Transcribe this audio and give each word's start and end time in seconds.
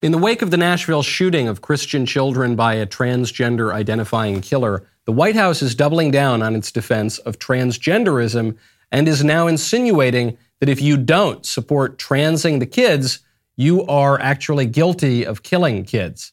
In 0.00 0.12
the 0.12 0.18
wake 0.18 0.42
of 0.42 0.52
the 0.52 0.56
Nashville 0.56 1.02
shooting 1.02 1.48
of 1.48 1.60
Christian 1.60 2.06
children 2.06 2.54
by 2.54 2.74
a 2.74 2.86
transgender 2.86 3.74
identifying 3.74 4.40
killer, 4.40 4.86
the 5.06 5.12
White 5.12 5.34
House 5.34 5.60
is 5.60 5.74
doubling 5.74 6.12
down 6.12 6.40
on 6.40 6.54
its 6.54 6.70
defense 6.70 7.18
of 7.18 7.40
transgenderism 7.40 8.56
and 8.92 9.08
is 9.08 9.24
now 9.24 9.48
insinuating 9.48 10.38
that 10.60 10.68
if 10.68 10.80
you 10.80 10.98
don't 10.98 11.44
support 11.44 11.98
transing 11.98 12.60
the 12.60 12.66
kids, 12.66 13.18
you 13.56 13.84
are 13.86 14.20
actually 14.20 14.66
guilty 14.66 15.26
of 15.26 15.42
killing 15.42 15.84
kids. 15.84 16.32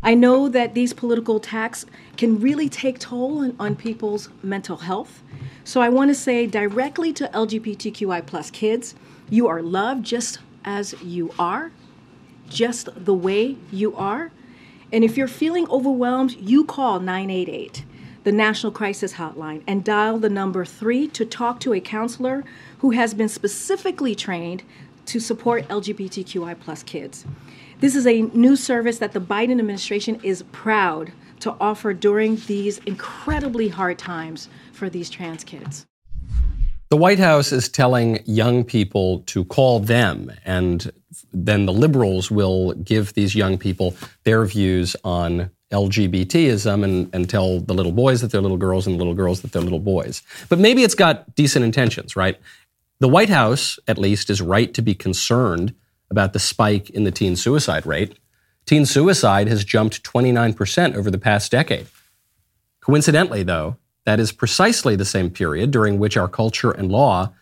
I 0.00 0.14
know 0.14 0.48
that 0.48 0.74
these 0.74 0.92
political 0.92 1.38
attacks 1.38 1.84
can 2.16 2.38
really 2.38 2.68
take 2.68 3.00
toll 3.00 3.38
on, 3.38 3.56
on 3.58 3.74
people's 3.74 4.28
mental 4.44 4.76
health. 4.76 5.20
So 5.64 5.80
I 5.80 5.88
want 5.88 6.10
to 6.10 6.14
say 6.14 6.46
directly 6.46 7.12
to 7.14 7.26
LGBTQI 7.34 8.24
plus 8.24 8.52
kids, 8.52 8.94
you 9.28 9.48
are 9.48 9.62
loved 9.62 10.06
just 10.06 10.38
as 10.64 10.94
you 11.02 11.32
are 11.40 11.72
just 12.48 12.88
the 12.96 13.14
way 13.14 13.56
you 13.70 13.94
are. 13.96 14.30
And 14.92 15.04
if 15.04 15.16
you're 15.16 15.28
feeling 15.28 15.68
overwhelmed, 15.70 16.32
you 16.32 16.64
call 16.64 17.00
988, 17.00 17.84
the 18.24 18.32
National 18.32 18.72
Crisis 18.72 19.14
Hotline, 19.14 19.62
and 19.66 19.84
dial 19.84 20.18
the 20.18 20.30
number 20.30 20.64
three 20.64 21.08
to 21.08 21.24
talk 21.24 21.60
to 21.60 21.74
a 21.74 21.80
counselor 21.80 22.44
who 22.78 22.90
has 22.90 23.14
been 23.14 23.28
specifically 23.28 24.14
trained 24.14 24.62
to 25.06 25.20
support 25.20 25.66
LGBTQI 25.68 26.58
plus 26.60 26.82
kids. 26.82 27.24
This 27.80 27.94
is 27.94 28.06
a 28.06 28.22
new 28.22 28.56
service 28.56 28.98
that 28.98 29.12
the 29.12 29.20
Biden 29.20 29.58
administration 29.58 30.20
is 30.22 30.42
proud 30.52 31.12
to 31.40 31.54
offer 31.60 31.94
during 31.94 32.36
these 32.46 32.78
incredibly 32.78 33.68
hard 33.68 33.98
times 33.98 34.48
for 34.72 34.90
these 34.90 35.08
trans 35.08 35.44
kids. 35.44 35.86
The 36.90 36.96
White 36.96 37.18
House 37.18 37.52
is 37.52 37.68
telling 37.68 38.20
young 38.24 38.64
people 38.64 39.20
to 39.26 39.44
call 39.44 39.78
them, 39.78 40.32
and 40.44 40.90
then 41.32 41.66
the 41.66 41.72
liberals 41.72 42.30
will 42.30 42.74
give 42.74 43.14
these 43.14 43.34
young 43.34 43.58
people 43.58 43.96
their 44.24 44.44
views 44.44 44.94
on 45.04 45.50
LGBTism 45.70 46.84
and, 46.84 47.14
and 47.14 47.28
tell 47.28 47.60
the 47.60 47.74
little 47.74 47.92
boys 47.92 48.20
that 48.20 48.30
they're 48.30 48.40
little 48.40 48.56
girls 48.56 48.86
and 48.86 48.94
the 48.94 48.98
little 48.98 49.14
girls 49.14 49.42
that 49.42 49.52
they're 49.52 49.62
little 49.62 49.78
boys. 49.78 50.22
But 50.48 50.58
maybe 50.58 50.82
it's 50.82 50.94
got 50.94 51.34
decent 51.34 51.64
intentions, 51.64 52.16
right? 52.16 52.38
The 53.00 53.08
White 53.08 53.28
House, 53.28 53.78
at 53.86 53.98
least, 53.98 54.30
is 54.30 54.42
right 54.42 54.72
to 54.74 54.82
be 54.82 54.94
concerned 54.94 55.74
about 56.10 56.32
the 56.32 56.38
spike 56.38 56.90
in 56.90 57.04
the 57.04 57.10
teen 57.10 57.36
suicide 57.36 57.86
rate. 57.86 58.18
Teen 58.66 58.86
suicide 58.86 59.48
has 59.48 59.64
jumped 59.64 60.02
29% 60.02 60.94
over 60.94 61.10
the 61.10 61.18
past 61.18 61.50
decade. 61.50 61.86
Coincidentally, 62.80 63.42
though, 63.42 63.76
that 64.04 64.18
is 64.18 64.32
precisely 64.32 64.96
the 64.96 65.04
same 65.04 65.30
period 65.30 65.70
during 65.70 65.98
which 65.98 66.16
our 66.16 66.28
culture 66.28 66.70
and 66.70 66.90
law 66.90 67.32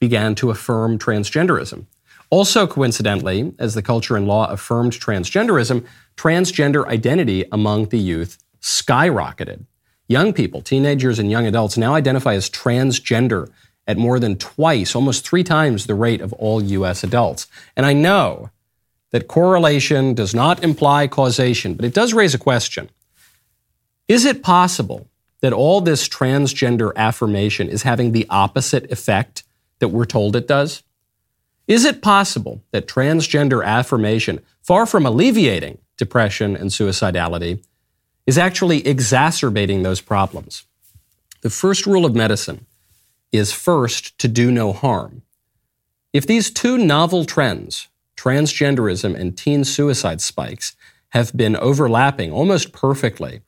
began 0.00 0.34
to 0.34 0.50
affirm 0.50 0.98
transgenderism. 0.98 1.86
Also, 2.30 2.66
coincidentally, 2.66 3.54
as 3.58 3.74
the 3.74 3.82
culture 3.82 4.16
and 4.16 4.26
law 4.26 4.46
affirmed 4.50 4.92
transgenderism, 4.92 5.86
transgender 6.16 6.86
identity 6.86 7.44
among 7.52 7.86
the 7.86 7.98
youth 7.98 8.38
skyrocketed. 8.60 9.64
Young 10.08 10.32
people, 10.32 10.60
teenagers, 10.60 11.18
and 11.18 11.30
young 11.30 11.46
adults 11.46 11.76
now 11.76 11.94
identify 11.94 12.34
as 12.34 12.50
transgender 12.50 13.50
at 13.86 13.96
more 13.96 14.18
than 14.18 14.36
twice, 14.36 14.94
almost 14.94 15.26
three 15.26 15.44
times 15.44 15.86
the 15.86 15.94
rate 15.94 16.20
of 16.20 16.32
all 16.34 16.62
U.S. 16.62 17.04
adults. 17.04 17.46
And 17.76 17.86
I 17.86 17.92
know 17.92 18.50
that 19.12 19.28
correlation 19.28 20.14
does 20.14 20.34
not 20.34 20.64
imply 20.64 21.06
causation, 21.06 21.74
but 21.74 21.84
it 21.84 21.94
does 21.94 22.12
raise 22.12 22.34
a 22.34 22.38
question. 22.38 22.90
Is 24.08 24.24
it 24.24 24.42
possible 24.42 25.08
that 25.40 25.52
all 25.52 25.80
this 25.80 26.08
transgender 26.08 26.92
affirmation 26.96 27.68
is 27.68 27.82
having 27.82 28.12
the 28.12 28.26
opposite 28.28 28.90
effect 28.90 29.44
that 29.78 29.88
we're 29.88 30.04
told 30.04 30.34
it 30.34 30.48
does? 30.48 30.82
Is 31.66 31.84
it 31.84 32.00
possible 32.00 32.62
that 32.70 32.86
transgender 32.86 33.64
affirmation, 33.64 34.40
far 34.62 34.86
from 34.86 35.04
alleviating 35.04 35.78
depression 35.96 36.56
and 36.56 36.70
suicidality, 36.70 37.64
is 38.24 38.38
actually 38.38 38.86
exacerbating 38.86 39.82
those 39.82 40.00
problems? 40.00 40.64
The 41.40 41.50
first 41.50 41.84
rule 41.84 42.04
of 42.04 42.14
medicine 42.14 42.66
is 43.32 43.52
first 43.52 44.16
to 44.18 44.28
do 44.28 44.52
no 44.52 44.72
harm. 44.72 45.22
If 46.12 46.26
these 46.26 46.50
two 46.50 46.78
novel 46.78 47.24
trends, 47.24 47.88
transgenderism 48.16 49.18
and 49.18 49.36
teen 49.36 49.64
suicide 49.64 50.20
spikes, 50.20 50.76
have 51.10 51.36
been 51.36 51.56
overlapping 51.56 52.32
almost 52.32 52.72
perfectly, 52.72 53.40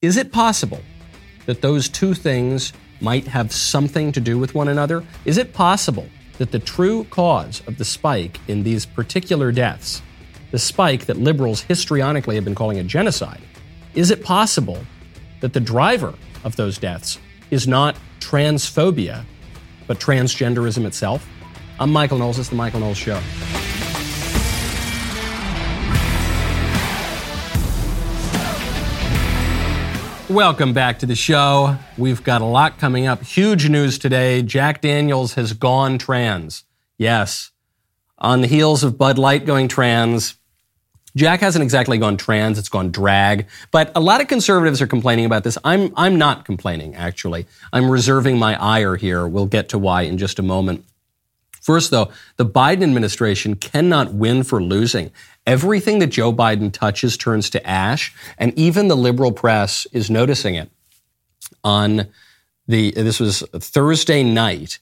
is 0.00 0.16
it 0.16 0.32
possible 0.32 0.80
that 1.44 1.60
those 1.60 1.90
two 1.90 2.14
things 2.14 2.72
might 3.00 3.26
have 3.26 3.52
something 3.52 4.12
to 4.12 4.20
do 4.20 4.38
with 4.38 4.54
one 4.54 4.68
another? 4.68 5.04
Is 5.26 5.36
it 5.36 5.52
possible 5.52 6.08
that 6.38 6.52
the 6.52 6.58
true 6.58 7.04
cause 7.04 7.62
of 7.66 7.78
the 7.78 7.84
spike 7.84 8.38
in 8.48 8.62
these 8.62 8.86
particular 8.86 9.52
deaths, 9.52 10.02
the 10.50 10.58
spike 10.58 11.06
that 11.06 11.16
liberals 11.16 11.64
histrionically 11.64 12.34
have 12.34 12.44
been 12.44 12.54
calling 12.54 12.78
a 12.78 12.84
genocide, 12.84 13.40
is 13.94 14.10
it 14.10 14.22
possible 14.22 14.78
that 15.40 15.52
the 15.52 15.60
driver 15.60 16.14
of 16.42 16.56
those 16.56 16.78
deaths 16.78 17.18
is 17.50 17.68
not 17.68 17.96
transphobia, 18.20 19.24
but 19.86 19.98
transgenderism 19.98 20.84
itself? 20.84 21.26
I'm 21.78 21.92
Michael 21.92 22.18
Knowles. 22.18 22.38
It's 22.38 22.48
The 22.48 22.56
Michael 22.56 22.80
Knowles 22.80 22.98
Show. 22.98 23.20
Welcome 30.34 30.72
back 30.72 30.98
to 30.98 31.06
the 31.06 31.14
show. 31.14 31.76
We've 31.96 32.24
got 32.24 32.40
a 32.40 32.44
lot 32.44 32.80
coming 32.80 33.06
up. 33.06 33.22
Huge 33.22 33.68
news 33.68 33.98
today. 34.00 34.42
Jack 34.42 34.80
Daniels 34.80 35.34
has 35.34 35.52
gone 35.52 35.96
trans. 35.96 36.64
Yes. 36.98 37.52
On 38.18 38.40
the 38.40 38.48
heels 38.48 38.82
of 38.82 38.98
Bud 38.98 39.16
Light 39.16 39.46
going 39.46 39.68
trans, 39.68 40.34
Jack 41.14 41.38
hasn't 41.38 41.62
exactly 41.62 41.98
gone 41.98 42.16
trans, 42.16 42.58
it's 42.58 42.68
gone 42.68 42.90
drag. 42.90 43.46
But 43.70 43.92
a 43.94 44.00
lot 44.00 44.20
of 44.20 44.26
conservatives 44.26 44.82
are 44.82 44.88
complaining 44.88 45.24
about 45.24 45.44
this. 45.44 45.56
I'm, 45.62 45.92
I'm 45.96 46.18
not 46.18 46.44
complaining, 46.44 46.96
actually. 46.96 47.46
I'm 47.72 47.88
reserving 47.88 48.36
my 48.36 48.60
ire 48.60 48.96
here. 48.96 49.28
We'll 49.28 49.46
get 49.46 49.68
to 49.68 49.78
why 49.78 50.02
in 50.02 50.18
just 50.18 50.40
a 50.40 50.42
moment. 50.42 50.84
First, 51.62 51.92
though, 51.92 52.10
the 52.38 52.44
Biden 52.44 52.82
administration 52.82 53.54
cannot 53.54 54.12
win 54.12 54.42
for 54.42 54.60
losing. 54.60 55.12
Everything 55.46 55.98
that 55.98 56.08
Joe 56.08 56.32
Biden 56.32 56.72
touches 56.72 57.16
turns 57.16 57.50
to 57.50 57.66
ash, 57.66 58.14
and 58.38 58.56
even 58.58 58.88
the 58.88 58.96
liberal 58.96 59.32
press 59.32 59.86
is 59.92 60.10
noticing 60.10 60.54
it. 60.54 60.70
On 61.62 62.08
the 62.66 62.92
this 62.92 63.20
was 63.20 63.42
Thursday 63.54 64.22
night, 64.22 64.78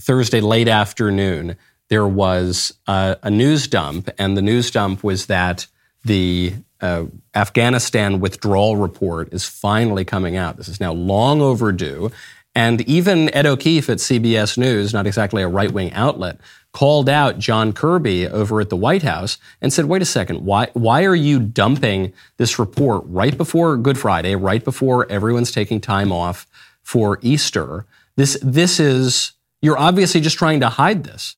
Thursday 0.00 0.40
late 0.40 0.68
afternoon, 0.68 1.56
there 1.88 2.06
was 2.06 2.74
a, 2.86 3.16
a 3.22 3.30
news 3.30 3.66
dump, 3.66 4.10
and 4.18 4.36
the 4.36 4.42
news 4.42 4.70
dump 4.70 5.02
was 5.02 5.26
that 5.26 5.66
the 6.04 6.54
uh, 6.80 7.04
Afghanistan 7.34 8.20
withdrawal 8.20 8.76
report 8.76 9.32
is 9.32 9.46
finally 9.48 10.04
coming 10.04 10.36
out. 10.36 10.56
This 10.58 10.68
is 10.68 10.80
now 10.80 10.92
long 10.92 11.40
overdue. 11.40 12.10
And 12.54 12.82
even 12.82 13.34
Ed 13.34 13.46
O'Keefe 13.46 13.90
at 13.90 13.98
CBS 13.98 14.56
News, 14.56 14.92
not 14.92 15.06
exactly 15.06 15.42
a 15.42 15.48
right 15.48 15.72
wing 15.72 15.92
outlet, 15.92 16.38
called 16.72 17.08
out 17.08 17.38
John 17.38 17.72
Kirby 17.72 18.28
over 18.28 18.60
at 18.60 18.68
the 18.68 18.76
White 18.76 19.02
House 19.02 19.38
and 19.60 19.72
said, 19.72 19.86
wait 19.86 20.02
a 20.02 20.04
second, 20.06 20.44
why, 20.44 20.68
why 20.74 21.04
are 21.04 21.14
you 21.14 21.40
dumping 21.40 22.12
this 22.36 22.58
report 22.58 23.02
right 23.06 23.36
before 23.36 23.76
Good 23.76 23.98
Friday, 23.98 24.34
right 24.36 24.62
before 24.62 25.10
everyone's 25.10 25.52
taking 25.52 25.80
time 25.80 26.12
off 26.12 26.46
for 26.82 27.18
Easter? 27.22 27.86
This, 28.16 28.38
this 28.42 28.78
is, 28.78 29.32
you're 29.62 29.78
obviously 29.78 30.20
just 30.20 30.38
trying 30.38 30.60
to 30.60 30.68
hide 30.68 31.04
this. 31.04 31.36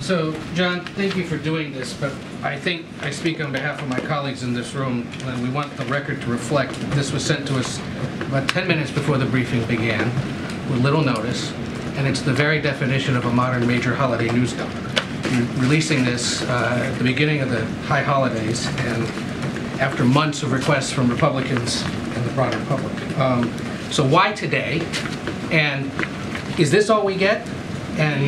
So, 0.00 0.32
John, 0.54 0.84
thank 0.84 1.16
you 1.16 1.24
for 1.24 1.36
doing 1.36 1.72
this, 1.72 1.92
but 1.92 2.12
I 2.42 2.56
think 2.56 2.86
I 3.02 3.10
speak 3.10 3.40
on 3.40 3.52
behalf 3.52 3.82
of 3.82 3.88
my 3.88 3.98
colleagues 3.98 4.42
in 4.42 4.54
this 4.54 4.72
room, 4.72 5.06
and 5.24 5.42
we 5.42 5.50
want 5.50 5.76
the 5.76 5.84
record 5.86 6.22
to 6.22 6.28
reflect 6.28 6.72
that 6.72 6.90
this 6.92 7.12
was 7.12 7.24
sent 7.24 7.46
to 7.48 7.58
us 7.58 7.78
about 8.22 8.48
10 8.48 8.68
minutes 8.68 8.90
before 8.90 9.18
the 9.18 9.26
briefing 9.26 9.64
began, 9.66 10.06
with 10.70 10.80
little 10.82 11.02
notice, 11.02 11.52
and 11.96 12.06
it's 12.06 12.22
the 12.22 12.32
very 12.32 12.60
definition 12.60 13.16
of 13.16 13.26
a 13.26 13.32
modern 13.32 13.66
major 13.66 13.94
holiday 13.94 14.30
news 14.30 14.52
dump. 14.52 14.72
You're 15.32 15.42
releasing 15.60 16.04
this 16.04 16.42
uh, 16.42 16.90
at 16.90 16.96
the 16.96 17.04
beginning 17.04 17.40
of 17.40 17.50
the 17.50 17.64
high 17.86 18.02
holidays, 18.02 18.66
and 18.66 19.02
after 19.80 20.04
months 20.04 20.42
of 20.42 20.52
requests 20.52 20.92
from 20.92 21.10
Republicans 21.10 21.82
and 21.82 22.24
the 22.24 22.32
broader 22.34 22.64
public. 22.66 23.18
Um, 23.18 23.52
so 23.90 24.06
why 24.06 24.32
today? 24.32 24.80
And 25.50 25.90
is 26.58 26.70
this 26.70 26.88
all 26.88 27.04
we 27.04 27.16
get? 27.16 27.46
And 27.98 28.22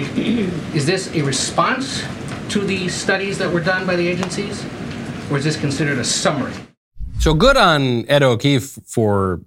is 0.74 0.84
this 0.84 1.14
a 1.14 1.22
response 1.22 2.02
to 2.48 2.60
the 2.60 2.88
studies 2.88 3.38
that 3.38 3.52
were 3.52 3.60
done 3.60 3.86
by 3.86 3.94
the 3.94 4.06
agencies? 4.08 4.64
Or 5.30 5.38
is 5.38 5.44
this 5.44 5.56
considered 5.56 5.98
a 5.98 6.04
summary? 6.04 6.52
So 7.20 7.34
good 7.34 7.56
on 7.56 8.08
Ed 8.08 8.22
O'Keefe 8.22 8.78
for 8.86 9.42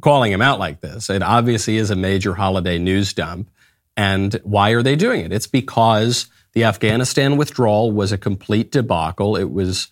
calling 0.00 0.32
him 0.32 0.40
out 0.40 0.58
like 0.58 0.80
this. 0.80 1.10
It 1.10 1.22
obviously 1.22 1.76
is 1.76 1.90
a 1.90 1.96
major 1.96 2.34
holiday 2.34 2.78
news 2.78 3.12
dump. 3.12 3.50
And 3.96 4.40
why 4.44 4.70
are 4.70 4.82
they 4.82 4.96
doing 4.96 5.20
it? 5.20 5.32
It's 5.32 5.46
because 5.46 6.28
the 6.52 6.64
Afghanistan 6.64 7.36
withdrawal 7.36 7.92
was 7.92 8.12
a 8.12 8.18
complete 8.18 8.70
debacle. 8.72 9.36
It 9.36 9.50
was 9.50 9.88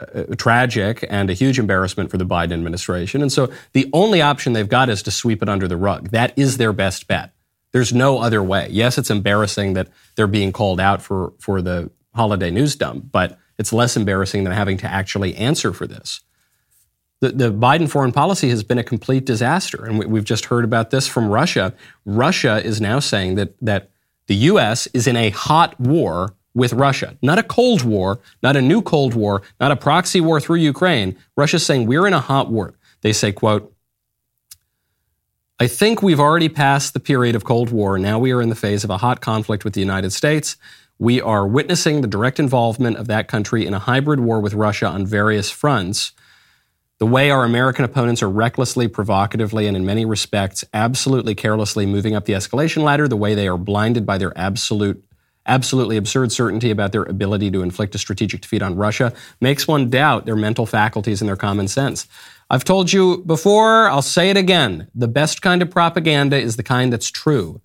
uh, 0.00 0.22
tragic 0.36 1.04
and 1.08 1.30
a 1.30 1.34
huge 1.34 1.58
embarrassment 1.58 2.10
for 2.10 2.16
the 2.16 2.24
Biden 2.24 2.52
administration. 2.52 3.22
And 3.22 3.30
so 3.30 3.52
the 3.74 3.88
only 3.92 4.22
option 4.22 4.54
they've 4.54 4.68
got 4.68 4.88
is 4.88 5.02
to 5.04 5.10
sweep 5.10 5.42
it 5.42 5.48
under 5.48 5.68
the 5.68 5.76
rug. 5.76 6.08
That 6.08 6.36
is 6.36 6.56
their 6.56 6.72
best 6.72 7.06
bet. 7.06 7.32
There's 7.72 7.92
no 7.92 8.18
other 8.18 8.42
way. 8.42 8.68
Yes, 8.70 8.98
it's 8.98 9.10
embarrassing 9.10 9.74
that 9.74 9.88
they're 10.16 10.26
being 10.26 10.52
called 10.52 10.80
out 10.80 11.02
for, 11.02 11.32
for 11.38 11.62
the 11.62 11.90
holiday 12.14 12.50
news 12.50 12.76
dump, 12.76 13.06
but 13.12 13.38
It's 13.58 13.74
less 13.74 13.94
embarrassing 13.94 14.44
than 14.44 14.54
having 14.54 14.78
to 14.78 14.86
actually 14.86 15.36
answer 15.36 15.74
for 15.74 15.86
this. 15.86 16.22
The, 17.20 17.32
the 17.32 17.52
Biden 17.52 17.90
foreign 17.90 18.10
policy 18.10 18.48
has 18.48 18.64
been 18.64 18.78
a 18.78 18.82
complete 18.82 19.26
disaster. 19.26 19.84
And 19.84 19.98
we, 19.98 20.06
we've 20.06 20.24
just 20.24 20.46
heard 20.46 20.64
about 20.64 20.88
this 20.88 21.06
from 21.06 21.28
Russia. 21.28 21.74
Russia 22.06 22.64
is 22.64 22.80
now 22.80 23.00
saying 23.00 23.34
that, 23.34 23.54
that 23.60 23.90
the 24.28 24.34
U.S. 24.36 24.86
is 24.94 25.06
in 25.06 25.14
a 25.14 25.28
hot 25.28 25.78
war 25.78 26.34
with 26.54 26.72
Russia. 26.72 27.18
Not 27.20 27.38
a 27.38 27.42
Cold 27.42 27.84
War, 27.84 28.18
not 28.42 28.56
a 28.56 28.62
new 28.62 28.80
Cold 28.80 29.12
War, 29.12 29.42
not 29.60 29.70
a 29.70 29.76
proxy 29.76 30.22
war 30.22 30.40
through 30.40 30.56
Ukraine. 30.56 31.16
Russia's 31.36 31.66
saying 31.66 31.86
we're 31.86 32.06
in 32.06 32.14
a 32.14 32.20
hot 32.20 32.50
war. 32.50 32.74
They 33.02 33.12
say, 33.12 33.30
quote, 33.30 33.74
I 35.62 35.66
think 35.66 36.02
we've 36.02 36.18
already 36.18 36.48
passed 36.48 36.94
the 36.94 37.00
period 37.00 37.36
of 37.36 37.44
Cold 37.44 37.70
War. 37.70 37.98
Now 37.98 38.18
we 38.18 38.32
are 38.32 38.40
in 38.40 38.48
the 38.48 38.54
phase 38.54 38.82
of 38.82 38.88
a 38.88 38.96
hot 38.96 39.20
conflict 39.20 39.62
with 39.62 39.74
the 39.74 39.80
United 39.80 40.10
States. 40.10 40.56
We 40.98 41.20
are 41.20 41.46
witnessing 41.46 42.00
the 42.00 42.08
direct 42.08 42.40
involvement 42.40 42.96
of 42.96 43.08
that 43.08 43.28
country 43.28 43.66
in 43.66 43.74
a 43.74 43.78
hybrid 43.78 44.20
war 44.20 44.40
with 44.40 44.54
Russia 44.54 44.86
on 44.86 45.04
various 45.04 45.50
fronts. 45.50 46.12
The 46.96 47.04
way 47.04 47.30
our 47.30 47.44
American 47.44 47.84
opponents 47.84 48.22
are 48.22 48.30
recklessly, 48.30 48.88
provocatively, 48.88 49.66
and 49.66 49.76
in 49.76 49.84
many 49.84 50.06
respects, 50.06 50.64
absolutely 50.72 51.34
carelessly 51.34 51.84
moving 51.84 52.14
up 52.14 52.24
the 52.24 52.32
escalation 52.32 52.82
ladder, 52.82 53.06
the 53.06 53.16
way 53.16 53.34
they 53.34 53.46
are 53.46 53.58
blinded 53.58 54.06
by 54.06 54.16
their 54.16 54.36
absolute 54.38 55.04
absolutely 55.46 55.96
absurd 55.96 56.30
certainty 56.30 56.70
about 56.70 56.92
their 56.92 57.02
ability 57.02 57.50
to 57.50 57.62
inflict 57.62 57.94
a 57.94 57.98
strategic 57.98 58.42
defeat 58.42 58.62
on 58.62 58.76
Russia 58.76 59.12
makes 59.40 59.66
one 59.66 59.90
doubt 59.90 60.26
their 60.26 60.36
mental 60.36 60.66
faculties 60.66 61.20
and 61.20 61.28
their 61.28 61.36
common 61.36 61.66
sense. 61.66 62.06
I've 62.52 62.64
told 62.64 62.92
you 62.92 63.18
before, 63.18 63.88
I'll 63.88 64.02
say 64.02 64.28
it 64.28 64.36
again. 64.36 64.88
The 64.92 65.06
best 65.06 65.40
kind 65.40 65.62
of 65.62 65.70
propaganda 65.70 66.36
is 66.36 66.56
the 66.56 66.64
kind 66.64 66.92
that's 66.92 67.08
true. 67.08 67.60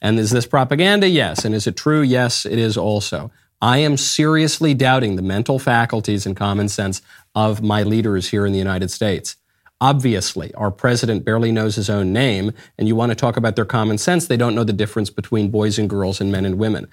And 0.00 0.18
is 0.18 0.30
this 0.30 0.46
propaganda? 0.46 1.08
Yes. 1.08 1.44
And 1.44 1.54
is 1.54 1.66
it 1.66 1.76
true? 1.76 2.00
Yes, 2.00 2.46
it 2.46 2.58
is 2.58 2.78
also. 2.78 3.30
I 3.60 3.78
am 3.78 3.98
seriously 3.98 4.72
doubting 4.72 5.16
the 5.16 5.22
mental 5.22 5.58
faculties 5.58 6.24
and 6.24 6.34
common 6.34 6.68
sense 6.68 7.02
of 7.34 7.62
my 7.62 7.82
leaders 7.82 8.30
here 8.30 8.46
in 8.46 8.52
the 8.52 8.58
United 8.58 8.90
States. 8.90 9.36
Obviously, 9.78 10.54
our 10.54 10.70
president 10.70 11.24
barely 11.24 11.52
knows 11.52 11.76
his 11.76 11.90
own 11.90 12.12
name, 12.12 12.52
and 12.78 12.88
you 12.88 12.96
want 12.96 13.10
to 13.10 13.16
talk 13.16 13.36
about 13.36 13.56
their 13.56 13.64
common 13.66 13.98
sense, 13.98 14.26
they 14.26 14.36
don't 14.36 14.54
know 14.54 14.64
the 14.64 14.72
difference 14.72 15.10
between 15.10 15.50
boys 15.50 15.78
and 15.78 15.90
girls 15.90 16.20
and 16.20 16.32
men 16.32 16.46
and 16.46 16.58
women. 16.58 16.88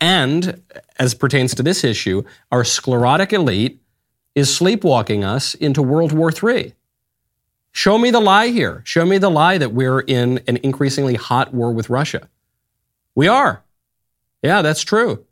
And 0.00 0.62
as 0.98 1.14
pertains 1.14 1.54
to 1.54 1.62
this 1.62 1.84
issue, 1.84 2.24
our 2.50 2.64
sclerotic 2.64 3.32
elite 3.32 3.80
is 4.34 4.54
sleepwalking 4.54 5.24
us 5.24 5.54
into 5.54 5.82
World 5.82 6.12
War 6.12 6.30
III. 6.30 6.74
Show 7.72 7.98
me 7.98 8.10
the 8.10 8.20
lie 8.20 8.48
here. 8.48 8.82
Show 8.84 9.04
me 9.04 9.18
the 9.18 9.30
lie 9.30 9.58
that 9.58 9.72
we're 9.72 10.00
in 10.00 10.40
an 10.46 10.58
increasingly 10.58 11.14
hot 11.14 11.52
war 11.52 11.72
with 11.72 11.90
Russia. 11.90 12.28
We 13.14 13.28
are. 13.28 13.62
Yeah, 14.42 14.62
that's 14.62 14.82
true. 14.82 15.24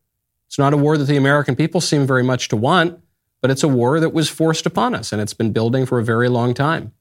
It's 0.49 0.59
not 0.59 0.75
a 0.75 0.77
war 0.77 0.99
that 0.99 1.05
the 1.05 1.17
American 1.17 1.57
people 1.57 1.81
seem 1.81 2.07
very 2.07 2.23
much 2.23 2.49
to 2.49 2.57
want, 2.57 3.01
but 3.41 3.51
it's 3.51 3.63
a 3.63 3.69
war 3.69 4.01
that 4.01 4.13
was 4.13 4.29
forced 4.29 4.67
upon 4.67 4.95
us, 4.95 5.13
and 5.13 5.21
it's 5.21 5.35
been 5.35 5.53
building 5.53 5.87
for 5.87 5.99
a 5.99 6.05
very 6.05 6.29
long 6.29 6.53
time. 6.53 6.93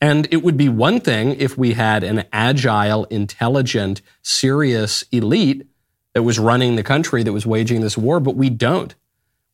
And 0.00 0.28
it 0.30 0.42
would 0.42 0.56
be 0.56 0.68
one 0.68 1.00
thing 1.00 1.36
if 1.40 1.56
we 1.56 1.72
had 1.72 2.04
an 2.04 2.24
agile, 2.32 3.04
intelligent, 3.06 4.02
serious 4.22 5.04
elite 5.10 5.66
that 6.12 6.22
was 6.22 6.38
running 6.38 6.76
the 6.76 6.82
country 6.82 7.22
that 7.22 7.32
was 7.32 7.46
waging 7.46 7.80
this 7.80 7.96
war, 7.96 8.20
but 8.20 8.36
we 8.36 8.50
don't. 8.50 8.94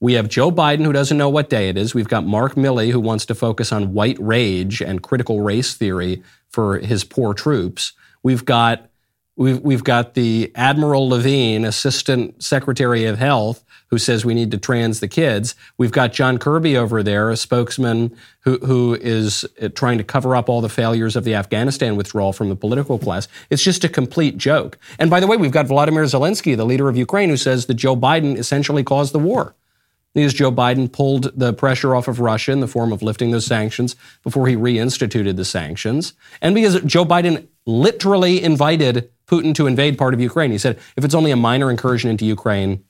We 0.03 0.15
have 0.15 0.29
Joe 0.29 0.51
Biden, 0.51 0.85
who 0.85 0.93
doesn't 0.93 1.17
know 1.17 1.29
what 1.29 1.49
day 1.49 1.69
it 1.69 1.77
is. 1.77 1.95
We've 1.95 2.09
got 2.09 2.27
Mark 2.27 2.57
Milley, 2.57 2.91
who 2.91 2.99
wants 2.99 3.25
to 3.27 3.37
focus 3.37 3.71
on 3.71 3.95
white 3.95 4.19
rage 4.19 4.83
and 4.83 5.01
critical 5.01 5.43
race 5.43 5.75
theory 5.75 6.25
for 6.51 6.79
his 6.79 7.05
poor 7.05 7.35
troops. 7.35 7.93
We've 8.21 8.45
got 8.45 8.89
We've, 9.35 9.61
we've 9.61 9.83
got 9.83 10.13
the 10.13 10.53
Admiral 10.55 11.09
Levine, 11.09 11.65
Assistant 11.65 12.43
Secretary 12.43 13.07
of 13.07 13.19
Health, 13.19 13.65
who 13.87 13.97
says 13.97 14.27
we 14.27 14.35
need 14.35 14.51
to 14.51 14.59
trans 14.59 15.01
the 15.01 15.09
kids. 15.09 15.55
We've 15.79 15.91
got 15.91 16.13
John 16.13 16.37
Kirby 16.37 16.77
over 16.77 17.03
there, 17.03 17.31
a 17.31 17.37
spokesman 17.37 18.15
who, 18.41 18.59
who 18.59 18.95
is 19.01 19.47
uh, 19.63 19.71
trying 19.71 19.97
to 19.97 20.05
cover 20.05 20.37
up 20.37 20.51
all 20.51 20.61
the 20.61 20.69
failures 20.69 21.17
of 21.17 21.25
the 21.25 21.35
Afghanistan 21.35 21.97
withdrawal 21.97 22.35
from 22.35 22.51
the 22.51 22.57
political 22.57 22.99
class. 22.99 23.27
It's 23.49 23.65
just 23.65 23.85
a 23.85 23.89
complete 23.89 24.37
joke. 24.37 24.79
And 24.99 25.09
by 25.09 25.19
the 25.19 25.27
way, 25.27 25.39
we've 25.39 25.51
got 25.51 25.67
Vladimir 25.67 26.05
Zelensky, 26.05 26.55
the 26.55 26.67
leader 26.67 26.91
of 26.91 26.97
Ukraine, 26.99 27.31
who 27.31 27.39
says 27.39 27.67
that 27.67 27.75
Joe 27.75 27.97
Biden 27.97 28.37
essentially 28.37 28.85
caused 28.85 29.15
the 29.15 29.19
war 29.19 29.55
because 30.15 30.35
Joe 30.35 30.53
Biden 30.53 30.93
pulled 30.93 31.39
the 31.39 31.53
pressure 31.53 31.95
off 31.95 32.09
of 32.09 32.21
Russia 32.21 32.53
in 32.53 32.61
the 32.61 32.69
form 32.69 32.93
of 32.93 33.03
lifting 33.03 33.31
those 33.31 33.47
sanctions 33.47 33.97
before 34.23 34.47
he 34.47 34.57
reinstituted 34.57 35.37
the 35.37 35.45
sanctions, 35.45 36.15
and 36.41 36.55
because 36.55 36.81
Joe 36.83 37.05
Biden 37.05 37.47
literally 37.67 38.43
invited 38.43 39.11
Putin 39.27 39.55
to 39.55 39.67
invade 39.67 39.97
part 39.97 40.15
of 40.15 40.21
Ukraine. 40.21 40.51
He 40.51 40.59
said, 40.59 40.79
if 40.97 41.05
it's 41.05 41.15
only 41.15 41.31
a 41.31 41.37
minor 41.37 41.71
incursion 41.71 42.11
into 42.11 42.27
Ukraine, 42.27 42.85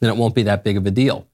then 0.00 0.10
it 0.10 0.16
won't 0.16 0.34
be 0.34 0.42
that 0.44 0.64
big 0.64 0.76
of 0.76 0.86
a 0.86 0.90
deal. 0.90 1.26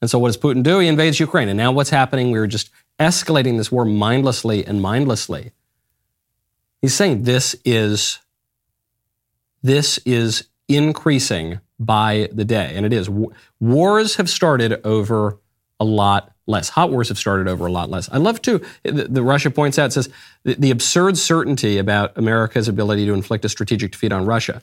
And 0.00 0.10
so 0.10 0.18
what 0.18 0.28
does 0.28 0.36
Putin 0.36 0.62
do? 0.62 0.78
He 0.78 0.88
invades 0.88 1.18
Ukraine. 1.18 1.48
And 1.48 1.56
now 1.56 1.72
what's 1.72 1.90
happening? 1.90 2.30
We're 2.30 2.46
just 2.46 2.70
escalating 3.00 3.56
this 3.56 3.72
war 3.72 3.84
mindlessly 3.84 4.64
and 4.64 4.80
mindlessly. 4.80 5.52
He's 6.80 6.94
saying 6.94 7.22
this 7.22 7.56
is 7.64 8.18
this 9.62 9.98
is 10.04 10.44
increasing 10.68 11.60
by 11.78 12.28
the 12.32 12.44
day. 12.44 12.72
And 12.74 12.86
it 12.86 12.92
is. 12.92 13.08
Wars 13.60 14.16
have 14.16 14.30
started 14.30 14.80
over 14.84 15.38
a 15.80 15.84
lot 15.84 16.32
less. 16.46 16.68
Hot 16.70 16.90
wars 16.90 17.08
have 17.08 17.18
started 17.18 17.48
over 17.48 17.66
a 17.66 17.72
lot 17.72 17.90
less. 17.90 18.08
I 18.12 18.18
love 18.18 18.40
to, 18.42 18.60
the, 18.82 19.04
the 19.04 19.22
Russia 19.22 19.50
points 19.50 19.78
out, 19.78 19.92
says 19.92 20.08
the, 20.44 20.54
the, 20.54 20.70
absurd 20.70 21.16
certainty 21.16 21.78
about 21.78 22.16
America's 22.16 22.68
ability 22.68 23.06
to 23.06 23.14
inflict 23.14 23.44
a 23.44 23.48
strategic 23.48 23.92
defeat 23.92 24.12
on 24.12 24.26
Russia. 24.26 24.62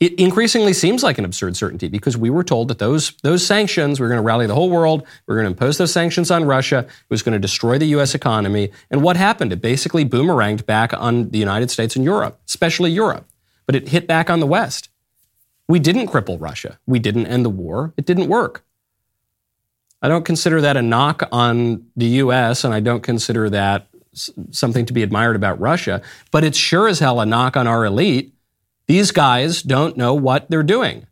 It 0.00 0.18
increasingly 0.18 0.72
seems 0.72 1.02
like 1.02 1.18
an 1.18 1.24
absurd 1.24 1.56
certainty 1.56 1.88
because 1.88 2.16
we 2.16 2.28
were 2.28 2.42
told 2.42 2.68
that 2.68 2.78
those, 2.78 3.12
those 3.22 3.46
sanctions, 3.46 4.00
we 4.00 4.06
are 4.06 4.08
going 4.08 4.18
to 4.18 4.26
rally 4.26 4.46
the 4.46 4.54
whole 4.54 4.70
world, 4.70 5.06
we 5.26 5.32
are 5.32 5.36
going 5.36 5.46
to 5.46 5.52
impose 5.52 5.78
those 5.78 5.92
sanctions 5.92 6.30
on 6.30 6.44
Russia, 6.44 6.78
it 6.78 7.10
was 7.10 7.22
going 7.22 7.32
to 7.34 7.38
destroy 7.38 7.78
the 7.78 7.86
U.S. 7.86 8.14
economy. 8.14 8.70
And 8.90 9.02
what 9.02 9.16
happened? 9.16 9.52
It 9.52 9.62
basically 9.62 10.04
boomeranged 10.04 10.66
back 10.66 10.92
on 10.94 11.30
the 11.30 11.38
United 11.38 11.70
States 11.70 11.94
and 11.94 12.04
Europe, 12.04 12.40
especially 12.46 12.90
Europe. 12.90 13.26
But 13.66 13.76
it 13.76 13.88
hit 13.88 14.06
back 14.06 14.30
on 14.30 14.40
the 14.40 14.46
West. 14.46 14.88
We 15.68 15.78
didn't 15.78 16.08
cripple 16.08 16.40
Russia. 16.40 16.78
We 16.86 16.98
didn't 16.98 17.26
end 17.26 17.44
the 17.44 17.50
war. 17.50 17.94
It 17.96 18.06
didn't 18.06 18.28
work. 18.28 18.64
I 20.02 20.08
don't 20.08 20.24
consider 20.24 20.60
that 20.60 20.76
a 20.76 20.82
knock 20.82 21.22
on 21.32 21.86
the 21.96 22.06
US, 22.06 22.64
and 22.64 22.74
I 22.74 22.80
don't 22.80 23.02
consider 23.02 23.48
that 23.50 23.86
something 24.50 24.86
to 24.86 24.92
be 24.92 25.02
admired 25.02 25.34
about 25.34 25.60
Russia, 25.60 26.02
but 26.30 26.44
it's 26.44 26.58
sure 26.58 26.88
as 26.88 26.98
hell 26.98 27.20
a 27.20 27.26
knock 27.26 27.56
on 27.56 27.66
our 27.66 27.84
elite. 27.84 28.34
These 28.86 29.12
guys 29.12 29.62
don't 29.62 29.96
know 29.96 30.14
what 30.14 30.50
they're 30.50 30.62
doing. 30.62 31.06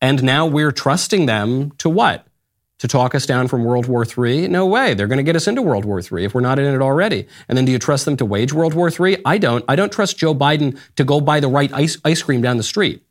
And 0.00 0.22
now 0.22 0.46
we're 0.46 0.72
trusting 0.72 1.26
them 1.26 1.72
to 1.78 1.90
what? 1.90 2.26
To 2.80 2.88
talk 2.88 3.14
us 3.14 3.26
down 3.26 3.46
from 3.46 3.64
World 3.64 3.86
War 3.86 4.06
III? 4.06 4.48
No 4.48 4.64
way. 4.64 4.94
They're 4.94 5.06
going 5.06 5.18
to 5.18 5.22
get 5.22 5.36
us 5.36 5.46
into 5.46 5.60
World 5.60 5.84
War 5.84 6.00
III 6.00 6.24
if 6.24 6.34
we're 6.34 6.40
not 6.40 6.58
in 6.58 6.74
it 6.74 6.80
already. 6.80 7.26
And 7.46 7.56
then 7.56 7.66
do 7.66 7.72
you 7.72 7.78
trust 7.78 8.06
them 8.06 8.16
to 8.16 8.24
wage 8.24 8.54
World 8.54 8.72
War 8.72 8.90
III? 8.90 9.18
I 9.26 9.36
don't. 9.36 9.62
I 9.68 9.76
don't 9.76 9.92
trust 9.92 10.16
Joe 10.16 10.34
Biden 10.34 10.78
to 10.96 11.04
go 11.04 11.20
buy 11.20 11.40
the 11.40 11.48
right 11.48 11.70
ice, 11.74 11.98
ice 12.06 12.22
cream 12.22 12.40
down 12.40 12.56
the 12.56 12.62
street. 12.62 13.02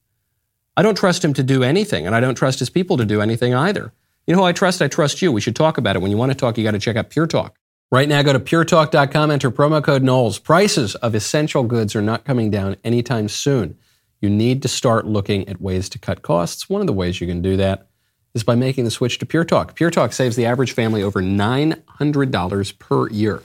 I 0.75 0.81
don't 0.81 0.97
trust 0.97 1.23
him 1.23 1.33
to 1.35 1.43
do 1.43 1.61
anything, 1.61 2.07
and 2.07 2.15
I 2.15 2.19
don't 2.19 2.33
trust 2.33 2.57
his 2.57 2.71
people 2.71 2.97
to 2.97 3.05
do 3.05 3.21
anything 3.21 3.53
either. 3.53 3.93
You 4.25 4.33
know 4.33 4.41
who 4.41 4.47
I 4.47 4.53
trust? 4.53 4.81
I 4.81 4.87
trust 4.87 5.21
you. 5.21 5.31
We 5.31 5.41
should 5.41 5.55
talk 5.55 5.77
about 5.77 5.95
it. 5.95 6.01
When 6.01 6.09
you 6.09 6.17
want 6.17 6.31
to 6.31 6.37
talk, 6.37 6.57
you 6.57 6.63
got 6.63 6.71
to 6.71 6.79
check 6.79 6.95
out 6.95 7.11
Pure 7.11 7.27
Talk. 7.27 7.55
Right 7.91 8.07
now, 8.07 8.21
go 8.23 8.33
to 8.33 8.39
puretalk.com, 8.39 9.29
enter 9.29 9.51
promo 9.51 9.83
code 9.83 10.03
Knowles. 10.03 10.39
Prices 10.39 10.95
of 10.95 11.13
essential 11.13 11.63
goods 11.63 11.95
are 11.95 12.01
not 12.01 12.25
coming 12.25 12.49
down 12.49 12.75
anytime 12.83 13.27
soon. 13.27 13.77
You 14.19 14.29
need 14.29 14.63
to 14.63 14.67
start 14.67 15.05
looking 15.05 15.47
at 15.47 15.61
ways 15.61 15.89
to 15.89 15.99
cut 15.99 16.23
costs. 16.23 16.69
One 16.69 16.81
of 16.81 16.87
the 16.87 16.93
ways 16.93 17.21
you 17.21 17.27
can 17.27 17.41
do 17.41 17.57
that 17.57 17.88
is 18.33 18.43
by 18.43 18.55
making 18.55 18.85
the 18.85 18.91
switch 18.91 19.17
to 19.19 19.25
Pure 19.25 19.45
Talk. 19.45 19.75
Pure 19.75 19.91
Talk 19.91 20.13
saves 20.13 20.35
the 20.35 20.45
average 20.45 20.71
family 20.71 21.01
over 21.01 21.21
$900 21.21 22.79
per 22.79 23.09
year. 23.09 23.41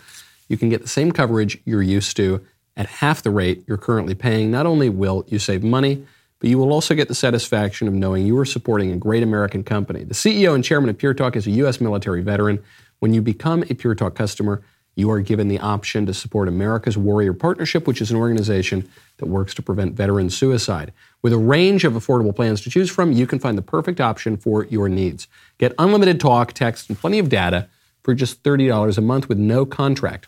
You 0.48 0.56
can 0.56 0.68
get 0.68 0.82
the 0.82 0.88
same 0.88 1.12
coverage 1.12 1.58
you're 1.64 1.82
used 1.82 2.16
to 2.16 2.44
at 2.76 2.86
half 2.86 3.22
the 3.22 3.30
rate 3.30 3.64
you're 3.66 3.78
currently 3.78 4.14
paying. 4.14 4.50
Not 4.50 4.66
only 4.66 4.88
will 4.88 5.24
you 5.28 5.38
save 5.38 5.62
money, 5.62 6.04
but 6.38 6.50
you 6.50 6.58
will 6.58 6.72
also 6.72 6.94
get 6.94 7.08
the 7.08 7.14
satisfaction 7.14 7.88
of 7.88 7.94
knowing 7.94 8.26
you 8.26 8.36
are 8.38 8.44
supporting 8.44 8.92
a 8.92 8.96
great 8.96 9.22
American 9.22 9.64
company. 9.64 10.04
The 10.04 10.14
CEO 10.14 10.54
and 10.54 10.62
chairman 10.62 10.90
of 10.90 10.98
Pure 10.98 11.14
Talk 11.14 11.36
is 11.36 11.46
a 11.46 11.50
U.S. 11.52 11.80
military 11.80 12.20
veteran. 12.20 12.62
When 12.98 13.14
you 13.14 13.22
become 13.22 13.62
a 13.70 13.74
Pure 13.74 13.94
Talk 13.94 14.14
customer, 14.14 14.62
you 14.94 15.10
are 15.10 15.20
given 15.20 15.48
the 15.48 15.58
option 15.58 16.06
to 16.06 16.14
support 16.14 16.48
America's 16.48 16.96
Warrior 16.96 17.32
Partnership, 17.32 17.86
which 17.86 18.00
is 18.00 18.10
an 18.10 18.16
organization 18.16 18.88
that 19.18 19.26
works 19.26 19.54
to 19.54 19.62
prevent 19.62 19.94
veteran 19.94 20.30
suicide. 20.30 20.92
With 21.22 21.32
a 21.32 21.38
range 21.38 21.84
of 21.84 21.94
affordable 21.94 22.34
plans 22.34 22.60
to 22.62 22.70
choose 22.70 22.90
from, 22.90 23.12
you 23.12 23.26
can 23.26 23.38
find 23.38 23.58
the 23.58 23.62
perfect 23.62 24.00
option 24.00 24.36
for 24.36 24.64
your 24.66 24.88
needs. 24.88 25.26
Get 25.58 25.74
unlimited 25.78 26.20
talk, 26.20 26.52
text, 26.52 26.88
and 26.88 26.98
plenty 26.98 27.18
of 27.18 27.28
data 27.28 27.68
for 28.02 28.14
just 28.14 28.42
$30 28.42 28.98
a 28.98 29.00
month 29.00 29.28
with 29.28 29.38
no 29.38 29.64
contract. 29.66 30.26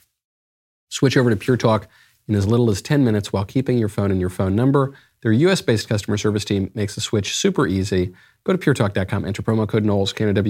Switch 0.88 1.16
over 1.16 1.30
to 1.30 1.36
Pure 1.36 1.58
Talk 1.58 1.88
in 2.28 2.34
as 2.34 2.46
little 2.46 2.70
as 2.70 2.82
10 2.82 3.04
minutes 3.04 3.32
while 3.32 3.44
keeping 3.44 3.78
your 3.78 3.88
phone 3.88 4.10
and 4.10 4.20
your 4.20 4.30
phone 4.30 4.56
number. 4.56 4.94
Their 5.22 5.32
US 5.32 5.60
based 5.60 5.88
customer 5.88 6.16
service 6.16 6.44
team 6.44 6.70
makes 6.74 6.94
the 6.94 7.00
switch 7.00 7.34
super 7.34 7.66
easy. 7.66 8.14
Go 8.44 8.54
to 8.54 8.58
puretalk.com, 8.58 9.24
enter 9.24 9.42
promo 9.42 9.68
code 9.68 9.84
Knowles, 9.84 10.12
Canada 10.12 10.42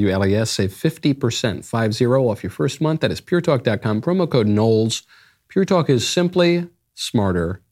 save 0.46 0.70
50%, 0.70 1.64
50 1.64 2.06
off 2.06 2.42
your 2.42 2.50
first 2.50 2.80
month. 2.80 3.00
That 3.00 3.11
is 3.11 3.20
puretalk.com, 3.20 4.02
promo 4.02 4.30
code 4.30 4.46
Knowles. 4.46 5.02
Pure 5.49 5.64
Talk 5.66 5.88
is 5.88 6.06
simply 6.06 6.68
smarter 6.94 7.62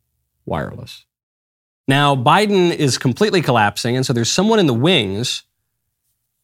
wireless. 0.46 1.04
Now, 1.86 2.16
Biden 2.16 2.74
is 2.74 2.96
completely 2.96 3.42
collapsing, 3.42 3.96
and 3.96 4.06
so 4.06 4.12
there's 4.12 4.30
someone 4.30 4.58
in 4.58 4.66
the 4.66 4.74
wings 4.74 5.42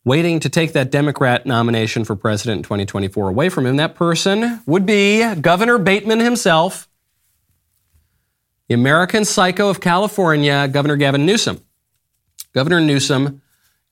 waiting 0.05 0.41
to 0.41 0.49
take 0.49 0.73
that 0.73 0.91
Democrat 0.91 1.47
nomination 1.47 2.05
for 2.05 2.17
president 2.17 2.59
in 2.59 2.63
2024 2.65 3.29
away 3.29 3.49
from 3.49 3.65
him. 3.65 3.77
That 3.77 3.95
person 3.95 4.61
would 4.67 4.85
be 4.85 5.35
Governor 5.37 5.79
Bateman 5.79 6.21
himself, 6.21 6.89
the 8.71 8.75
American 8.75 9.25
psycho 9.25 9.69
of 9.69 9.81
California, 9.81 10.69
Governor 10.69 10.95
Gavin 10.95 11.27
Newsom. 11.27 11.61
Governor 12.53 12.81
Newsom 12.81 13.43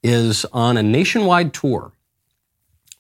is 0.05 0.45
on 0.53 0.77
a 0.77 0.85
nationwide 0.85 1.53
tour. 1.53 1.91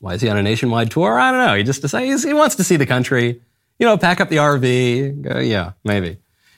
Why 0.01 0.15
is 0.15 0.21
he 0.21 0.29
on 0.29 0.37
a 0.37 0.43
nationwide 0.43 0.91
tour? 0.91 1.21
I 1.21 1.31
don't 1.31 1.47
know. 1.47 1.55
He 1.55 1.63
just 1.63 1.81
decides 1.81 2.25
he 2.25 2.35
wants 2.35 2.57
to 2.57 2.65
see 2.65 2.75
the 2.75 2.85
country. 2.85 3.41
You 3.79 3.87
know, 3.87 3.97
pack 3.97 4.21
up 4.21 4.29
the 4.29 4.39
RV. 4.39 5.23
Go, 5.23 5.39
yeah, 5.39 5.75
maybe. 5.85 6.17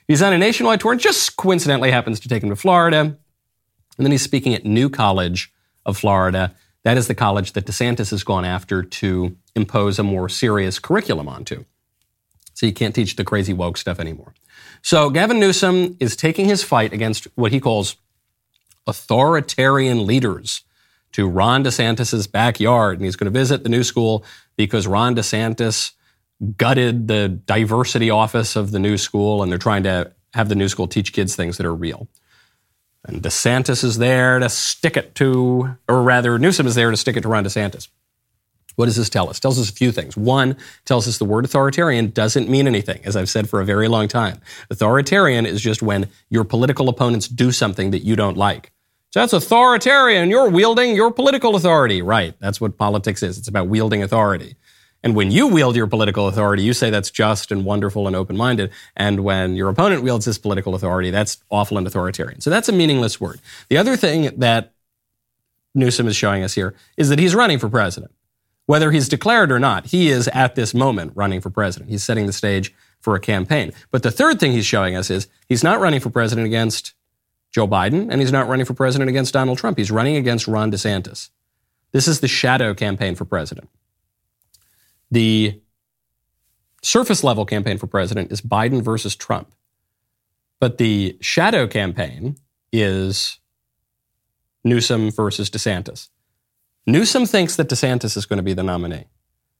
He's 0.09 0.23
on 0.23 0.33
a 0.33 0.39
nationwide 0.39 0.81
tour 0.81 0.93
and 0.93 1.01
just 1.01 1.37
coincidentally 1.37 1.91
happens 1.91 2.19
to 2.21 2.29
take 2.31 2.43
him 2.43 2.49
to 2.49 2.57
Florida. 2.57 3.01
And 3.01 3.19
then 3.99 4.13
he's 4.13 4.23
speaking 4.23 4.55
at 4.55 4.65
New 4.65 4.89
College 4.89 5.53
of 5.85 5.99
Florida. 5.99 6.55
That 6.85 6.97
is 6.97 7.09
the 7.09 7.15
college 7.15 7.53
that 7.53 7.67
DeSantis 7.67 8.09
has 8.09 8.25
gone 8.25 8.47
after 8.47 8.83
to 8.83 9.37
impose 9.55 9.99
a 9.99 10.03
more 10.03 10.31
serious 10.31 10.79
curriculum 10.79 11.29
onto. 11.29 11.67
So 12.55 12.65
you 12.65 12.73
can't 12.73 12.95
teach 12.95 13.17
the 13.17 13.25
crazy 13.25 13.53
woke 13.53 13.77
stuff 13.77 14.01
anymore. 14.01 14.33
So 14.83 15.11
Gavin 15.11 15.39
Newsom 15.39 15.97
is 16.01 16.17
taking 16.17 16.47
his 16.47 16.63
fight 16.63 16.93
against 16.93 17.29
what 17.35 17.53
he 17.53 17.61
calls 17.61 17.97
authoritarian 18.87 20.07
leaders 20.07 20.63
to 21.13 21.29
Ron 21.29 21.65
DeSantis' 21.65 22.31
backyard. 22.31 22.99
And 22.99 23.05
he's 23.05 23.17
going 23.17 23.33
to 23.33 23.39
visit 23.39 23.63
the 23.63 23.69
new 23.69 23.85
school 23.85 24.25
because 24.57 24.87
Ron 24.87 25.15
DeSantis 25.15 25.93
gutted 26.57 27.09
the 27.09 27.29
diversity 27.29 28.11
office 28.11 28.57
of 28.57 28.71
the 28.71 28.79
new 28.79 28.97
school 28.97 29.43
and 29.43 29.51
they're 29.51 29.59
trying 29.59 29.83
to 29.83 30.13
have 30.35 30.49
the 30.49 30.55
new 30.55 30.69
school 30.69 30.87
teach 30.87 31.13
kids 31.13 31.37
things 31.37 31.57
that 31.57 31.67
are 31.67 31.75
real. 31.75 32.09
And 33.05 33.23
DeSantis 33.23 33.83
is 33.83 33.99
there 33.99 34.39
to 34.39 34.49
stick 34.49 34.97
it 34.97 35.15
to, 35.17 35.77
or 35.89 36.03
rather, 36.03 36.39
Newsom 36.39 36.67
is 36.67 36.75
there 36.75 36.91
to 36.91 36.97
stick 36.97 37.17
it 37.17 37.23
to 37.23 37.29
Ron 37.29 37.45
DeSantis. 37.45 37.89
What 38.81 38.87
does 38.87 38.97
this 38.97 39.11
tell 39.11 39.29
us? 39.29 39.37
It 39.37 39.41
tells 39.43 39.59
us 39.59 39.69
a 39.69 39.75
few 39.75 39.93
things. 39.93 40.17
One, 40.17 40.57
tells 40.87 41.07
us 41.07 41.19
the 41.19 41.27
word 41.27 41.45
authoritarian 41.45 42.09
doesn't 42.13 42.49
mean 42.49 42.67
anything, 42.67 43.03
as 43.05 43.15
I've 43.15 43.29
said 43.29 43.47
for 43.47 43.61
a 43.61 43.65
very 43.67 43.89
long 43.89 44.09
time. 44.09 44.41
Authoritarian 44.71 45.45
is 45.45 45.61
just 45.61 45.83
when 45.83 46.09
your 46.31 46.45
political 46.45 46.89
opponents 46.89 47.29
do 47.29 47.53
something 47.53 47.91
that 47.91 47.99
you 47.99 48.17
don't 48.17 48.39
like. 48.39 48.73
So 49.11 49.21
that's 49.21 49.35
authoritarian. 49.35 50.31
You're 50.31 50.49
wielding 50.49 50.97
your 50.97 51.13
political 51.13 51.57
authority. 51.57 52.01
Right. 52.01 52.35
That's 52.41 52.59
what 52.59 52.79
politics 52.79 53.23
is. 53.23 53.37
It's 53.37 53.49
about 53.49 53.69
wielding 53.69 54.03
authority. 54.03 54.57
And 55.03 55.15
when 55.15 55.31
you 55.31 55.49
wield 55.49 55.77
your 55.77 55.87
political 55.87 56.27
authority, 56.27 56.63
you 56.63 56.73
say 56.73 56.89
that's 56.89 57.11
just 57.11 57.53
and 57.53 57.67
wonderful 57.67 58.07
and 58.07 58.17
open 58.17 58.35
minded. 58.35 58.71
And 58.97 59.21
when 59.21 59.57
your 59.57 59.69
opponent 59.69 60.03
wields 60.03 60.25
his 60.25 60.39
political 60.39 60.75
authority, 60.75 61.11
that's 61.11 61.37
awful 61.51 61.77
and 61.77 61.87
authoritarian. 61.87 62.41
So 62.41 62.49
that's 62.49 62.71
a 62.71 62.73
meaningless 62.73 63.21
word. 63.21 63.43
The 63.69 63.77
other 63.77 63.99
thing 63.99 64.31
that 64.39 64.73
Newsom 65.75 66.09
is 66.09 66.17
showing 66.17 66.43
us 66.43 66.55
here 66.55 66.75
is 66.97 67.11
that 67.11 67.19
he's 67.19 67.35
running 67.35 67.59
for 67.59 67.69
president. 67.69 68.13
Whether 68.71 68.93
he's 68.93 69.09
declared 69.09 69.51
or 69.51 69.59
not, 69.59 69.87
he 69.87 70.11
is 70.11 70.29
at 70.29 70.55
this 70.55 70.75
moment 70.75 71.11
running 71.17 71.41
for 71.41 71.51
president. 71.51 71.91
He's 71.91 72.05
setting 72.05 72.27
the 72.27 72.33
stage 72.33 72.73
for 73.01 73.17
a 73.17 73.21
campaign. 73.21 73.73
But 73.91 74.05
the 74.05 74.13
third 74.13 74.39
thing 74.39 74.53
he's 74.53 74.65
showing 74.65 74.95
us 74.95 75.11
is 75.11 75.27
he's 75.49 75.65
not 75.65 75.81
running 75.81 75.99
for 75.99 76.09
president 76.09 76.47
against 76.47 76.93
Joe 77.51 77.67
Biden, 77.67 78.07
and 78.09 78.21
he's 78.21 78.31
not 78.31 78.47
running 78.47 78.65
for 78.65 78.75
president 78.75 79.11
against 79.11 79.35
Donald 79.35 79.59
Trump. 79.59 79.77
He's 79.77 79.91
running 79.91 80.15
against 80.15 80.47
Ron 80.47 80.71
DeSantis. 80.71 81.31
This 81.91 82.07
is 82.07 82.21
the 82.21 82.29
shadow 82.29 82.73
campaign 82.73 83.17
for 83.17 83.25
president. 83.25 83.69
The 85.11 85.61
surface 86.81 87.25
level 87.25 87.45
campaign 87.47 87.77
for 87.77 87.89
president 87.89 88.31
is 88.31 88.41
Biden 88.41 88.85
versus 88.85 89.17
Trump. 89.17 89.53
But 90.61 90.79
the 90.79 91.19
shadow 91.21 91.67
campaign 91.67 92.37
is 92.73 93.41
Newsom 94.63 95.11
versus 95.11 95.51
DeSantis. 95.51 96.07
Newsom 96.87 97.27
thinks 97.27 97.57
that 97.57 97.69
DeSantis 97.69 98.17
is 98.17 98.27
going 98.27 98.39
to 98.39 98.43
be 98.43 98.55
the 98.55 98.63
nominee. 98.63 99.05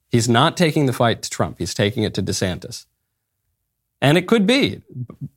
He's 0.09 0.29
not 0.29 0.57
taking 0.57 0.87
the 0.87 0.93
fight 0.93 1.23
to 1.23 1.31
Trump, 1.31 1.59
he's 1.59 1.75
taking 1.75 2.03
it 2.03 2.15
to 2.15 2.23
DeSantis. 2.23 2.87
And 4.03 4.17
it 4.17 4.27
could 4.27 4.47
be 4.47 4.83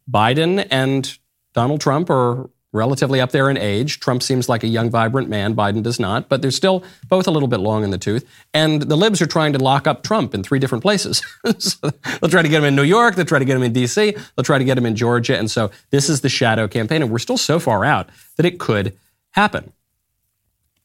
Biden 0.10 0.66
and 0.72 1.18
Donald 1.54 1.82
Trump 1.82 2.10
are 2.10 2.50
relatively 2.74 3.22
up 3.22 3.32
there 3.32 3.50
in 3.50 3.58
age. 3.58 4.00
Trump 4.00 4.24
seems 4.24 4.50
like 4.50 4.64
a 4.64 4.68
young, 4.68 4.90
vibrant 4.90 5.30
man. 5.30 5.56
Biden 5.56 5.84
does 5.84 6.00
not, 6.00 6.28
but 6.28 6.42
they're 6.42 6.52
still 6.52 6.84
both 7.08 7.28
a 7.28 7.32
little 7.32 7.48
bit 7.48 7.60
long 7.60 7.84
in 7.84 7.92
the 7.92 7.98
tooth. 7.98 8.28
And 8.54 8.82
the 8.82 8.96
libs 8.96 9.22
are 9.22 9.28
trying 9.28 9.54
to 9.54 9.60
lock 9.60 9.86
up 9.86 10.04
Trump 10.04 10.34
in 10.34 10.44
three 10.44 10.60
different 10.60 10.82
places. 10.82 11.22
so 11.60 11.92
they'll 12.20 12.30
try 12.30 12.42
to 12.42 12.50
get 12.50 12.58
him 12.58 12.66
in 12.66 12.76
New 12.76 12.84
York, 12.84 13.16
they'll 13.16 13.26
try 13.26 13.40
to 13.40 13.46
get 13.46 13.56
him 13.56 13.64
in 13.64 13.74
D.C., 13.74 14.16
they'll 14.36 14.44
try 14.44 14.58
to 14.58 14.66
get 14.66 14.78
him 14.78 14.86
in 14.86 14.96
Georgia. 14.96 15.38
And 15.38 15.50
so 15.50 15.72
this 15.92 16.10
is 16.10 16.22
the 16.22 16.30
shadow 16.30 16.68
campaign, 16.68 17.04
and 17.04 17.12
we're 17.12 17.20
still 17.20 17.38
so 17.38 17.60
far 17.60 17.86
out 17.86 18.10
that 18.38 18.46
it 18.46 18.60
could 18.60 18.98
happen. 19.32 19.72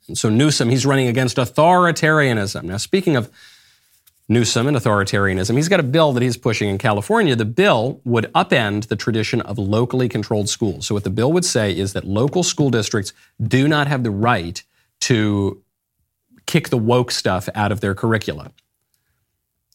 And 0.08 0.18
so 0.18 0.28
Newsom, 0.28 0.70
he's 0.70 0.84
running 0.84 1.06
against 1.06 1.36
authoritarianism. 1.36 2.64
Now, 2.64 2.78
speaking 2.78 3.16
of 3.16 3.30
Newsom 4.30 4.66
and 4.66 4.76
authoritarianism. 4.76 5.56
He's 5.56 5.70
got 5.70 5.80
a 5.80 5.84
bill 5.84 6.12
that 6.12 6.22
he's 6.22 6.36
pushing 6.36 6.68
in 6.68 6.76
California. 6.76 7.34
The 7.34 7.46
bill 7.46 8.02
would 8.04 8.30
upend 8.34 8.88
the 8.88 8.96
tradition 8.96 9.40
of 9.40 9.56
locally 9.56 10.06
controlled 10.06 10.50
schools. 10.50 10.86
So, 10.86 10.94
what 10.94 11.04
the 11.04 11.10
bill 11.10 11.32
would 11.32 11.46
say 11.46 11.74
is 11.74 11.94
that 11.94 12.04
local 12.04 12.42
school 12.42 12.68
districts 12.68 13.14
do 13.42 13.66
not 13.66 13.86
have 13.86 14.02
the 14.02 14.10
right 14.10 14.62
to 15.00 15.62
kick 16.44 16.68
the 16.68 16.76
woke 16.76 17.10
stuff 17.10 17.48
out 17.54 17.72
of 17.72 17.80
their 17.80 17.94
curricula. 17.94 18.52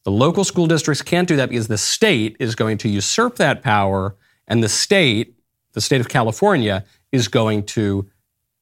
The 0.03 0.11
local 0.11 0.43
school 0.43 0.67
districts 0.67 1.01
can't 1.01 1.27
do 1.27 1.35
that 1.37 1.49
because 1.49 1.67
the 1.67 1.77
state 1.77 2.35
is 2.39 2.53
going 2.53 2.77
to 2.79 2.89
usurp 2.89 3.37
that 3.37 3.63
power, 3.63 4.15
and 4.47 4.61
the 4.61 4.69
state, 4.69 5.33
the 5.71 5.81
state 5.81 6.01
of 6.01 6.09
California, 6.09 6.85
is 7.11 7.27
going 7.27 7.63
to 7.63 8.07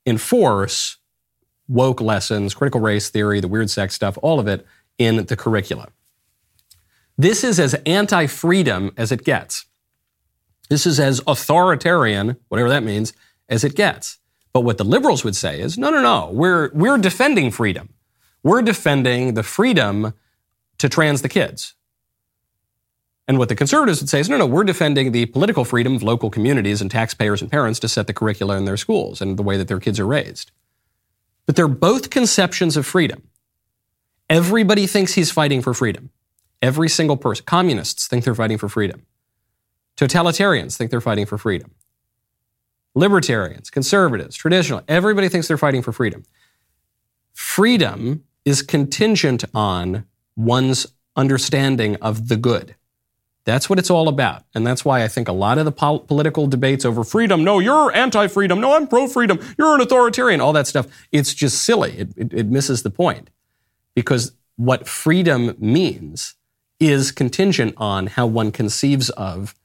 enforce 0.05 0.97
woke 1.67 2.01
lessons, 2.01 2.53
critical 2.53 2.81
race 2.81 3.09
theory, 3.09 3.39
the 3.39 3.47
weird 3.47 3.69
sex 3.69 3.95
stuff, 3.95 4.17
all 4.21 4.39
of 4.39 4.47
it 4.47 4.65
in 4.97 5.25
the 5.25 5.35
curricula. 5.35 5.89
This 7.17 7.43
is 7.43 7.59
as 7.59 7.73
anti 7.85 8.27
freedom 8.27 8.91
as 8.97 9.11
it 9.11 9.23
gets. 9.23 9.65
This 10.69 10.85
is 10.85 10.99
as 10.99 11.21
authoritarian, 11.27 12.37
whatever 12.47 12.69
that 12.69 12.83
means, 12.83 13.13
as 13.49 13.63
it 13.63 13.75
gets. 13.75 14.19
But 14.53 14.61
what 14.61 14.77
the 14.77 14.85
liberals 14.85 15.23
would 15.23 15.35
say 15.35 15.59
is 15.59 15.77
no, 15.77 15.89
no, 15.89 16.01
no, 16.01 16.29
we're, 16.31 16.71
we're 16.73 16.97
defending 16.97 17.51
freedom. 17.51 17.93
We're 18.43 18.61
defending 18.61 19.33
the 19.33 19.43
freedom 19.43 20.13
to 20.77 20.89
trans 20.89 21.21
the 21.21 21.29
kids. 21.29 21.75
And 23.27 23.37
what 23.37 23.49
the 23.49 23.55
conservatives 23.55 24.01
would 24.01 24.09
say 24.09 24.19
is 24.19 24.29
no, 24.29 24.37
no, 24.37 24.45
we're 24.45 24.63
defending 24.63 25.11
the 25.11 25.27
political 25.27 25.63
freedom 25.63 25.95
of 25.95 26.03
local 26.03 26.29
communities 26.29 26.81
and 26.81 26.89
taxpayers 26.89 27.41
and 27.41 27.51
parents 27.51 27.79
to 27.79 27.87
set 27.87 28.07
the 28.07 28.13
curricula 28.13 28.57
in 28.57 28.65
their 28.65 28.77
schools 28.77 29.21
and 29.21 29.37
the 29.37 29.43
way 29.43 29.57
that 29.57 29.67
their 29.67 29.79
kids 29.79 29.99
are 29.99 30.07
raised. 30.07 30.51
But 31.45 31.55
they're 31.55 31.67
both 31.67 32.09
conceptions 32.09 32.77
of 32.77 32.85
freedom. 32.85 33.23
Everybody 34.29 34.87
thinks 34.87 35.13
he's 35.13 35.31
fighting 35.31 35.61
for 35.61 35.73
freedom. 35.73 36.09
Every 36.61 36.87
single 36.87 37.17
person. 37.17 37.45
Communists 37.45 38.07
think 38.07 38.23
they're 38.23 38.35
fighting 38.35 38.57
for 38.57 38.69
freedom. 38.69 39.05
Totalitarians 39.97 40.77
think 40.77 40.91
they're 40.91 41.01
fighting 41.01 41.25
for 41.25 41.37
freedom. 41.37 41.71
Libertarians, 42.93 43.69
conservatives, 43.69 44.35
traditional, 44.35 44.81
everybody 44.87 45.29
thinks 45.29 45.47
they're 45.47 45.57
fighting 45.57 45.81
for 45.81 45.91
freedom. 45.91 46.23
Freedom 47.33 48.23
is 48.45 48.61
contingent 48.61 49.43
on 49.53 50.05
one's 50.35 50.87
understanding 51.15 51.95
of 51.97 52.27
the 52.27 52.37
good. 52.37 52.75
That's 53.43 53.69
what 53.69 53.79
it's 53.79 53.89
all 53.89 54.07
about. 54.07 54.43
And 54.53 54.65
that's 54.65 54.85
why 54.85 55.03
I 55.03 55.07
think 55.07 55.27
a 55.27 55.33
lot 55.33 55.57
of 55.57 55.65
the 55.65 55.71
pol- 55.71 55.99
political 55.99 56.45
debates 56.47 56.85
over 56.85 57.03
freedom 57.03 57.43
no, 57.43 57.59
you're 57.59 57.93
anti 57.95 58.27
freedom, 58.27 58.61
no, 58.61 58.75
I'm 58.75 58.87
pro 58.87 59.07
freedom, 59.07 59.39
you're 59.57 59.73
an 59.75 59.81
authoritarian, 59.81 60.41
all 60.41 60.53
that 60.53 60.67
stuff, 60.67 60.87
it's 61.11 61.33
just 61.33 61.63
silly. 61.63 61.97
It, 61.97 62.09
it, 62.15 62.33
it 62.33 62.47
misses 62.47 62.83
the 62.83 62.91
point 62.91 63.29
because 63.95 64.33
what 64.57 64.87
freedom 64.87 65.55
means 65.57 66.35
is 66.79 67.11
contingent 67.11 67.73
on 67.77 68.07
how 68.07 68.27
one 68.27 68.51
conceives 68.51 69.09
of 69.11 69.55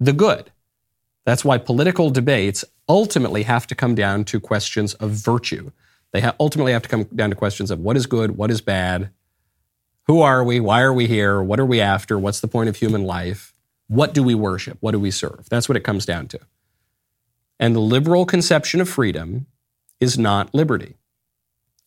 the 0.00 0.12
good. 0.12 0.50
That's 1.24 1.44
why 1.44 1.58
political 1.58 2.10
debates 2.10 2.64
ultimately 2.88 3.42
have 3.42 3.66
to 3.66 3.74
come 3.74 3.94
down 3.94 4.24
to 4.26 4.40
questions 4.40 4.94
of 4.94 5.10
virtue. 5.10 5.72
They 6.12 6.20
ha- 6.20 6.36
ultimately 6.38 6.72
have 6.72 6.82
to 6.82 6.88
come 6.88 7.04
down 7.04 7.30
to 7.30 7.36
questions 7.36 7.70
of 7.70 7.80
what 7.80 7.96
is 7.96 8.06
good, 8.06 8.36
what 8.36 8.50
is 8.50 8.60
bad, 8.60 9.10
who 10.06 10.20
are 10.20 10.44
we, 10.44 10.60
why 10.60 10.82
are 10.82 10.92
we 10.92 11.06
here, 11.06 11.42
what 11.42 11.60
are 11.60 11.66
we 11.66 11.80
after, 11.80 12.18
what's 12.18 12.40
the 12.40 12.48
point 12.48 12.68
of 12.68 12.76
human 12.76 13.04
life, 13.04 13.52
what 13.88 14.14
do 14.14 14.22
we 14.22 14.34
worship, 14.34 14.78
what 14.80 14.92
do 14.92 15.00
we 15.00 15.10
serve. 15.10 15.48
That's 15.50 15.68
what 15.68 15.76
it 15.76 15.84
comes 15.84 16.06
down 16.06 16.28
to. 16.28 16.40
And 17.58 17.74
the 17.74 17.80
liberal 17.80 18.26
conception 18.26 18.80
of 18.80 18.88
freedom 18.88 19.46
is 20.00 20.18
not 20.18 20.54
liberty 20.54 20.96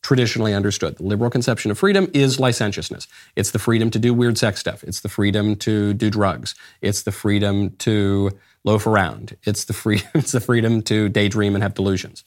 traditionally 0.02 0.54
understood. 0.54 0.98
The 0.98 1.04
liberal 1.04 1.30
conception 1.30 1.72
of 1.72 1.78
freedom 1.78 2.10
is 2.14 2.40
licentiousness. 2.40 3.08
It's 3.36 3.52
the 3.52 3.60
freedom 3.60 3.90
to 3.92 4.00
do 4.00 4.14
weird 4.14 4.38
sex 4.38 4.60
stuff. 4.60 4.84
It's 4.84 5.02
the 5.02 5.10
freedom 5.10 5.56
to 5.58 5.94
do 5.94 6.10
drugs. 6.10 6.56
It's 6.82 7.04
the 7.04 7.12
freedom 7.12 7.72
to 7.80 8.32
loaf 8.64 8.88
around. 8.88 9.36
It's 9.44 9.66
the 9.66 9.74
free, 9.74 10.02
it's 10.14 10.32
the 10.32 10.40
freedom 10.40 10.82
to 10.84 11.10
daydream 11.10 11.54
and 11.56 11.64
have 11.64 11.74
delusions. 11.74 12.24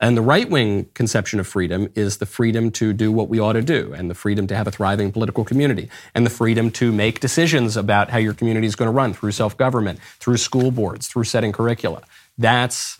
And 0.00 0.16
the 0.16 0.22
right 0.22 0.48
wing 0.48 0.86
conception 0.94 1.40
of 1.40 1.46
freedom 1.46 1.88
is 1.94 2.18
the 2.18 2.26
freedom 2.26 2.70
to 2.72 2.92
do 2.92 3.10
what 3.10 3.28
we 3.28 3.40
ought 3.40 3.54
to 3.54 3.62
do, 3.62 3.94
and 3.94 4.10
the 4.10 4.14
freedom 4.14 4.46
to 4.48 4.56
have 4.56 4.66
a 4.66 4.70
thriving 4.70 5.12
political 5.12 5.44
community, 5.44 5.88
and 6.14 6.26
the 6.26 6.30
freedom 6.30 6.70
to 6.72 6.92
make 6.92 7.20
decisions 7.20 7.76
about 7.76 8.10
how 8.10 8.18
your 8.18 8.34
community 8.34 8.66
is 8.66 8.76
going 8.76 8.88
to 8.88 8.92
run 8.92 9.14
through 9.14 9.32
self 9.32 9.56
government, 9.56 9.98
through 10.18 10.36
school 10.36 10.70
boards, 10.70 11.08
through 11.08 11.24
setting 11.24 11.52
curricula. 11.52 12.02
That's 12.36 12.98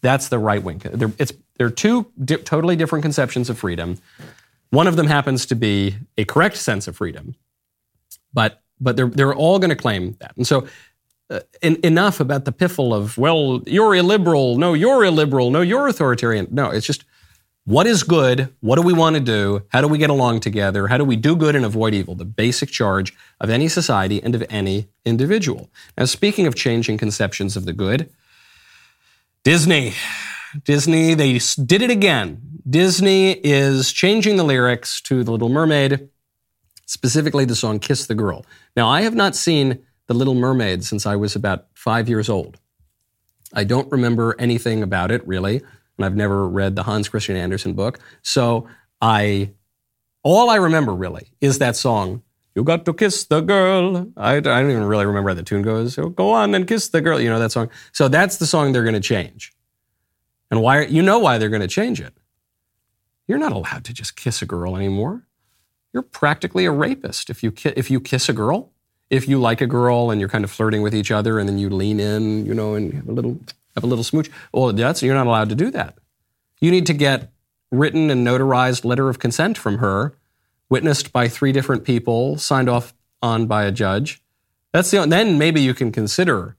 that's 0.00 0.28
the 0.28 0.38
right 0.38 0.62
wing. 0.62 0.82
They're, 0.84 1.12
it's 1.18 1.32
they're 1.56 1.70
two 1.70 2.10
di- 2.22 2.36
totally 2.36 2.76
different 2.76 3.02
conceptions 3.02 3.48
of 3.50 3.58
freedom. 3.58 3.98
One 4.70 4.86
of 4.86 4.96
them 4.96 5.06
happens 5.06 5.46
to 5.46 5.54
be 5.54 5.96
a 6.16 6.24
correct 6.24 6.56
sense 6.56 6.88
of 6.88 6.96
freedom, 6.96 7.36
but 8.32 8.62
but 8.80 8.96
they're 8.96 9.08
they're 9.08 9.34
all 9.34 9.58
going 9.58 9.70
to 9.70 9.76
claim 9.76 10.16
that. 10.20 10.36
And 10.36 10.46
so 10.46 10.66
uh, 11.32 11.40
enough 11.62 12.20
about 12.20 12.44
the 12.44 12.52
piffle 12.52 12.94
of 12.94 13.16
well, 13.18 13.62
you're 13.66 13.94
illiberal. 13.94 14.56
No, 14.56 14.74
you're 14.74 15.04
illiberal. 15.04 15.50
No, 15.50 15.60
you're 15.62 15.88
authoritarian. 15.88 16.48
No, 16.50 16.70
it's 16.70 16.86
just 16.86 17.04
what 17.64 17.86
is 17.86 18.02
good? 18.02 18.52
What 18.60 18.76
do 18.76 18.82
we 18.82 18.92
want 18.92 19.14
to 19.14 19.20
do? 19.20 19.62
How 19.68 19.80
do 19.80 19.86
we 19.86 19.98
get 19.98 20.10
along 20.10 20.40
together? 20.40 20.88
How 20.88 20.98
do 20.98 21.04
we 21.04 21.14
do 21.14 21.36
good 21.36 21.54
and 21.54 21.64
avoid 21.64 21.94
evil? 21.94 22.16
The 22.16 22.24
basic 22.24 22.70
charge 22.70 23.14
of 23.40 23.50
any 23.50 23.68
society 23.68 24.20
and 24.20 24.34
of 24.34 24.44
any 24.50 24.88
individual. 25.04 25.70
Now, 25.96 26.06
speaking 26.06 26.48
of 26.48 26.56
changing 26.56 26.98
conceptions 26.98 27.56
of 27.56 27.64
the 27.64 27.72
good, 27.72 28.10
Disney. 29.44 29.94
Disney, 30.64 31.14
they 31.14 31.38
did 31.64 31.82
it 31.82 31.90
again. 31.90 32.60
Disney 32.68 33.32
is 33.32 33.92
changing 33.92 34.36
the 34.36 34.44
lyrics 34.44 35.00
to 35.02 35.24
The 35.24 35.30
Little 35.30 35.48
Mermaid, 35.48 36.08
specifically 36.86 37.44
the 37.44 37.56
song 37.56 37.78
Kiss 37.78 38.06
the 38.06 38.14
Girl. 38.14 38.44
Now, 38.76 38.88
I 38.88 39.02
have 39.02 39.14
not 39.14 39.34
seen 39.34 39.84
The 40.06 40.14
Little 40.14 40.34
Mermaid 40.34 40.84
since 40.84 41.06
I 41.06 41.16
was 41.16 41.36
about 41.36 41.66
five 41.74 42.08
years 42.08 42.28
old. 42.28 42.58
I 43.54 43.64
don't 43.64 43.90
remember 43.92 44.34
anything 44.38 44.82
about 44.82 45.10
it, 45.10 45.26
really 45.26 45.62
and 46.02 46.06
I've 46.06 46.16
never 46.16 46.48
read 46.48 46.76
the 46.76 46.82
Hans 46.82 47.08
Christian 47.08 47.36
Andersen 47.36 47.74
book. 47.74 47.98
So 48.22 48.68
I, 49.00 49.52
all 50.22 50.50
I 50.50 50.56
remember 50.56 50.94
really 50.94 51.28
is 51.40 51.58
that 51.58 51.76
song. 51.76 52.22
You 52.54 52.64
got 52.64 52.84
to 52.84 52.92
kiss 52.92 53.24
the 53.24 53.40
girl. 53.40 54.08
I, 54.16 54.36
I 54.36 54.40
don't 54.40 54.70
even 54.70 54.84
really 54.84 55.06
remember 55.06 55.30
how 55.30 55.34
the 55.34 55.42
tune 55.42 55.62
goes. 55.62 55.94
So 55.94 56.08
go 56.08 56.30
on 56.30 56.54
and 56.54 56.66
kiss 56.66 56.88
the 56.88 57.00
girl. 57.00 57.20
You 57.20 57.30
know 57.30 57.38
that 57.38 57.52
song. 57.52 57.70
So 57.92 58.08
that's 58.08 58.36
the 58.36 58.46
song 58.46 58.72
they're 58.72 58.82
going 58.82 58.94
to 58.94 59.00
change. 59.00 59.52
And 60.50 60.60
why? 60.60 60.84
You 60.84 61.02
know 61.02 61.18
why 61.18 61.38
they're 61.38 61.48
going 61.48 61.62
to 61.62 61.68
change 61.68 62.00
it. 62.00 62.12
You're 63.26 63.38
not 63.38 63.52
allowed 63.52 63.84
to 63.84 63.94
just 63.94 64.16
kiss 64.16 64.42
a 64.42 64.46
girl 64.46 64.76
anymore. 64.76 65.26
You're 65.94 66.02
practically 66.02 66.66
a 66.66 66.72
rapist 66.72 67.30
if 67.30 67.42
you 67.42 67.54
if 67.64 67.90
you 67.90 68.00
kiss 68.00 68.28
a 68.28 68.34
girl. 68.34 68.71
If 69.12 69.28
you 69.28 69.38
like 69.38 69.60
a 69.60 69.66
girl 69.66 70.10
and 70.10 70.18
you're 70.18 70.30
kind 70.30 70.42
of 70.42 70.50
flirting 70.50 70.80
with 70.80 70.94
each 70.94 71.10
other, 71.10 71.38
and 71.38 71.46
then 71.46 71.58
you 71.58 71.68
lean 71.68 72.00
in, 72.00 72.46
you 72.46 72.54
know, 72.54 72.74
and 72.74 72.94
have 72.94 73.08
a 73.08 73.12
little 73.12 73.38
have 73.74 73.84
a 73.84 73.86
little 73.86 74.04
smooch. 74.04 74.30
Well, 74.52 74.72
that's 74.72 75.02
you're 75.02 75.14
not 75.14 75.26
allowed 75.26 75.50
to 75.50 75.54
do 75.54 75.70
that. 75.70 75.98
You 76.60 76.70
need 76.70 76.86
to 76.86 76.94
get 76.94 77.30
written 77.70 78.10
and 78.10 78.26
notarized 78.26 78.84
letter 78.84 79.10
of 79.10 79.18
consent 79.18 79.58
from 79.58 79.78
her, 79.78 80.14
witnessed 80.70 81.12
by 81.12 81.28
three 81.28 81.52
different 81.52 81.84
people, 81.84 82.38
signed 82.38 82.70
off 82.70 82.94
on 83.20 83.46
by 83.46 83.64
a 83.64 83.70
judge. 83.70 84.22
That's 84.72 84.90
the 84.90 85.06
then 85.06 85.36
maybe 85.36 85.60
you 85.60 85.74
can 85.74 85.92
consider 85.92 86.56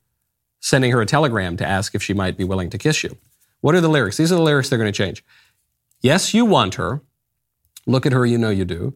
sending 0.60 0.92
her 0.92 1.02
a 1.02 1.06
telegram 1.06 1.58
to 1.58 1.68
ask 1.68 1.96
if 1.96 2.04
she 2.04 2.14
might 2.14 2.38
be 2.38 2.44
willing 2.44 2.70
to 2.70 2.78
kiss 2.78 3.04
you. 3.04 3.18
What 3.62 3.76
are 3.76 3.82
the 3.82 3.90
lyrics? 3.90 4.18
These 4.18 4.32
are 4.32 4.36
the 4.36 4.42
lyrics 4.42 4.70
they're 4.70 4.80
going 4.80 4.92
to 4.92 4.98
change. 4.98 5.24
Yes, 6.02 6.34
you 6.34 6.46
want 6.46 6.76
her. 6.76 7.02
Look 7.86 8.06
at 8.06 8.14
her, 8.14 8.26
you 8.26 8.38
know 8.38 8.50
you 8.50 8.66
do. 8.66 8.94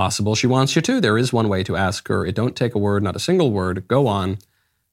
Possible 0.00 0.34
she 0.34 0.46
wants 0.46 0.74
you 0.74 0.80
to. 0.80 0.98
There 0.98 1.18
is 1.18 1.30
one 1.30 1.50
way 1.50 1.62
to 1.62 1.76
ask 1.76 2.08
her. 2.08 2.24
It 2.24 2.34
don't 2.34 2.56
take 2.56 2.74
a 2.74 2.78
word, 2.78 3.02
not 3.02 3.16
a 3.16 3.18
single 3.18 3.52
word. 3.52 3.86
Go 3.86 4.06
on 4.06 4.38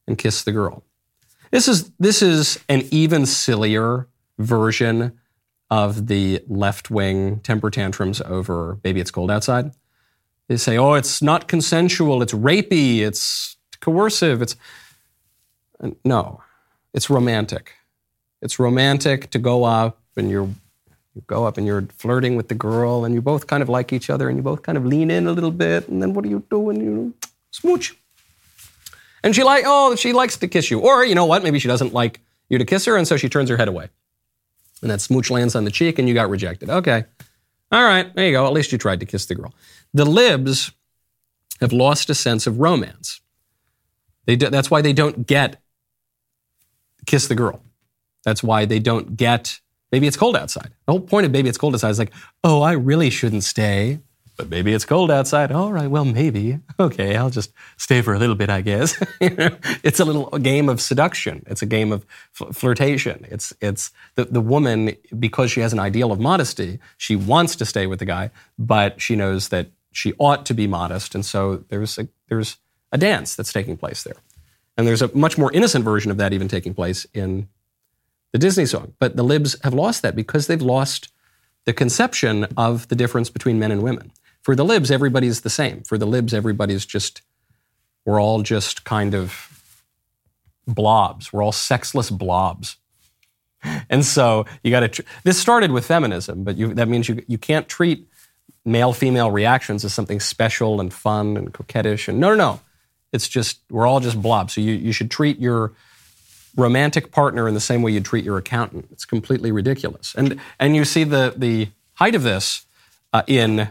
and 0.06 0.18
kiss 0.18 0.44
the 0.44 0.52
girl. 0.52 0.84
This 1.50 1.70
is 1.70 1.92
this 1.92 2.22
is 2.22 2.60
an 2.68 2.84
even 2.92 3.26
sillier 3.26 4.10
version 4.38 5.18
of 5.70 6.08
the 6.08 6.44
left 6.50 6.92
wing 6.92 7.40
temper 7.40 7.70
tantrums 7.70 8.20
over 8.20 8.76
"Baby, 8.82 9.00
It's 9.00 9.10
Cold 9.10 9.32
Outside." 9.32 9.72
They 10.50 10.58
say, 10.58 10.78
"Oh, 10.78 10.96
it's 10.96 11.22
not 11.22 11.48
consensual. 11.48 12.22
It's 12.22 12.34
rapey. 12.34 13.00
It's 13.00 13.56
coercive. 13.80 14.42
It's 14.42 14.58
no, 16.04 16.44
it's 16.94 17.10
romantic. 17.10 17.76
It's 18.42 18.60
romantic 18.60 19.30
to 19.30 19.40
go 19.40 19.64
up 19.64 20.02
and 20.18 20.30
you're 20.30 20.50
you 21.18 21.24
go 21.28 21.46
up 21.46 21.58
and 21.58 21.68
you're 21.68 21.88
flirting 21.98 22.36
with 22.36 22.48
the 22.48 22.56
girl 22.56 23.04
and 23.04 23.14
you 23.14 23.22
both 23.22 23.48
kind 23.48 23.62
of 23.62 23.70
like 23.70 23.92
each 23.92 24.10
other 24.10 24.30
and 24.30 24.38
you 24.38 24.44
both 24.44 24.62
kind 24.62 24.78
of 24.78 24.86
lean 24.86 25.12
in 25.12 25.28
a 25.28 25.32
little 25.34 25.52
bit 25.52 25.90
and 25.90 26.02
then 26.02 26.14
what 26.14 26.24
do 26.24 26.30
you 26.30 26.44
do 26.50 26.60
when 26.60 26.80
you 26.80 27.14
smooch 27.52 27.96
and 29.24 29.36
she 29.36 29.44
like, 29.44 29.64
oh, 29.68 29.96
she 29.96 30.14
likes 30.14 30.38
to 30.38 30.48
kiss 30.48 30.72
you. 30.72 30.80
Or 30.80 31.04
you 31.04 31.16
know 31.16 31.26
what? 31.26 31.44
Maybe 31.44 31.60
she 31.60 31.68
doesn't 31.68 31.94
like 31.94 32.22
you 32.50 32.58
to 32.58 32.66
kiss 32.66 32.86
her, 32.86 32.96
and 32.96 33.08
so 33.08 33.18
she 33.18 33.30
turns 33.30 33.50
her 33.50 33.58
head 33.58 33.68
away. 33.68 33.90
And 34.82 34.92
that 34.92 35.02
smooch 35.02 35.30
lands 35.30 35.56
on 35.56 35.66
the 35.66 35.72
cheek, 35.72 36.00
and 36.00 36.08
you 36.08 36.14
got 36.14 36.30
rejected. 36.30 36.70
Okay. 36.70 37.04
All 37.72 37.84
right, 37.84 38.14
there 38.16 38.26
you 38.26 38.32
go. 38.32 38.46
At 38.46 38.54
least 38.54 38.72
you 38.72 38.78
tried 38.78 39.02
to 39.02 39.06
kiss 39.06 39.26
the 39.26 39.36
girl. 39.36 39.54
The 39.94 40.06
libs 40.06 40.72
have 41.60 41.74
lost 41.74 42.10
a 42.10 42.16
sense 42.16 42.48
of 42.48 42.60
romance. 42.60 43.20
They 44.26 44.38
do, 44.38 44.50
that's 44.50 44.72
why 44.72 44.82
they 44.82 44.94
don't 44.94 45.28
get 45.28 45.62
kiss 47.06 47.28
the 47.28 47.36
girl. 47.36 47.62
That's 48.24 48.44
why 48.44 48.66
they 48.66 48.80
don't 48.80 49.18
get 49.18 49.60
baby 49.92 50.08
it's 50.08 50.18
cold 50.18 50.36
outside. 50.36 50.72
The 50.86 50.92
whole 50.92 51.02
point 51.02 51.26
of 51.26 51.32
maybe 51.32 51.50
it's 51.50 51.58
cold 51.58 51.74
outside 51.74 51.90
is 51.90 52.00
like, 52.00 52.14
oh, 52.44 52.62
I 52.62 52.74
really 52.74 53.10
shouldn't 53.10 53.44
stay 53.44 54.00
but 54.38 54.50
maybe 54.50 54.72
it's 54.72 54.86
cold 54.86 55.10
outside. 55.10 55.52
All 55.52 55.74
right, 55.74 55.90
well, 55.90 56.06
maybe. 56.06 56.60
Okay, 56.80 57.16
I'll 57.16 57.32
just 57.32 57.52
stay 57.78 58.04
for 58.04 58.14
a 58.14 58.20
little 58.20 58.36
bit, 58.36 58.52
I 58.52 58.62
guess. 58.62 59.04
it's 59.20 60.00
a 60.00 60.06
little 60.06 60.30
game 60.38 60.70
of 60.70 60.80
seduction. 60.80 61.44
It's 61.48 61.64
a 61.64 61.66
game 61.66 61.92
of 61.92 62.06
fl- 62.32 62.52
flirtation. 62.52 63.26
It's 63.32 63.52
it's 63.60 63.90
the, 64.14 64.26
the 64.26 64.42
woman 64.42 64.96
because 65.18 65.50
she 65.50 65.62
has 65.62 65.74
an 65.74 65.80
ideal 65.80 66.12
of 66.12 66.20
modesty. 66.20 66.78
She 66.98 67.16
wants 67.16 67.56
to 67.56 67.66
stay 67.66 67.88
with 67.88 67.98
the 67.98 68.06
guy, 68.06 68.30
but 68.60 69.02
she 69.02 69.16
knows 69.16 69.50
that 69.50 69.72
she 69.92 70.14
ought 70.20 70.46
to 70.46 70.54
be 70.54 70.68
modest, 70.68 71.16
and 71.16 71.26
so 71.26 71.64
there's 71.70 71.98
a, 71.98 72.08
there's 72.30 72.58
a 72.92 72.98
dance 73.00 73.36
that's 73.36 73.52
taking 73.52 73.76
place 73.76 74.04
there, 74.04 74.18
and 74.78 74.86
there's 74.86 75.02
a 75.02 75.10
much 75.18 75.36
more 75.36 75.52
innocent 75.54 75.84
version 75.84 76.12
of 76.12 76.18
that 76.18 76.32
even 76.32 76.48
taking 76.48 76.76
place 76.76 77.08
in 77.12 77.50
the 78.32 78.40
Disney 78.40 78.66
song. 78.66 78.94
But 79.00 79.16
the 79.16 79.24
libs 79.24 79.56
have 79.64 79.74
lost 79.74 80.02
that 80.02 80.16
because 80.16 80.48
they've 80.48 80.62
lost 80.62 81.10
the 81.66 81.74
conception 81.74 82.46
of 82.56 82.88
the 82.88 82.96
difference 82.96 83.30
between 83.30 83.60
men 83.60 83.72
and 83.72 83.84
women. 83.84 84.12
For 84.42 84.56
the 84.56 84.64
libs, 84.64 84.90
everybody's 84.92 85.42
the 85.42 85.50
same. 85.50 85.84
For 85.84 85.98
the 85.98 86.06
libs, 86.06 86.34
everybody's 86.34 86.86
just, 86.86 87.22
we're 88.06 88.22
all 88.22 88.42
just 88.42 88.86
kind 88.86 89.14
of 89.14 89.74
blobs. 90.66 91.34
We're 91.34 91.44
all 91.44 91.52
sexless 91.52 92.10
blobs. 92.10 92.78
And 93.90 94.06
so 94.06 94.46
you 94.64 94.70
got 94.70 94.82
to, 94.82 94.88
tr- 94.88 95.02
this 95.24 95.38
started 95.38 95.72
with 95.72 95.86
feminism, 95.86 96.44
but 96.44 96.58
you, 96.58 96.74
that 96.76 96.88
means 96.88 97.10
you, 97.10 97.24
you 97.28 97.40
can't 97.40 97.68
treat 97.68 98.08
male 98.64 98.94
female 98.94 99.32
reactions 99.32 99.84
as 99.84 99.94
something 99.94 100.20
special 100.20 100.80
and 100.80 100.94
fun 100.94 101.36
and 101.36 101.54
coquettish. 101.54 102.08
And 102.08 102.20
no, 102.20 102.30
no, 102.30 102.36
no. 102.36 102.60
It's 103.12 103.28
just, 103.28 103.60
we're 103.70 103.88
all 103.88 104.00
just 104.00 104.22
blobs. 104.22 104.54
So 104.54 104.62
you, 104.62 104.74
you 104.74 104.92
should 104.92 105.10
treat 105.10 105.40
your 105.40 105.74
romantic 106.58 107.12
partner 107.12 107.48
in 107.48 107.54
the 107.54 107.62
same 107.62 107.82
way 107.82 107.92
you'd 107.92 108.04
treat 108.04 108.26
your 108.26 108.38
accountant. 108.38 108.88
It's 108.92 109.06
completely 109.06 109.52
ridiculous. 109.52 110.14
And, 110.16 110.40
and 110.60 110.76
you 110.76 110.84
see 110.84 111.06
the, 111.06 111.34
the 111.38 111.70
height 111.94 112.16
of 112.16 112.24
this 112.24 112.66
uh, 113.14 113.22
in 113.28 113.70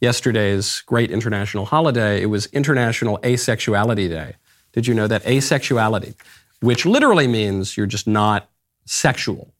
yesterday's 0.00 0.80
great 0.86 1.10
international 1.10 1.66
holiday. 1.66 2.20
It 2.22 2.26
was 2.26 2.46
International 2.46 3.18
Asexuality 3.18 4.08
Day. 4.08 4.34
Did 4.72 4.86
you 4.86 4.94
know 4.94 5.06
that 5.06 5.22
asexuality, 5.24 6.14
which 6.60 6.86
literally 6.86 7.26
means 7.26 7.76
you're 7.76 7.86
just 7.86 8.06
not 8.06 8.48
sexual? 8.86 9.52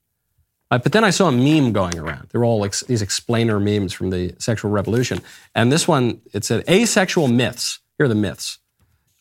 Uh, 0.71 0.79
but 0.79 0.93
then 0.93 1.05
I 1.05 1.11
saw 1.11 1.29
a 1.29 1.33
meme 1.33 1.73
going 1.73 1.99
around. 1.99 2.29
They're 2.31 2.45
all 2.45 2.65
ex- 2.65 2.83
these 2.83 3.03
explainer 3.03 3.59
memes 3.59 3.93
from 3.93 4.11
the 4.11 4.35
sexual 4.39 4.71
revolution. 4.71 5.21
And 5.55 5.73
this 5.73 5.89
one, 5.89 6.21
it 6.33 6.45
said 6.45 6.69
asexual 6.69 7.29
myths. 7.29 7.81
Here 7.97 8.05
are 8.05 8.09
the 8.09 8.15
myths. 8.15 8.59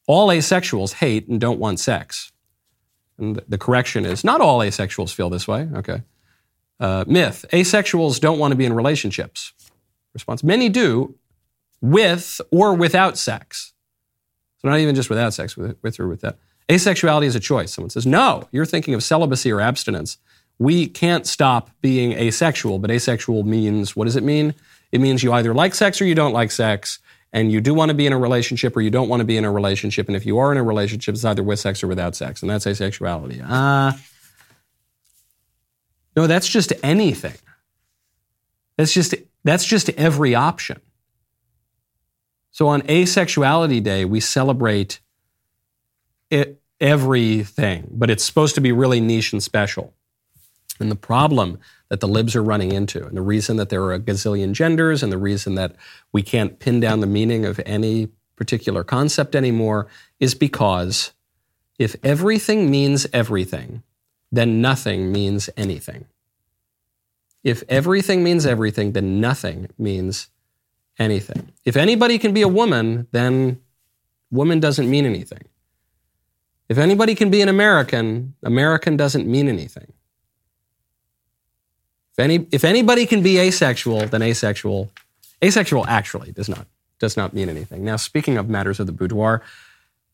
All 0.08 0.28
asexuals 0.28 0.93
hate 0.93 1.28
and 1.28 1.39
don't 1.39 1.60
want 1.60 1.80
sex. 1.80 2.32
And 3.17 3.41
the 3.47 3.58
correction 3.58 4.06
is 4.06 4.23
not 4.23 4.41
all 4.41 4.60
asexuals 4.60 5.13
feel 5.13 5.30
this 5.30 5.47
way. 5.47 5.67
Okay. 5.75 6.03
Uh, 6.80 7.03
myth 7.08 7.45
asexuals 7.51 8.19
don't 8.19 8.38
want 8.38 8.51
to 8.51 8.56
be 8.56 8.65
in 8.65 8.73
relationships 8.73 9.53
response. 10.13 10.43
Many 10.43 10.69
do 10.69 11.15
with 11.82 12.41
or 12.51 12.73
without 12.73 13.17
sex. 13.17 13.73
So 14.60 14.69
not 14.69 14.80
even 14.80 14.95
just 14.95 15.10
without 15.10 15.34
sex, 15.34 15.56
with, 15.56 15.77
with 15.84 15.99
or 15.99 16.08
without. 16.08 16.38
Asexuality 16.69 17.25
is 17.25 17.36
a 17.36 17.39
choice. 17.39 17.73
Someone 17.73 17.91
says, 17.91 18.06
no, 18.06 18.47
you're 18.51 18.65
thinking 18.65 18.93
of 18.93 19.03
celibacy 19.03 19.51
or 19.51 19.62
abstinence. 19.62 20.17
We 20.60 20.88
can't 20.88 21.27
stop 21.27 21.69
being 21.82 22.13
asexual, 22.13 22.80
but 22.80 22.89
asexual 22.89 23.43
means, 23.43 23.95
what 23.95 24.06
does 24.06 24.15
it 24.15 24.23
mean? 24.23 24.56
It 24.91 24.99
means 24.99 25.21
you 25.21 25.32
either 25.32 25.53
like 25.53 25.75
sex 25.75 26.01
or 26.01 26.06
you 26.06 26.15
don't 26.15 26.34
like 26.34 26.49
sex, 26.49 26.99
and 27.34 27.52
you 27.52 27.62
do 27.62 27.74
want 27.74 27.90
to 27.90 27.96
be 27.96 28.06
in 28.08 28.13
a 28.13 28.18
relationship 28.18 28.76
or 28.76 28.82
you 28.82 28.90
don't 28.90 29.10
want 29.10 29.20
to 29.20 29.26
be 29.26 29.38
in 29.38 29.46
a 29.46 29.52
relationship. 29.52 30.08
And 30.08 30.16
if 30.16 30.26
you 30.26 30.38
are 30.38 30.52
in 30.52 30.58
a 30.58 30.63
relationship, 30.63 31.13
it's 31.13 31.26
either 31.26 31.44
with 31.44 31.60
sex 31.60 31.84
or 31.84 31.88
without 31.88 32.16
sex, 32.16 32.42
and 32.42 32.50
that's 32.50 32.66
asexuality. 32.66 33.44
Uh, 33.48 33.98
no, 36.16 36.28
that's 36.28 36.48
just 36.48 36.74
anything. 36.84 37.36
That's 38.78 38.94
just 38.94 39.16
that's 39.44 39.66
just 39.66 39.90
every 39.92 40.36
option. 40.36 40.82
So 42.52 42.68
on 42.68 42.82
Asexuality 42.84 43.84
Day, 43.84 44.04
we 44.04 44.20
celebrate 44.20 45.00
it, 46.32 46.60
everything, 46.80 47.88
but 47.92 48.10
it's 48.10 48.24
supposed 48.24 48.56
to 48.56 48.62
be 48.62 48.72
really 48.72 49.00
niche 49.00 49.32
and 49.32 49.44
special. 49.44 49.94
And 50.80 50.92
the 50.92 50.96
problem 50.96 51.60
that 51.90 52.00
the 52.00 52.08
libs 52.08 52.36
are 52.36 52.44
running 52.44 52.72
into, 52.72 53.06
and 53.06 53.16
the 53.16 53.22
reason 53.22 53.58
that 53.58 53.70
there 53.70 53.84
are 53.84 53.94
a 53.94 54.00
gazillion 54.00 54.52
genders, 54.52 55.04
and 55.04 55.12
the 55.12 55.18
reason 55.18 55.56
that 55.56 55.76
we 56.12 56.22
can't 56.22 56.60
pin 56.60 56.80
down 56.80 57.00
the 57.00 57.08
meaning 57.08 57.46
of 57.46 57.60
any 57.66 58.10
particular 58.36 58.84
concept 58.84 59.36
anymore, 59.36 59.88
is 60.20 60.36
because 60.36 61.13
if 61.80 61.96
everything 62.04 62.70
means 62.70 63.08
everything, 63.13 63.84
then 64.32 64.62
nothing 64.62 65.12
means 65.12 65.50
anything. 65.56 66.06
If 67.44 67.63
everything 67.70 68.24
means 68.24 68.46
everything, 68.46 68.92
then 68.92 69.22
nothing 69.22 69.70
means 69.78 70.28
anything. 71.00 71.54
If 71.63 71.78
anybody 71.78 72.18
can 72.18 72.34
be 72.34 72.42
a 72.42 72.48
woman, 72.48 73.08
then 73.12 73.62
woman 74.32 74.60
doesn't 74.60 74.90
mean 74.90 75.06
anything. 75.06 75.44
If 76.68 76.78
anybody 76.78 77.16
can 77.16 77.30
be 77.30 77.42
an 77.42 77.48
American, 77.48 78.36
American 78.44 78.98
doesn't 78.98 79.26
mean 79.26 79.48
anything. 79.48 79.94
If, 82.17 82.23
any, 82.23 82.47
if 82.51 82.63
anybody 82.63 83.06
can 83.06 83.21
be 83.21 83.38
asexual, 83.39 84.08
then 84.08 84.23
asexual, 84.23 84.89
asexual 85.43 85.86
actually 85.88 86.32
does 86.32 86.49
not, 86.49 86.65
does 86.99 87.15
not 87.15 87.34
mean 87.34 87.47
anything. 87.47 87.86
Now, 87.86 87.95
speaking 87.95 88.38
of 88.38 88.49
matters 88.49 88.80
of 88.80 88.88
the 88.88 88.91
boudoir, 88.91 89.43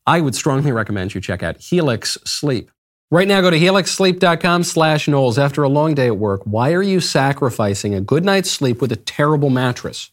I 0.06 0.20
would 0.20 0.34
strongly 0.34 0.70
recommend 0.70 1.14
you 1.14 1.22
check 1.22 1.42
out 1.42 1.56
Helix 1.56 2.18
Sleep. 2.26 2.70
Right 3.10 3.26
now, 3.26 3.40
go 3.40 3.48
to 3.48 3.58
helixsleep.com 3.58 4.64
slash 4.64 5.08
Knowles. 5.08 5.38
After 5.38 5.62
a 5.62 5.68
long 5.68 5.94
day 5.94 6.08
at 6.08 6.18
work, 6.18 6.42
why 6.44 6.72
are 6.72 6.82
you 6.82 7.00
sacrificing 7.00 7.94
a 7.94 8.02
good 8.02 8.24
night's 8.24 8.50
sleep 8.50 8.82
with 8.82 8.92
a 8.92 8.96
terrible 8.96 9.48
mattress? 9.48 10.10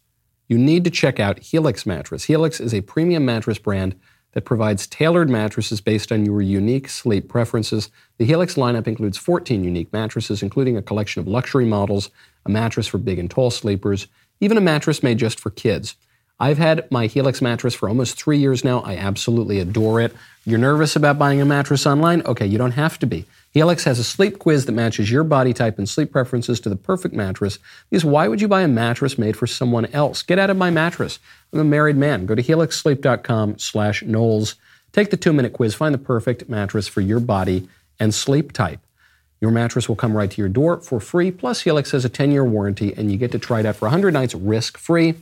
You 0.47 0.57
need 0.57 0.85
to 0.85 0.89
check 0.89 1.19
out 1.19 1.39
Helix 1.39 1.85
Mattress. 1.85 2.25
Helix 2.25 2.61
is 2.61 2.73
a 2.73 2.81
premium 2.81 3.25
mattress 3.25 3.57
brand 3.57 3.95
that 4.33 4.45
provides 4.45 4.87
tailored 4.87 5.29
mattresses 5.29 5.81
based 5.81 6.11
on 6.11 6.25
your 6.25 6.41
unique 6.41 6.87
sleep 6.89 7.27
preferences. 7.27 7.89
The 8.17 8.25
Helix 8.25 8.55
lineup 8.55 8.87
includes 8.87 9.17
14 9.17 9.63
unique 9.63 9.91
mattresses, 9.91 10.41
including 10.41 10.77
a 10.77 10.81
collection 10.81 11.19
of 11.19 11.27
luxury 11.27 11.65
models, 11.65 12.09
a 12.45 12.49
mattress 12.49 12.87
for 12.87 12.97
big 12.97 13.19
and 13.19 13.29
tall 13.29 13.51
sleepers, 13.51 14.07
even 14.39 14.57
a 14.57 14.61
mattress 14.61 15.03
made 15.03 15.19
just 15.19 15.39
for 15.39 15.49
kids. 15.49 15.95
I've 16.39 16.57
had 16.57 16.89
my 16.89 17.05
Helix 17.05 17.39
mattress 17.39 17.75
for 17.75 17.87
almost 17.87 18.17
three 18.17 18.39
years 18.39 18.63
now. 18.63 18.79
I 18.79 18.97
absolutely 18.97 19.59
adore 19.59 20.01
it. 20.01 20.15
You're 20.43 20.57
nervous 20.57 20.95
about 20.95 21.19
buying 21.19 21.39
a 21.39 21.45
mattress 21.45 21.85
online? 21.85 22.23
Okay, 22.23 22.47
you 22.47 22.57
don't 22.57 22.71
have 22.71 22.97
to 22.99 23.05
be. 23.05 23.27
Helix 23.53 23.83
has 23.83 23.99
a 23.99 24.03
sleep 24.03 24.39
quiz 24.39 24.65
that 24.65 24.71
matches 24.71 25.11
your 25.11 25.25
body 25.25 25.53
type 25.53 25.77
and 25.77 25.87
sleep 25.87 26.11
preferences 26.11 26.59
to 26.61 26.69
the 26.69 26.77
perfect 26.77 27.13
mattress. 27.13 27.59
Because 27.89 28.05
why 28.05 28.29
would 28.29 28.39
you 28.39 28.47
buy 28.47 28.61
a 28.61 28.67
mattress 28.67 29.17
made 29.17 29.35
for 29.35 29.45
someone 29.45 29.87
else? 29.87 30.23
Get 30.23 30.39
out 30.39 30.49
of 30.49 30.55
my 30.55 30.69
mattress. 30.69 31.19
I'm 31.51 31.59
a 31.59 31.63
married 31.65 31.97
man. 31.97 32.25
Go 32.25 32.33
to 32.33 32.41
helixsleep.com 32.41 33.59
slash 33.59 34.03
Knowles. 34.03 34.55
Take 34.93 35.09
the 35.09 35.17
two-minute 35.17 35.51
quiz. 35.51 35.75
Find 35.75 35.93
the 35.93 35.99
perfect 35.99 36.47
mattress 36.47 36.87
for 36.87 37.01
your 37.01 37.19
body 37.19 37.67
and 37.99 38.13
sleep 38.13 38.53
type. 38.53 38.79
Your 39.41 39.51
mattress 39.51 39.89
will 39.89 39.97
come 39.97 40.15
right 40.15 40.31
to 40.31 40.41
your 40.41 40.49
door 40.49 40.79
for 40.79 41.01
free. 41.01 41.29
Plus, 41.31 41.61
Helix 41.61 41.91
has 41.91 42.05
a 42.05 42.09
10-year 42.09 42.45
warranty, 42.45 42.93
and 42.95 43.11
you 43.11 43.17
get 43.17 43.31
to 43.31 43.39
try 43.39 43.59
it 43.59 43.65
out 43.65 43.75
for 43.75 43.85
100 43.85 44.13
nights 44.13 44.35
risk-free. 44.35 45.15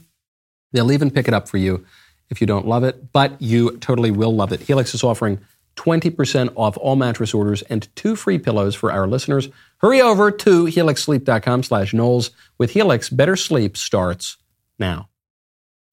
They'll 0.72 0.92
even 0.92 1.10
pick 1.10 1.28
it 1.28 1.34
up 1.34 1.48
for 1.48 1.58
you 1.58 1.86
if 2.30 2.42
you 2.42 2.48
don't 2.48 2.68
love 2.68 2.84
it, 2.84 3.12
but 3.12 3.42
you 3.42 3.78
totally 3.78 4.12
will 4.12 4.36
love 4.36 4.52
it. 4.52 4.62
Helix 4.62 4.94
is 4.94 5.04
offering 5.04 5.40
20% 5.80 6.52
off 6.58 6.76
all 6.78 6.98
mattress 6.98 7.34
orders 7.34 7.62
and 7.64 7.88
two 7.96 8.18
free 8.18 8.38
pillows 8.38 8.76
for 8.76 8.92
our 8.92 9.08
listeners. 9.08 9.48
Hurry 9.78 10.02
over 10.02 10.30
to 10.30 10.66
helixsleep.com 10.66 11.64
slash 11.64 11.94
Knowles. 11.94 12.32
With 12.58 12.72
Helix, 12.72 13.10
better 13.10 13.38
sleep 13.38 13.78
starts 13.78 14.36
now. 14.78 15.08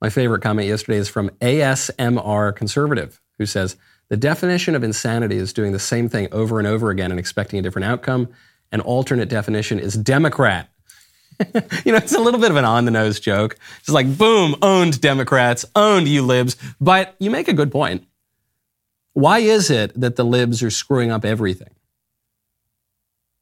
My 0.01 0.11
favorite 0.11 0.42
comment 0.42 0.68
yesterday 0.68 0.99
is 0.99 1.09
from 1.09 1.31
ASMR 1.40 2.55
Conservative, 2.55 3.20
who 3.38 3.46
says, 3.46 3.77
the 4.09 4.16
definition 4.16 4.75
of 4.75 4.83
insanity 4.83 5.37
is 5.37 5.53
doing 5.53 5.72
the 5.72 5.79
same 5.79 6.09
thing 6.09 6.29
over 6.33 6.59
and 6.59 6.66
over 6.66 6.90
again 6.90 7.12
and 7.12 7.20
expecting 7.20 7.59
a 7.59 7.62
different 7.62 7.87
outcome. 7.87 8.29
An 8.72 8.81
alternate 8.81 9.29
definition 9.29 9.79
is 9.79 9.94
Democrat. 9.94 10.68
you 11.85 11.92
know, 11.92 11.99
it's 11.99 12.14
a 12.14 12.20
little 12.20 12.40
bit 12.40 12.51
of 12.51 12.57
an 12.57 12.64
on 12.64 12.87
the 12.87 12.90
nose 12.90 13.20
joke. 13.20 13.57
It's 13.81 13.88
like, 13.88 14.18
boom, 14.18 14.57
owned 14.62 15.01
Democrats, 15.01 15.64
owned 15.77 16.09
you 16.09 16.22
libs. 16.22 16.57
But 16.81 17.14
you 17.20 17.31
make 17.31 17.46
a 17.46 17.53
good 17.53 17.70
point. 17.70 18.05
Why 19.16 19.38
is 19.38 19.70
it 19.70 19.98
that 19.98 20.16
the 20.16 20.24
libs 20.24 20.62
are 20.62 20.68
screwing 20.68 21.11
up 21.11 21.24
everything? 21.24 21.70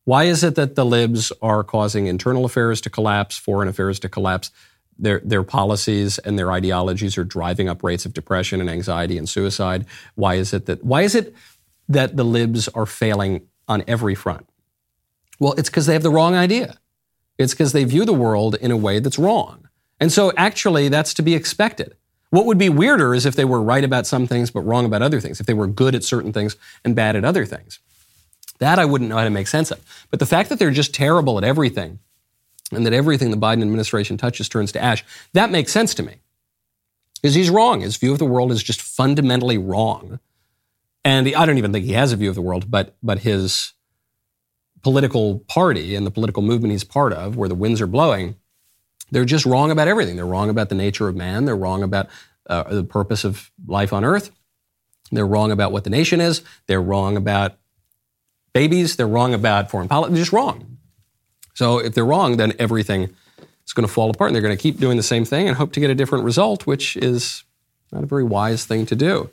Why 0.04 0.22
is 0.24 0.44
it 0.44 0.54
that 0.54 0.76
the 0.76 0.84
libs 0.84 1.32
are 1.42 1.64
causing 1.64 2.06
internal 2.06 2.44
affairs 2.44 2.80
to 2.82 2.90
collapse, 2.90 3.36
foreign 3.36 3.66
affairs 3.66 3.98
to 4.00 4.08
collapse? 4.08 4.52
Their, 4.96 5.20
their 5.24 5.42
policies 5.42 6.18
and 6.18 6.38
their 6.38 6.52
ideologies 6.52 7.18
are 7.18 7.24
driving 7.24 7.68
up 7.68 7.82
rates 7.82 8.06
of 8.06 8.14
depression 8.14 8.60
and 8.60 8.70
anxiety 8.70 9.18
and 9.18 9.28
suicide. 9.28 9.84
Why 10.14 10.36
is 10.36 10.54
it 10.54 10.66
that 10.66 10.84
why 10.84 11.02
is 11.02 11.16
it 11.16 11.34
that 11.88 12.16
the 12.16 12.24
libs 12.24 12.68
are 12.68 12.86
failing 12.86 13.48
on 13.66 13.82
every 13.88 14.14
front? 14.14 14.48
Well, 15.40 15.54
it's 15.54 15.70
because 15.70 15.86
they 15.86 15.94
have 15.94 16.04
the 16.04 16.10
wrong 16.10 16.36
idea. 16.36 16.78
It's 17.36 17.52
because 17.52 17.72
they 17.72 17.82
view 17.82 18.04
the 18.04 18.12
world 18.12 18.54
in 18.54 18.70
a 18.70 18.76
way 18.76 19.00
that's 19.00 19.18
wrong. 19.18 19.68
And 19.98 20.12
so 20.12 20.32
actually 20.36 20.88
that's 20.88 21.14
to 21.14 21.22
be 21.22 21.34
expected. 21.34 21.96
What 22.34 22.46
would 22.46 22.58
be 22.58 22.68
weirder 22.68 23.14
is 23.14 23.26
if 23.26 23.36
they 23.36 23.44
were 23.44 23.62
right 23.62 23.84
about 23.84 24.08
some 24.08 24.26
things 24.26 24.50
but 24.50 24.62
wrong 24.62 24.84
about 24.84 25.02
other 25.02 25.20
things, 25.20 25.38
if 25.38 25.46
they 25.46 25.54
were 25.54 25.68
good 25.68 25.94
at 25.94 26.02
certain 26.02 26.32
things 26.32 26.56
and 26.84 26.96
bad 26.96 27.14
at 27.14 27.24
other 27.24 27.46
things. 27.46 27.78
That 28.58 28.80
I 28.80 28.84
wouldn't 28.86 29.08
know 29.08 29.18
how 29.18 29.22
to 29.22 29.30
make 29.30 29.46
sense 29.46 29.70
of. 29.70 29.80
But 30.10 30.18
the 30.18 30.26
fact 30.26 30.48
that 30.48 30.58
they're 30.58 30.72
just 30.72 30.92
terrible 30.92 31.38
at 31.38 31.44
everything 31.44 32.00
and 32.72 32.84
that 32.86 32.92
everything 32.92 33.30
the 33.30 33.36
Biden 33.36 33.62
administration 33.62 34.16
touches 34.16 34.48
turns 34.48 34.72
to 34.72 34.82
ash, 34.82 35.04
that 35.32 35.52
makes 35.52 35.70
sense 35.70 35.94
to 35.94 36.02
me. 36.02 36.16
Because 37.22 37.36
he's 37.36 37.50
wrong. 37.50 37.82
His 37.82 37.98
view 37.98 38.10
of 38.10 38.18
the 38.18 38.24
world 38.24 38.50
is 38.50 38.64
just 38.64 38.82
fundamentally 38.82 39.56
wrong. 39.56 40.18
And 41.04 41.32
I 41.36 41.46
don't 41.46 41.58
even 41.58 41.72
think 41.72 41.84
he 41.84 41.92
has 41.92 42.10
a 42.10 42.16
view 42.16 42.30
of 42.30 42.34
the 42.34 42.42
world, 42.42 42.68
but, 42.68 42.96
but 43.00 43.20
his 43.20 43.74
political 44.82 45.38
party 45.46 45.94
and 45.94 46.04
the 46.04 46.10
political 46.10 46.42
movement 46.42 46.72
he's 46.72 46.82
part 46.82 47.12
of, 47.12 47.36
where 47.36 47.48
the 47.48 47.54
winds 47.54 47.80
are 47.80 47.86
blowing, 47.86 48.34
they're 49.14 49.24
just 49.24 49.46
wrong 49.46 49.70
about 49.70 49.86
everything. 49.86 50.16
They're 50.16 50.26
wrong 50.26 50.50
about 50.50 50.70
the 50.70 50.74
nature 50.74 51.06
of 51.06 51.14
man. 51.14 51.44
They're 51.44 51.56
wrong 51.56 51.84
about 51.84 52.08
uh, 52.50 52.64
the 52.64 52.82
purpose 52.82 53.22
of 53.22 53.48
life 53.64 53.92
on 53.92 54.04
earth. 54.04 54.32
They're 55.12 55.24
wrong 55.26 55.52
about 55.52 55.70
what 55.70 55.84
the 55.84 55.90
nation 55.90 56.20
is. 56.20 56.42
They're 56.66 56.82
wrong 56.82 57.16
about 57.16 57.56
babies. 58.52 58.96
They're 58.96 59.06
wrong 59.06 59.32
about 59.32 59.70
foreign 59.70 59.86
policy. 59.86 60.14
They're 60.14 60.22
just 60.22 60.32
wrong. 60.32 60.78
So 61.54 61.78
if 61.78 61.94
they're 61.94 62.04
wrong, 62.04 62.38
then 62.38 62.54
everything 62.58 63.14
is 63.64 63.72
going 63.72 63.86
to 63.86 63.92
fall 63.92 64.10
apart 64.10 64.30
and 64.30 64.34
they're 64.34 64.42
going 64.42 64.56
to 64.56 64.60
keep 64.60 64.80
doing 64.80 64.96
the 64.96 65.02
same 65.04 65.24
thing 65.24 65.46
and 65.46 65.56
hope 65.56 65.72
to 65.74 65.80
get 65.80 65.90
a 65.90 65.94
different 65.94 66.24
result, 66.24 66.66
which 66.66 66.96
is 66.96 67.44
not 67.92 68.02
a 68.02 68.06
very 68.06 68.24
wise 68.24 68.64
thing 68.64 68.84
to 68.86 68.96
do. 68.96 69.30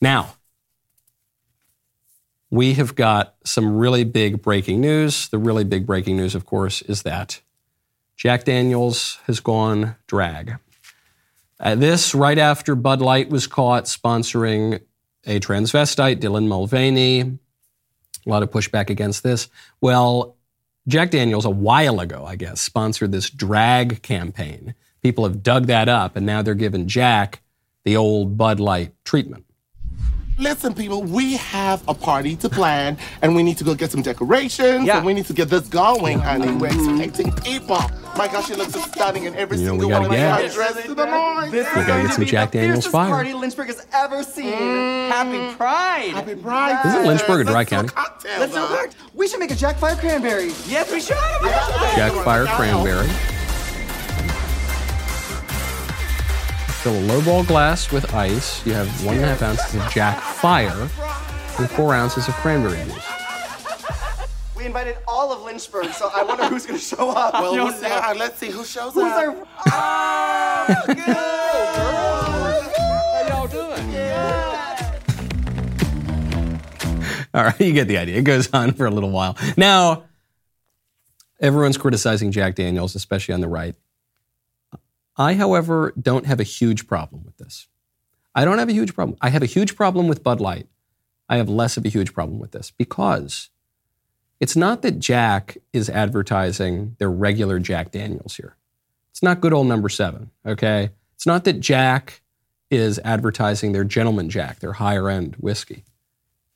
Now, 0.00 0.34
we 2.50 2.74
have 2.74 2.96
got 2.96 3.36
some 3.44 3.76
really 3.76 4.02
big 4.02 4.42
breaking 4.42 4.80
news. 4.80 5.28
The 5.28 5.38
really 5.38 5.62
big 5.62 5.86
breaking 5.86 6.16
news, 6.16 6.34
of 6.34 6.46
course, 6.46 6.82
is 6.82 7.02
that 7.02 7.42
Jack 8.20 8.44
Daniels 8.44 9.18
has 9.26 9.40
gone 9.40 9.96
drag. 10.06 10.58
Uh, 11.58 11.74
this 11.74 12.14
right 12.14 12.36
after 12.36 12.74
Bud 12.74 13.00
Light 13.00 13.30
was 13.30 13.46
caught 13.46 13.84
sponsoring 13.84 14.82
a 15.24 15.40
transvestite, 15.40 16.20
Dylan 16.20 16.46
Mulvaney. 16.46 17.20
A 17.20 17.38
lot 18.26 18.42
of 18.42 18.50
pushback 18.50 18.90
against 18.90 19.22
this. 19.22 19.48
Well, 19.80 20.36
Jack 20.86 21.12
Daniels, 21.12 21.46
a 21.46 21.50
while 21.50 21.98
ago, 21.98 22.26
I 22.26 22.36
guess, 22.36 22.60
sponsored 22.60 23.10
this 23.10 23.30
drag 23.30 24.02
campaign. 24.02 24.74
People 25.02 25.24
have 25.24 25.42
dug 25.42 25.68
that 25.68 25.88
up, 25.88 26.14
and 26.14 26.26
now 26.26 26.42
they're 26.42 26.54
giving 26.54 26.88
Jack 26.88 27.40
the 27.84 27.96
old 27.96 28.36
Bud 28.36 28.60
Light 28.60 28.92
treatment. 29.02 29.46
Listen, 30.40 30.72
people, 30.72 31.02
we 31.02 31.34
have 31.36 31.86
a 31.86 31.92
party 31.92 32.34
to 32.36 32.48
plan, 32.48 32.96
and 33.20 33.36
we 33.36 33.42
need 33.42 33.58
to 33.58 33.64
go 33.64 33.74
get 33.74 33.90
some 33.90 34.00
decorations, 34.00 34.86
yeah. 34.86 34.96
and 34.96 35.04
we 35.04 35.12
need 35.12 35.26
to 35.26 35.34
get 35.34 35.50
this 35.50 35.68
going, 35.68 36.18
honey. 36.18 36.50
We're 36.56 36.68
expecting 36.68 37.30
people. 37.42 37.78
My 38.16 38.26
gosh, 38.26 38.46
she 38.46 38.54
looks 38.54 38.72
so 38.72 38.80
stunning 38.80 39.24
in 39.24 39.34
every 39.36 39.58
you 39.58 39.66
know, 39.66 39.72
single 39.72 39.90
one 39.90 40.10
get. 40.10 40.40
of 40.40 40.48
my 40.48 40.54
dresses 40.54 40.84
to 40.86 40.94
the 40.94 41.04
line. 41.04 41.50
This 41.50 41.66
We 41.74 41.80
is 41.82 41.86
gotta 41.86 41.86
going 41.86 42.02
get 42.02 42.06
to 42.08 42.14
some 42.14 42.24
be 42.24 42.30
Jack 42.30 42.52
the 42.52 42.58
Daniels 42.58 42.86
fire. 42.86 43.10
party 43.10 43.34
Lynchburg 43.34 43.66
has 43.66 43.86
ever 43.92 44.22
seen. 44.22 44.52
Mm. 44.54 45.08
Happy 45.10 45.56
Pride. 45.56 46.10
Happy 46.14 46.34
Pride. 46.36 46.86
Isn't 46.86 47.04
Lynchburg 47.06 47.40
a 47.42 47.44
dry 47.44 47.54
Let's 47.58 47.70
county? 47.70 47.88
cocktail, 47.90 48.40
Let's 48.40 48.52
do 48.54 48.60
though. 48.60 48.82
it. 48.82 48.96
We 49.14 49.28
should 49.28 49.40
make 49.40 49.50
a 49.50 49.54
Jack 49.56 49.76
Fire 49.76 49.94
Cranberry. 49.96 50.52
Yes, 50.66 50.90
we 50.90 51.00
should. 51.00 51.16
Jack 51.96 52.12
Fire 52.24 52.46
Cranberry. 52.46 53.08
Fill 56.82 56.96
a 56.96 57.02
lowball 57.08 57.46
glass 57.46 57.92
with 57.92 58.14
ice. 58.14 58.64
You 58.64 58.72
have 58.72 58.88
one 59.04 59.16
and 59.16 59.24
a 59.24 59.28
half 59.28 59.42
ounces 59.42 59.74
of 59.74 59.86
Jack 59.92 60.18
Fire 60.18 60.88
and 61.58 61.70
four 61.70 61.92
ounces 61.94 62.26
of 62.26 62.32
cranberry 62.36 62.82
juice. 62.84 63.06
We 64.56 64.64
invited 64.64 64.96
all 65.06 65.30
of 65.30 65.42
Lynchburg, 65.42 65.92
so 65.92 66.10
I 66.14 66.22
wonder 66.22 66.46
who's 66.46 66.64
going 66.64 66.78
to 66.78 66.84
show 66.84 67.10
up. 67.10 67.34
Well, 67.34 67.52
we'll 67.52 67.72
see. 67.72 67.84
All 67.84 68.00
right, 68.00 68.16
let's 68.16 68.38
see 68.38 68.50
who 68.50 68.64
shows 68.64 68.94
Who's 68.94 69.04
up. 69.04 69.12
our... 69.12 69.46
Oh, 69.66 70.82
good. 70.86 70.96
How 72.96 73.26
y'all 73.28 73.46
doing? 73.46 73.94
All 77.34 77.44
right, 77.44 77.60
you 77.60 77.74
get 77.74 77.88
the 77.88 77.98
idea. 77.98 78.16
It 78.16 78.24
goes 78.24 78.50
on 78.54 78.72
for 78.72 78.86
a 78.86 78.90
little 78.90 79.10
while. 79.10 79.36
Now, 79.58 80.04
everyone's 81.40 81.76
criticizing 81.76 82.32
Jack 82.32 82.54
Daniels, 82.54 82.94
especially 82.94 83.34
on 83.34 83.42
the 83.42 83.48
right. 83.48 83.74
I, 85.16 85.34
however, 85.34 85.92
don't 86.00 86.26
have 86.26 86.40
a 86.40 86.44
huge 86.44 86.86
problem 86.86 87.24
with 87.24 87.36
this. 87.36 87.68
I 88.34 88.44
don't 88.44 88.58
have 88.58 88.68
a 88.68 88.72
huge 88.74 88.94
problem. 88.94 89.18
I 89.20 89.30
have 89.30 89.42
a 89.42 89.46
huge 89.46 89.76
problem 89.76 90.08
with 90.08 90.22
Bud 90.22 90.40
Light. 90.40 90.66
I 91.28 91.36
have 91.36 91.48
less 91.48 91.76
of 91.76 91.84
a 91.84 91.88
huge 91.88 92.12
problem 92.12 92.38
with 92.38 92.52
this 92.52 92.70
because 92.70 93.50
it's 94.40 94.56
not 94.56 94.82
that 94.82 94.98
Jack 94.98 95.58
is 95.72 95.90
advertising 95.90 96.96
their 96.98 97.10
regular 97.10 97.58
Jack 97.58 97.90
Daniels 97.90 98.36
here. 98.36 98.56
It's 99.10 99.22
not 99.22 99.40
good 99.40 99.52
old 99.52 99.66
number 99.66 99.88
seven, 99.88 100.30
okay? 100.46 100.90
It's 101.14 101.26
not 101.26 101.44
that 101.44 101.60
Jack 101.60 102.22
is 102.70 102.98
advertising 103.04 103.72
their 103.72 103.84
Gentleman 103.84 104.30
Jack, 104.30 104.60
their 104.60 104.74
higher 104.74 105.08
end 105.08 105.36
whiskey. 105.36 105.84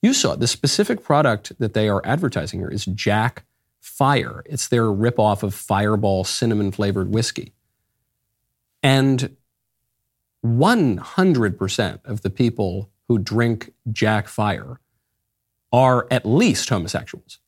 You 0.00 0.14
saw 0.14 0.36
the 0.36 0.46
specific 0.46 1.02
product 1.02 1.58
that 1.58 1.74
they 1.74 1.88
are 1.88 2.02
advertising 2.04 2.60
here 2.60 2.68
is 2.68 2.84
Jack 2.84 3.44
Fire. 3.80 4.42
It's 4.46 4.68
their 4.68 4.84
ripoff 4.84 5.42
of 5.42 5.54
Fireball 5.54 6.24
cinnamon 6.24 6.72
flavored 6.72 7.12
whiskey. 7.12 7.52
And 8.84 9.36
100% 10.44 12.04
of 12.04 12.20
the 12.20 12.30
people 12.30 12.90
who 13.08 13.18
drink 13.18 13.72
Jack 13.90 14.28
Fire 14.28 14.78
are 15.72 16.06
at 16.10 16.26
least 16.26 16.68
homosexuals. 16.68 17.38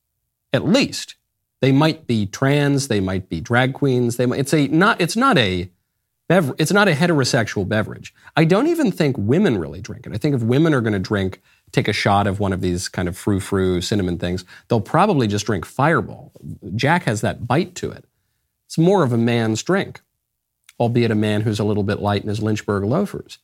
At 0.53 0.64
least. 0.64 1.16
They 1.61 1.72
might 1.72 2.07
be 2.07 2.27
trans, 2.27 2.88
they 2.88 3.01
might 3.01 3.29
be 3.29 3.40
drag 3.40 3.75
queens, 3.75 4.16
they 4.16 4.27
might, 4.27 4.40
it's 4.40 4.53
a 4.53 4.68
not 4.68 5.01
it's 5.01 5.16
not 5.16 5.38
a 5.38 5.70
bever, 6.29 6.55
it's 6.59 6.72
not 6.72 6.88
a 6.88 6.92
heterosexual 6.92 7.66
beverage. 7.66 8.14
I 8.37 8.44
don't 8.44 8.66
even 8.66 8.92
think 8.92 9.16
women 9.18 9.59
really 9.59 9.81
drink 9.81 10.07
it. 10.07 10.12
I 10.12 10.18
think 10.18 10.35
if 10.35 10.42
women 10.42 10.75
are 10.75 10.81
going 10.81 10.92
to 10.92 10.99
drink 10.99 11.40
take 11.72 11.88
a 11.88 11.92
shot 11.92 12.27
of 12.27 12.40
one 12.40 12.53
of 12.53 12.61
these 12.61 12.88
kind 12.88 13.09
of 13.09 13.16
frou 13.16 13.40
frou 13.40 13.81
cinnamon 13.81 14.18
things, 14.18 14.44
they'll 14.68 14.81
probably 14.81 15.27
just 15.27 15.46
drink 15.46 15.64
Fireball. 15.64 16.33
Jack 16.75 17.05
has 17.05 17.20
that 17.22 17.46
bite 17.46 17.75
to 17.77 17.90
it. 17.90 18.05
It's 18.66 18.79
more 18.79 19.03
of 19.03 19.12
a 19.12 19.18
man's 19.18 19.62
drink, 19.62 20.03
albeit 20.79 21.11
a 21.11 21.15
man 21.15 21.43
who's 21.43 21.59
a 21.59 21.65
little 21.65 21.83
bit 21.83 22.01
light 22.01 22.23
in 22.23 22.29
his 22.29 22.43
Lynchburg 22.43 22.85
loafers. 22.85 23.39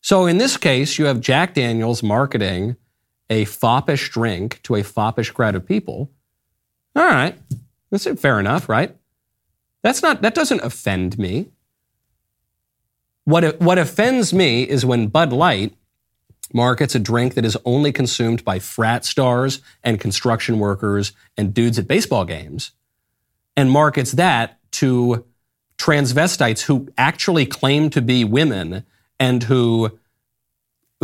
So 0.00 0.26
in 0.26 0.38
this 0.38 0.56
case, 0.56 0.98
you 0.98 1.06
have 1.06 1.20
Jack 1.20 1.54
Daniels 1.54 2.02
marketing 2.02 2.76
a 3.30 3.44
foppish 3.44 4.10
drink 4.10 4.60
to 4.62 4.76
a 4.76 4.82
foppish 4.82 5.30
crowd 5.30 5.54
of 5.54 5.66
people. 5.66 6.10
All 6.96 7.04
right, 7.04 7.36
that's 7.90 8.06
fair 8.20 8.40
enough, 8.40 8.68
right? 8.68 8.96
That's 9.82 10.02
not 10.02 10.22
that 10.22 10.34
doesn't 10.34 10.62
offend 10.62 11.18
me. 11.18 11.50
What 13.24 13.60
what 13.60 13.78
offends 13.78 14.32
me 14.32 14.62
is 14.62 14.86
when 14.86 15.08
Bud 15.08 15.32
Light 15.32 15.74
markets 16.54 16.94
a 16.94 16.98
drink 16.98 17.34
that 17.34 17.44
is 17.44 17.58
only 17.64 17.92
consumed 17.92 18.44
by 18.44 18.58
frat 18.58 19.04
stars 19.04 19.60
and 19.84 20.00
construction 20.00 20.58
workers 20.58 21.12
and 21.36 21.52
dudes 21.52 21.78
at 21.78 21.86
baseball 21.86 22.24
games 22.24 22.72
and 23.56 23.70
markets 23.70 24.12
that 24.12 24.58
to 24.70 25.26
transvestites 25.78 26.62
who 26.62 26.88
actually 26.98 27.46
claim 27.46 27.90
to 27.90 28.02
be 28.02 28.24
women 28.24 28.84
and 29.18 29.42
who 29.44 29.98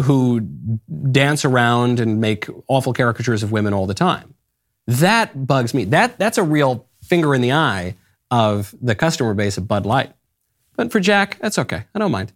who 0.01 0.41
dance 0.41 1.45
around 1.45 2.01
and 2.01 2.21
make 2.21 2.49
awful 2.67 2.93
caricatures 2.93 3.45
of 3.45 3.53
women 3.53 3.73
all 3.73 3.87
the 3.87 3.95
time. 3.95 4.35
That 4.89 5.47
bugs 5.47 5.73
me. 5.73 5.85
That 5.85 6.19
that's 6.19 6.39
a 6.39 6.43
real 6.43 6.87
finger 7.03 7.35
in 7.35 7.41
the 7.41 7.53
eye 7.53 7.97
of 8.31 8.75
the 8.83 8.95
customer 8.95 9.35
base 9.35 9.57
of 9.57 9.69
Bud 9.69 9.87
Light. 9.87 10.13
But 10.77 10.91
for 10.91 11.01
Jack, 11.01 11.39
that's 11.41 11.59
okay. 11.59 11.85
I 11.95 11.99
don't 11.99 12.11
mind. 12.11 12.33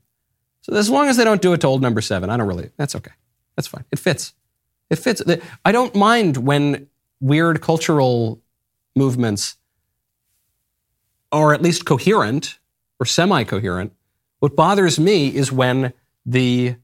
So 0.62 0.74
as 0.74 0.88
long 0.88 1.08
as 1.08 1.16
they 1.16 1.24
don't 1.24 1.42
do 1.42 1.52
it 1.52 1.60
to 1.62 1.66
old 1.66 1.82
number 1.82 2.00
seven, 2.00 2.30
I 2.30 2.36
don't 2.36 2.46
really, 2.46 2.70
that's 2.76 2.94
okay. 2.94 3.12
That's 3.56 3.66
fine. 3.66 3.84
It 3.90 3.98
fits. 3.98 4.34
It 4.90 4.96
fits. 4.96 5.22
I 5.64 5.72
don't 5.72 5.94
mind 5.94 6.36
when 6.36 6.88
weird 7.20 7.60
cultural 7.60 8.40
movements 8.94 9.56
are 11.32 11.52
at 11.52 11.62
least 11.62 11.84
coherent 11.84 12.58
or 13.00 13.06
semi 13.06 13.44
coherent. 13.44 13.92
What 14.40 14.56
bothers 14.56 14.98
me 14.98 15.34
is 15.34 15.50
when 15.50 15.92
the 16.24 16.76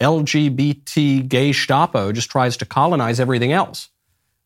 LGBT 0.00 1.28
gay 1.28 1.52
Gestapo 1.52 2.12
just 2.12 2.30
tries 2.30 2.56
to 2.58 2.66
colonize 2.66 3.20
everything 3.20 3.52
else. 3.52 3.88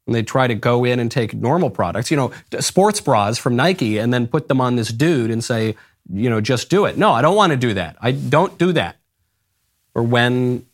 And 0.07 0.15
they 0.15 0.23
try 0.23 0.47
to 0.47 0.55
go 0.55 0.85
in 0.85 1.01
and 1.01 1.11
take 1.11 1.35
normal 1.35 1.71
products, 1.71 2.11
you 2.11 2.17
know, 2.17 2.33
sports 2.61 3.01
bras 3.01 3.39
from 3.39 3.57
Nike, 3.57 3.99
and 3.99 4.15
then 4.15 4.29
put 4.29 4.47
them 4.47 4.61
on 4.61 4.77
this 4.77 4.89
dude 4.89 5.33
and 5.33 5.43
say, 5.43 5.75
you 6.13 6.31
know, 6.31 6.41
just 6.41 6.71
do 6.71 6.85
it. 6.85 6.97
No, 6.97 7.11
I 7.11 7.23
don't 7.23 7.35
want 7.35 7.51
to 7.51 7.57
do 7.57 7.75
that. 7.75 7.97
I 8.01 8.13
don't 8.13 8.57
do 8.57 8.73
that. 8.73 8.97
Or 9.95 10.05
when 10.05 10.65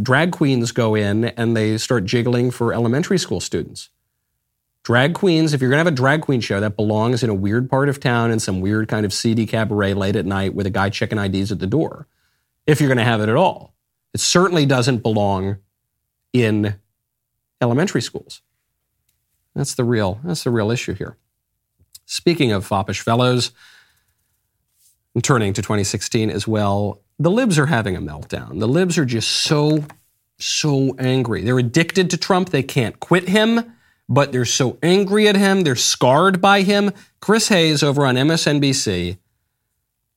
drag 0.00 0.30
queens 0.32 0.70
go 0.70 0.94
in 0.94 1.24
and 1.24 1.56
they 1.56 1.76
start 1.78 2.04
jiggling 2.04 2.50
for 2.50 2.72
elementary 2.72 3.18
school 3.18 3.40
students. 3.40 3.88
Drag 4.82 5.14
queens, 5.14 5.52
if 5.52 5.60
you're 5.60 5.70
going 5.70 5.76
to 5.76 5.84
have 5.84 5.92
a 5.92 5.96
drag 5.96 6.22
queen 6.22 6.40
show, 6.40 6.58
that 6.60 6.76
belongs 6.76 7.22
in 7.22 7.30
a 7.30 7.34
weird 7.34 7.68
part 7.68 7.88
of 7.88 8.00
town 8.00 8.30
in 8.30 8.40
some 8.40 8.60
weird 8.60 8.88
kind 8.88 9.04
of 9.04 9.12
seedy 9.12 9.46
cabaret 9.46 9.94
late 9.94 10.16
at 10.16 10.24
night 10.24 10.54
with 10.54 10.66
a 10.66 10.70
guy 10.70 10.88
checking 10.88 11.18
IDs 11.18 11.52
at 11.52 11.58
the 11.58 11.66
door. 11.66 12.06
If 12.66 12.80
you're 12.80 12.88
going 12.88 12.98
to 12.98 13.04
have 13.04 13.20
it 13.20 13.28
at 13.28 13.36
all, 13.36 13.74
it 14.14 14.20
certainly 14.20 14.64
doesn't 14.64 15.02
belong 15.02 15.58
in 16.32 16.76
elementary 17.60 18.00
schools. 18.00 18.40
That's 19.54 19.74
the 19.74 19.84
real, 19.84 20.20
that's 20.24 20.44
the 20.44 20.50
real 20.50 20.70
issue 20.70 20.94
here. 20.94 21.16
Speaking 22.06 22.52
of 22.52 22.66
foppish 22.66 23.00
fellows, 23.00 23.52
and 25.14 25.24
turning 25.24 25.52
to 25.54 25.62
2016 25.62 26.30
as 26.30 26.46
well, 26.46 27.02
the 27.18 27.30
libs 27.30 27.58
are 27.58 27.66
having 27.66 27.96
a 27.96 28.00
meltdown. 28.00 28.60
The 28.60 28.68
libs 28.68 28.96
are 28.96 29.04
just 29.04 29.30
so, 29.30 29.84
so 30.38 30.94
angry. 30.98 31.42
They're 31.42 31.58
addicted 31.58 32.10
to 32.10 32.16
Trump. 32.16 32.50
They 32.50 32.62
can't 32.62 32.98
quit 33.00 33.28
him, 33.28 33.74
but 34.10 34.32
they're 34.32 34.44
so 34.44 34.76
angry 34.82 35.28
at 35.28 35.36
him. 35.36 35.62
They're 35.62 35.76
scarred 35.76 36.40
by 36.40 36.62
him. 36.62 36.92
Chris 37.20 37.48
Hayes 37.48 37.82
over 37.82 38.04
on 38.04 38.16
MSNBC, 38.16 39.16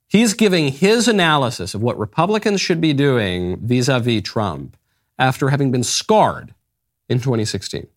he's 0.08 0.34
giving 0.34 0.70
his 0.70 1.08
analysis 1.08 1.76
of 1.76 1.84
what 1.84 1.98
Republicans 2.00 2.60
should 2.60 2.82
be 2.82 2.92
doing 2.92 3.58
vis 3.58 3.88
a 3.88 4.00
vis 4.00 4.24
Trump 4.24 4.76
after 5.20 5.50
having 5.50 5.72
been 5.72 5.84
scarred 5.84 6.56
in 7.08 7.20
2016. 7.20 7.88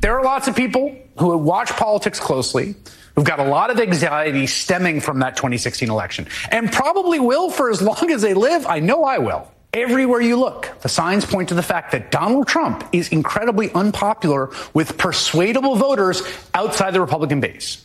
There 0.00 0.18
are 0.18 0.24
lots 0.24 0.48
of 0.48 0.56
people 0.56 0.96
who 1.18 1.38
watch 1.38 1.70
politics 1.70 2.18
closely 2.18 2.74
who've 3.14 3.24
got 3.24 3.38
a 3.38 3.44
lot 3.44 3.70
of 3.70 3.78
anxiety 3.78 4.48
stemming 4.48 5.00
from 5.00 5.20
that 5.20 5.36
2016 5.36 5.88
election 5.88 6.26
and 6.50 6.72
probably 6.72 7.20
will 7.20 7.50
for 7.50 7.70
as 7.70 7.80
long 7.80 8.10
as 8.10 8.22
they 8.22 8.34
live. 8.34 8.66
I 8.66 8.80
know 8.80 9.04
I 9.04 9.18
will. 9.18 9.52
Everywhere 9.74 10.20
you 10.20 10.36
look, 10.36 10.68
the 10.82 10.88
signs 10.90 11.24
point 11.24 11.48
to 11.48 11.54
the 11.54 11.62
fact 11.62 11.92
that 11.92 12.10
Donald 12.10 12.46
Trump 12.46 12.86
is 12.92 13.08
incredibly 13.08 13.72
unpopular 13.72 14.50
with 14.74 14.98
persuadable 14.98 15.76
voters 15.76 16.22
outside 16.52 16.90
the 16.92 17.00
Republican 17.00 17.40
base. 17.40 17.82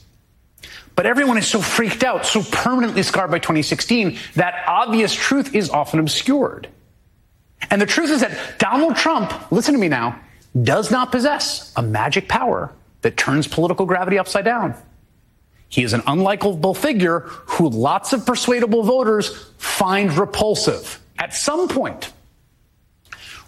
But 0.95 1.06
everyone 1.06 1.38
is 1.38 1.47
so 1.47 1.62
freaked 1.62 2.04
out, 2.04 2.26
so 2.26 2.43
permanently 2.43 3.04
scarred 3.04 3.32
by 3.32 3.39
2016, 3.39 4.17
that 4.36 4.65
obvious 4.67 5.13
truth 5.13 5.56
is 5.56 5.69
often 5.69 6.02
obscured. 6.02 6.67
And 7.69 7.82
the 7.82 7.86
truth 7.86 8.10
is 8.10 8.19
that 8.19 8.60
Donald 8.60 8.97
Trump, 8.97 9.52
listen 9.52 9.73
to 9.73 9.80
me 9.80 9.88
now, 9.88 10.19
does 10.62 10.91
not 10.91 11.12
possess 11.12 11.71
a 11.78 11.82
magic 11.82 12.28
power 12.28 12.73
that 13.02 13.15
turns 13.15 13.47
political 13.47 13.86
gravity 13.86 14.19
upside 14.19 14.43
down. 14.43 14.76
He 15.69 15.84
is 15.84 15.93
an 15.93 16.02
unlikable 16.02 16.76
figure 16.76 17.21
who 17.21 17.69
lots 17.69 18.12
of 18.12 18.26
persuadable 18.26 18.84
voters 18.84 19.52
find 19.58 20.12
repulsive. 20.17 21.00
At 21.17 21.34
some 21.34 21.67
point, 21.67 22.12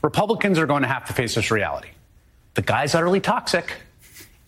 Republicans 0.01 0.57
are 0.57 0.65
going 0.65 0.81
to 0.81 0.87
have 0.87 1.05
to 1.05 1.13
face 1.13 1.35
this 1.35 1.51
reality. 1.51 1.89
The 2.55 2.61
guy's 2.61 2.95
utterly 2.95 3.19
toxic. 3.19 3.73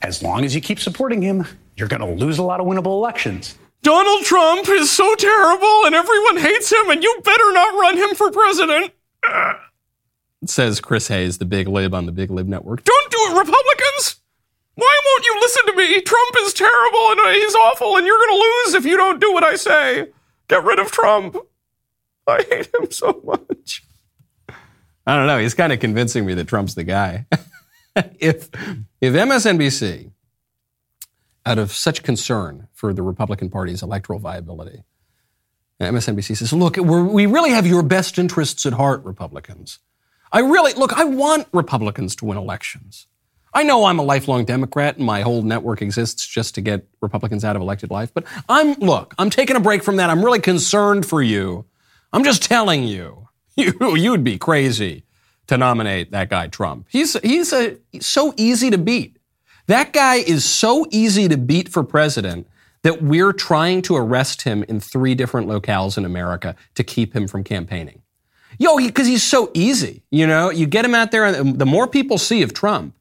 As 0.01 0.23
long 0.23 0.43
as 0.43 0.55
you 0.55 0.61
keep 0.61 0.79
supporting 0.79 1.21
him, 1.21 1.45
you're 1.75 1.87
going 1.87 2.01
to 2.01 2.25
lose 2.25 2.39
a 2.39 2.43
lot 2.43 2.59
of 2.59 2.65
winnable 2.65 2.93
elections. 2.97 3.57
Donald 3.83 4.23
Trump 4.23 4.67
is 4.69 4.91
so 4.91 5.15
terrible 5.15 5.85
and 5.85 5.95
everyone 5.95 6.37
hates 6.37 6.71
him, 6.71 6.89
and 6.89 7.03
you 7.03 7.21
better 7.23 7.51
not 7.53 7.73
run 7.79 7.97
him 7.97 8.15
for 8.15 8.31
president. 8.31 8.93
Says 10.45 10.79
Chris 10.81 11.07
Hayes, 11.07 11.37
the 11.37 11.45
big 11.45 11.67
lib 11.67 11.93
on 11.93 12.07
the 12.07 12.11
Big 12.11 12.31
Lib 12.31 12.47
Network. 12.47 12.83
Don't 12.83 13.11
do 13.11 13.17
it, 13.29 13.39
Republicans! 13.39 14.21
Why 14.75 14.99
won't 15.05 15.25
you 15.25 15.37
listen 15.41 15.65
to 15.67 15.75
me? 15.75 16.01
Trump 16.01 16.35
is 16.39 16.53
terrible 16.53 17.11
and 17.11 17.19
uh, 17.19 17.29
he's 17.33 17.55
awful, 17.55 17.97
and 17.97 18.07
you're 18.07 18.17
going 18.17 18.35
to 18.35 18.41
lose 18.41 18.73
if 18.73 18.85
you 18.85 18.97
don't 18.97 19.19
do 19.19 19.31
what 19.33 19.43
I 19.43 19.55
say. 19.55 20.07
Get 20.47 20.63
rid 20.63 20.79
of 20.79 20.91
Trump. 20.91 21.35
I 22.27 22.43
hate 22.49 22.69
him 22.73 22.91
so 22.91 23.21
much. 23.23 23.83
I 25.05 25.15
don't 25.17 25.27
know. 25.27 25.39
He's 25.39 25.53
kind 25.53 25.73
of 25.73 25.79
convincing 25.79 26.25
me 26.25 26.33
that 26.35 26.47
Trump's 26.47 26.75
the 26.75 26.83
guy. 26.83 27.25
if 27.95 28.49
if 29.01 29.13
MSNBC, 29.13 30.11
out 31.45 31.57
of 31.57 31.71
such 31.71 32.03
concern 32.03 32.67
for 32.73 32.93
the 32.93 33.01
Republican 33.01 33.49
Party's 33.49 33.81
electoral 33.81 34.19
viability, 34.19 34.83
MSNBC 35.79 36.37
says, 36.37 36.53
"Look, 36.53 36.77
we 36.77 37.25
really 37.25 37.51
have 37.51 37.65
your 37.65 37.83
best 37.83 38.19
interests 38.19 38.65
at 38.65 38.73
heart, 38.73 39.03
Republicans. 39.03 39.79
I 40.31 40.39
really 40.39 40.73
look. 40.73 40.93
I 40.93 41.03
want 41.03 41.47
Republicans 41.51 42.15
to 42.17 42.25
win 42.25 42.37
elections. 42.37 43.07
I 43.53 43.63
know 43.63 43.85
I'm 43.85 43.99
a 43.99 44.03
lifelong 44.03 44.45
Democrat 44.45 44.95
and 44.95 45.05
my 45.05 45.21
whole 45.21 45.41
network 45.41 45.81
exists 45.81 46.25
just 46.25 46.55
to 46.55 46.61
get 46.61 46.87
Republicans 47.01 47.43
out 47.43 47.57
of 47.57 47.61
elected 47.61 47.91
life, 47.91 48.13
but 48.13 48.23
I'm, 48.47 48.75
look, 48.75 49.13
I'm 49.17 49.29
taking 49.29 49.57
a 49.57 49.59
break 49.59 49.83
from 49.83 49.97
that. 49.97 50.09
I'm 50.09 50.23
really 50.23 50.39
concerned 50.39 51.05
for 51.05 51.21
you. 51.21 51.65
I'm 52.13 52.23
just 52.23 52.43
telling 52.43 52.83
you, 52.83 53.27
you, 53.55 53.95
you'd 53.95 54.23
be 54.23 54.37
crazy 54.37 55.03
to 55.47 55.57
nominate 55.57 56.11
that 56.11 56.29
guy 56.29 56.47
Trump. 56.47 56.87
He's, 56.89 57.19
he's 57.21 57.51
a, 57.53 57.77
so 57.99 58.33
easy 58.37 58.69
to 58.69 58.77
beat. 58.77 59.17
That 59.67 59.93
guy 59.93 60.15
is 60.15 60.43
so 60.45 60.85
easy 60.91 61.27
to 61.27 61.37
beat 61.37 61.69
for 61.69 61.83
president 61.83 62.47
that 62.83 63.01
we're 63.01 63.33
trying 63.33 63.81
to 63.83 63.95
arrest 63.95 64.41
him 64.41 64.63
in 64.63 64.79
three 64.79 65.13
different 65.15 65.47
locales 65.47 65.97
in 65.97 66.05
America 66.05 66.55
to 66.75 66.83
keep 66.83 67.15
him 67.15 67.27
from 67.27 67.43
campaigning. 67.43 68.01
Yo, 68.57 68.77
because 68.77 69.05
he, 69.05 69.13
he's 69.13 69.23
so 69.23 69.51
easy. 69.53 70.03
You 70.09 70.27
know, 70.27 70.49
you 70.49 70.65
get 70.65 70.83
him 70.83 70.95
out 70.95 71.11
there, 71.11 71.25
and 71.25 71.59
the 71.59 71.65
more 71.65 71.87
people 71.87 72.17
see 72.17 72.41
of 72.41 72.53
Trump, 72.53 72.95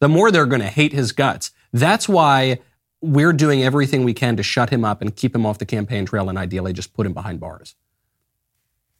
the 0.00 0.08
more 0.08 0.30
they're 0.30 0.46
going 0.46 0.60
to 0.60 0.68
hate 0.68 0.92
his 0.92 1.12
guts. 1.12 1.52
That's 1.72 2.08
why 2.08 2.60
we're 3.00 3.32
doing 3.32 3.62
everything 3.62 4.04
we 4.04 4.14
can 4.14 4.36
to 4.36 4.42
shut 4.42 4.70
him 4.70 4.84
up 4.84 5.00
and 5.00 5.14
keep 5.14 5.34
him 5.34 5.44
off 5.44 5.58
the 5.58 5.66
campaign 5.66 6.06
trail 6.06 6.28
and 6.28 6.38
ideally 6.38 6.72
just 6.72 6.94
put 6.94 7.06
him 7.06 7.12
behind 7.12 7.40
bars. 7.40 7.74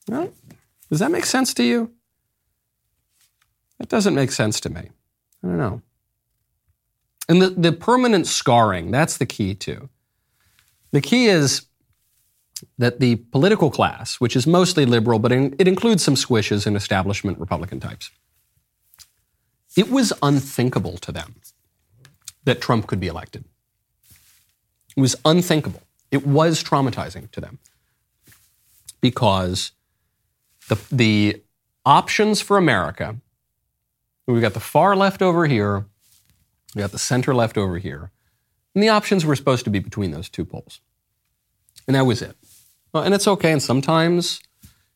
Well, 0.08 0.32
does 0.90 0.98
that 1.00 1.10
make 1.10 1.24
sense 1.24 1.54
to 1.54 1.64
you? 1.64 1.92
That 3.78 3.88
doesn't 3.88 4.14
make 4.14 4.32
sense 4.32 4.60
to 4.60 4.70
me. 4.70 4.90
I 5.42 5.46
don't 5.46 5.58
know. 5.58 5.82
And 7.28 7.40
the, 7.40 7.50
the 7.50 7.72
permanent 7.72 8.26
scarring, 8.26 8.90
that's 8.90 9.16
the 9.16 9.26
key 9.26 9.54
too. 9.54 9.88
The 10.92 11.00
key 11.00 11.26
is 11.26 11.66
that 12.78 13.00
the 13.00 13.16
political 13.16 13.70
class, 13.70 14.20
which 14.20 14.36
is 14.36 14.46
mostly 14.46 14.86
liberal, 14.86 15.18
but 15.18 15.32
it 15.32 15.66
includes 15.66 16.04
some 16.04 16.14
squishes 16.14 16.66
and 16.66 16.76
establishment 16.76 17.38
Republican 17.38 17.80
types, 17.80 18.10
it 19.76 19.90
was 19.90 20.12
unthinkable 20.22 20.98
to 20.98 21.10
them 21.10 21.34
that 22.44 22.60
Trump 22.60 22.86
could 22.86 23.00
be 23.00 23.08
elected. 23.08 23.44
It 24.96 25.00
was 25.00 25.16
unthinkable. 25.24 25.82
It 26.10 26.26
was 26.26 26.62
traumatizing 26.62 27.30
to 27.32 27.40
them 27.40 27.58
because 29.00 29.72
the, 30.68 30.79
the 30.90 31.42
options 31.85 32.40
for 32.40 32.57
America, 32.57 33.16
we've 34.27 34.42
got 34.42 34.55
the 34.55 34.61
far 34.61 34.96
left 34.96 35.22
over 35.22 35.46
here, 35.46 35.87
we've 36.74 36.83
got 36.83 36.92
the 36.92 36.98
center 36.98 37.35
left 37.35 37.59
over 37.59 37.79
here, 37.79 38.11
and 38.74 38.83
the 38.83 38.88
options 38.88 39.24
were 39.24 39.37
supposed 39.37 39.64
to 39.64 39.70
be 39.70 39.79
between 39.79 40.11
those 40.11 40.29
two 40.29 40.44
poles. 40.44 40.81
And 41.87 41.94
that 41.94 42.07
was 42.07 42.22
it. 42.22 42.37
Well, 42.92 43.03
and 43.03 43.14
it's 43.14 43.29
okay. 43.29 43.53
And 43.53 43.62
sometimes, 43.62 44.40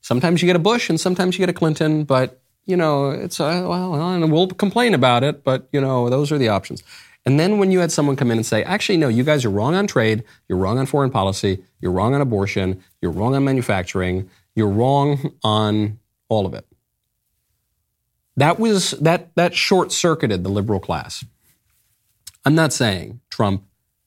sometimes 0.00 0.40
you 0.40 0.46
get 0.46 0.56
a 0.56 0.60
Bush, 0.60 0.88
and 0.88 0.98
sometimes 0.98 1.36
you 1.36 1.42
get 1.42 1.50
a 1.50 1.58
Clinton. 1.58 2.04
But 2.04 2.40
you 2.64 2.76
know, 2.76 3.10
it's 3.10 3.40
uh, 3.40 3.64
well, 3.68 3.94
and 3.94 4.32
we'll 4.32 4.48
complain 4.48 4.94
about 4.94 5.22
it. 5.22 5.44
But 5.44 5.68
you 5.72 5.80
know, 5.80 6.08
those 6.08 6.32
are 6.32 6.38
the 6.38 6.48
options. 6.48 6.82
And 7.26 7.38
then 7.38 7.58
when 7.58 7.70
you 7.70 7.80
had 7.80 7.92
someone 7.92 8.16
come 8.16 8.30
in 8.30 8.38
and 8.38 8.46
say, 8.46 8.62
actually, 8.64 8.96
no, 8.96 9.08
you 9.08 9.22
guys 9.22 9.44
are 9.44 9.50
wrong 9.50 9.74
on 9.74 9.86
trade, 9.86 10.24
you're 10.48 10.56
wrong 10.56 10.78
on 10.78 10.86
foreign 10.86 11.10
policy, 11.10 11.62
you're 11.80 11.92
wrong 11.92 12.14
on 12.14 12.22
abortion, 12.22 12.82
you're 13.02 13.10
wrong 13.10 13.34
on 13.34 13.44
manufacturing, 13.44 14.30
you're 14.58 14.68
wrong 14.68 15.32
on 15.42 15.98
all 16.28 16.44
of 16.44 16.52
it. 16.52 16.66
That 18.36 18.58
was 18.58 18.90
that 18.92 19.34
that 19.36 19.54
short 19.54 19.92
circuited 19.92 20.44
the 20.44 20.50
liberal 20.50 20.80
class. 20.80 21.24
I'm 22.44 22.54
not 22.54 22.72
saying 22.72 23.20
Trump 23.30 23.64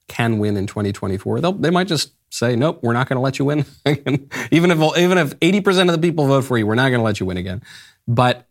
can 0.08 0.38
win 0.38 0.56
in 0.56 0.66
2024. 0.66 1.40
They'll, 1.40 1.52
they 1.52 1.70
might 1.70 1.88
just 1.88 2.12
say, 2.30 2.56
nope, 2.56 2.80
we're 2.82 2.92
not 2.92 3.08
going 3.08 3.16
to 3.16 3.20
let 3.20 3.38
you 3.38 3.44
win. 3.44 3.64
even 3.86 4.70
if 4.70 4.98
even 4.98 5.18
if 5.18 5.38
80% 5.40 5.88
of 5.88 6.00
the 6.00 6.06
people 6.06 6.26
vote 6.26 6.44
for 6.44 6.56
you, 6.58 6.66
we're 6.66 6.74
not 6.74 6.88
going 6.88 7.00
to 7.00 7.04
let 7.04 7.20
you 7.20 7.26
win 7.26 7.36
again. 7.36 7.62
But 8.06 8.46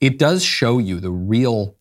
it 0.00 0.18
does 0.18 0.42
show 0.42 0.78
you 0.78 1.00
the 1.00 1.10
real 1.10 1.76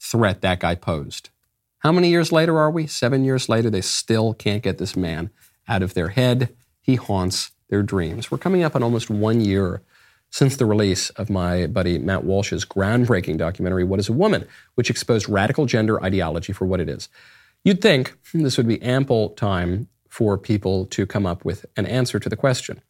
threat 0.00 0.40
that 0.42 0.60
guy 0.60 0.74
posed. 0.74 1.30
How 1.78 1.92
many 1.92 2.08
years 2.10 2.32
later 2.32 2.58
are 2.58 2.70
we? 2.70 2.86
Seven 2.86 3.24
years 3.24 3.48
later, 3.48 3.70
they 3.70 3.80
still 3.80 4.34
can't 4.34 4.62
get 4.62 4.78
this 4.78 4.96
man 4.96 5.30
out 5.68 5.82
of 5.82 5.94
their 5.94 6.08
head. 6.08 6.54
He 6.80 6.96
haunts 6.96 7.52
their 7.68 7.82
dreams. 7.82 8.30
We're 8.30 8.38
coming 8.38 8.62
up 8.62 8.74
on 8.74 8.82
almost 8.82 9.10
one 9.10 9.40
year 9.40 9.82
since 10.30 10.56
the 10.56 10.66
release 10.66 11.10
of 11.10 11.30
my 11.30 11.66
buddy 11.66 11.98
Matt 11.98 12.24
Walsh's 12.24 12.64
groundbreaking 12.64 13.38
documentary, 13.38 13.84
What 13.84 14.00
is 14.00 14.08
a 14.08 14.12
Woman, 14.12 14.46
which 14.74 14.90
exposed 14.90 15.28
radical 15.28 15.66
gender 15.66 16.02
ideology 16.02 16.52
for 16.52 16.66
what 16.66 16.80
it 16.80 16.88
is. 16.88 17.08
You'd 17.62 17.80
think 17.80 18.16
this 18.32 18.56
would 18.56 18.66
be 18.66 18.82
ample 18.82 19.30
time 19.30 19.88
for 20.08 20.36
people 20.36 20.86
to 20.86 21.06
come 21.06 21.24
up 21.24 21.44
with 21.44 21.66
an 21.76 21.86
answer 21.86 22.18
to 22.18 22.28
the 22.28 22.36
question. 22.36 22.80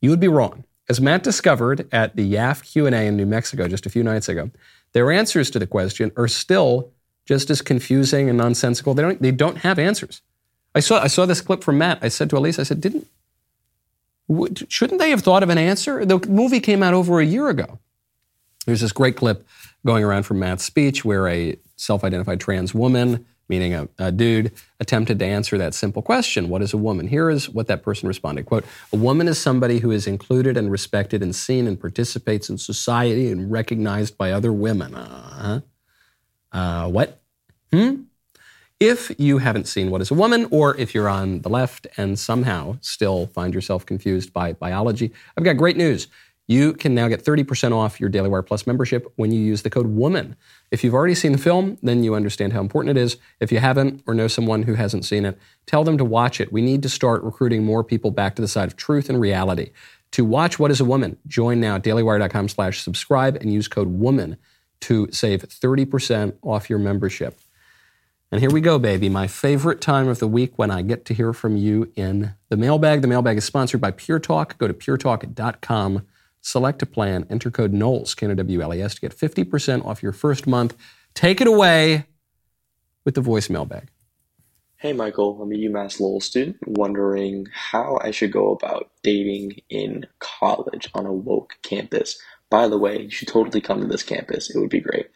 You 0.00 0.10
would 0.10 0.20
be 0.20 0.28
wrong. 0.28 0.64
As 0.88 1.00
Matt 1.00 1.22
discovered 1.22 1.88
at 1.92 2.16
the 2.16 2.34
YAF 2.34 2.64
Q&A 2.64 2.90
in 2.90 3.16
New 3.16 3.26
Mexico 3.26 3.68
just 3.68 3.86
a 3.86 3.90
few 3.90 4.02
nights 4.02 4.28
ago, 4.28 4.50
their 4.92 5.10
answers 5.10 5.50
to 5.50 5.58
the 5.58 5.66
question 5.66 6.10
are 6.16 6.28
still 6.28 6.90
just 7.24 7.48
as 7.50 7.62
confusing 7.62 8.28
and 8.28 8.36
nonsensical. 8.36 8.94
They 8.94 9.02
don't, 9.02 9.22
they 9.22 9.30
don't 9.30 9.58
have 9.58 9.78
answers. 9.78 10.20
I 10.74 10.80
saw, 10.80 11.00
I 11.00 11.06
saw 11.06 11.26
this 11.26 11.40
clip 11.40 11.62
from 11.62 11.78
Matt. 11.78 11.98
I 12.02 12.08
said 12.08 12.28
to 12.30 12.36
Elise, 12.36 12.58
I 12.58 12.64
said, 12.64 12.80
didn't, 12.80 13.06
shouldn't 14.68 15.00
they 15.00 15.10
have 15.10 15.20
thought 15.20 15.42
of 15.42 15.48
an 15.48 15.58
answer? 15.58 16.04
The 16.04 16.18
movie 16.28 16.60
came 16.60 16.82
out 16.82 16.94
over 16.94 17.20
a 17.20 17.24
year 17.24 17.48
ago. 17.48 17.78
There's 18.66 18.80
this 18.80 18.92
great 18.92 19.16
clip 19.16 19.46
going 19.84 20.04
around 20.04 20.22
from 20.22 20.38
Matt's 20.38 20.64
speech 20.64 21.04
where 21.04 21.26
a 21.28 21.56
self-identified 21.76 22.40
trans 22.40 22.74
woman 22.74 23.26
meaning 23.52 23.74
a, 23.74 23.88
a, 23.98 24.10
dude, 24.10 24.50
attempted 24.80 25.18
to 25.18 25.26
answer 25.26 25.58
that 25.58 25.74
simple 25.74 26.00
question 26.00 26.48
What 26.48 26.62
is 26.62 26.72
a 26.72 26.78
woman? 26.78 27.06
Here 27.06 27.28
is 27.28 27.50
what 27.50 27.66
that 27.66 27.82
person 27.82 28.08
responded 28.08 28.46
Quote, 28.46 28.64
A 28.92 28.96
woman 28.96 29.28
is 29.28 29.38
somebody 29.38 29.78
who 29.80 29.90
is 29.90 30.06
included 30.06 30.56
and 30.56 30.70
respected 30.70 31.22
and 31.22 31.34
seen 31.34 31.66
and 31.66 31.78
participates 31.78 32.48
in 32.48 32.56
society 32.56 33.30
and 33.30 33.52
recognized 33.52 34.16
by 34.16 34.32
other 34.32 34.52
women. 34.52 34.94
Uh-huh. 34.94 35.60
Uh, 36.50 36.88
what? 36.88 37.20
Hmm? 37.70 38.02
If 38.84 39.12
you 39.16 39.38
haven't 39.38 39.68
seen 39.68 39.92
What 39.92 40.00
is 40.00 40.10
a 40.10 40.14
Woman, 40.14 40.48
or 40.50 40.76
if 40.76 40.92
you're 40.92 41.08
on 41.08 41.42
the 41.42 41.48
left 41.48 41.86
and 41.96 42.18
somehow 42.18 42.78
still 42.80 43.28
find 43.28 43.54
yourself 43.54 43.86
confused 43.86 44.32
by 44.32 44.54
biology, 44.54 45.12
I've 45.36 45.44
got 45.44 45.56
great 45.56 45.76
news. 45.76 46.08
You 46.48 46.72
can 46.72 46.92
now 46.92 47.06
get 47.06 47.24
30% 47.24 47.72
off 47.72 48.00
your 48.00 48.08
Daily 48.08 48.28
Wire 48.28 48.42
Plus 48.42 48.66
membership 48.66 49.06
when 49.14 49.30
you 49.30 49.40
use 49.40 49.62
the 49.62 49.70
code 49.70 49.86
WOMAN. 49.86 50.34
If 50.72 50.82
you've 50.82 50.94
already 50.94 51.14
seen 51.14 51.30
the 51.30 51.38
film, 51.38 51.78
then 51.80 52.02
you 52.02 52.16
understand 52.16 52.54
how 52.54 52.60
important 52.60 52.98
it 52.98 53.00
is. 53.00 53.18
If 53.38 53.52
you 53.52 53.60
haven't 53.60 54.02
or 54.04 54.14
know 54.14 54.26
someone 54.26 54.64
who 54.64 54.74
hasn't 54.74 55.04
seen 55.04 55.26
it, 55.26 55.38
tell 55.64 55.84
them 55.84 55.96
to 55.96 56.04
watch 56.04 56.40
it. 56.40 56.52
We 56.52 56.60
need 56.60 56.82
to 56.82 56.88
start 56.88 57.22
recruiting 57.22 57.62
more 57.62 57.84
people 57.84 58.10
back 58.10 58.34
to 58.34 58.42
the 58.42 58.48
side 58.48 58.66
of 58.66 58.74
truth 58.74 59.08
and 59.08 59.20
reality. 59.20 59.70
To 60.10 60.24
watch 60.24 60.58
What 60.58 60.72
is 60.72 60.80
a 60.80 60.84
Woman, 60.84 61.18
join 61.28 61.60
now 61.60 61.76
at 61.76 61.84
dailywire.com 61.84 62.48
slash 62.48 62.80
subscribe 62.80 63.36
and 63.36 63.52
use 63.52 63.68
code 63.68 63.96
WOMAN 63.96 64.38
to 64.80 65.06
save 65.12 65.42
30% 65.42 66.34
off 66.42 66.68
your 66.68 66.80
membership. 66.80 67.38
And 68.32 68.40
here 68.40 68.50
we 68.50 68.60
go, 68.60 68.78
baby. 68.78 69.08
My 69.08 69.28
favorite 69.28 69.80
time 69.80 70.08
of 70.08 70.18
the 70.18 70.26
week 70.26 70.58
when 70.58 70.70
I 70.70 70.82
get 70.82 71.04
to 71.04 71.14
hear 71.14 71.32
from 71.32 71.56
you 71.56 71.92
in 71.94 72.34
the 72.48 72.56
mailbag. 72.56 73.02
The 73.02 73.08
mailbag 73.08 73.36
is 73.36 73.44
sponsored 73.44 73.80
by 73.80 73.92
Pure 73.92 74.20
Talk. 74.20 74.58
Go 74.58 74.66
to 74.66 74.74
puretalk.com 74.74 76.06
Select 76.44 76.82
a 76.82 76.86
plan, 76.86 77.24
enter 77.30 77.52
code 77.52 77.72
Knowles, 77.72 78.16
K-N-O-W-L-E-S, 78.16 78.96
to 78.96 79.00
get 79.00 79.16
50% 79.16 79.86
off 79.86 80.02
your 80.02 80.12
first 80.12 80.46
month. 80.48 80.76
Take 81.14 81.40
it 81.40 81.46
away 81.46 82.06
with 83.04 83.14
the 83.14 83.22
voicemail 83.22 83.66
bag. 83.66 83.88
Hey, 84.76 84.92
Michael. 84.92 85.40
I'm 85.40 85.52
a 85.52 85.54
UMass 85.54 86.00
Lowell 86.00 86.20
student 86.20 86.56
wondering 86.66 87.46
how 87.52 88.00
I 88.02 88.10
should 88.10 88.32
go 88.32 88.50
about 88.50 88.90
dating 89.04 89.60
in 89.70 90.06
college 90.18 90.90
on 90.94 91.06
a 91.06 91.12
woke 91.12 91.54
campus. 91.62 92.20
By 92.50 92.66
the 92.66 92.78
way, 92.78 93.02
you 93.02 93.10
should 93.10 93.28
totally 93.28 93.60
come 93.60 93.80
to 93.80 93.86
this 93.86 94.02
campus. 94.02 94.50
It 94.50 94.58
would 94.58 94.68
be 94.68 94.80
great. 94.80 95.06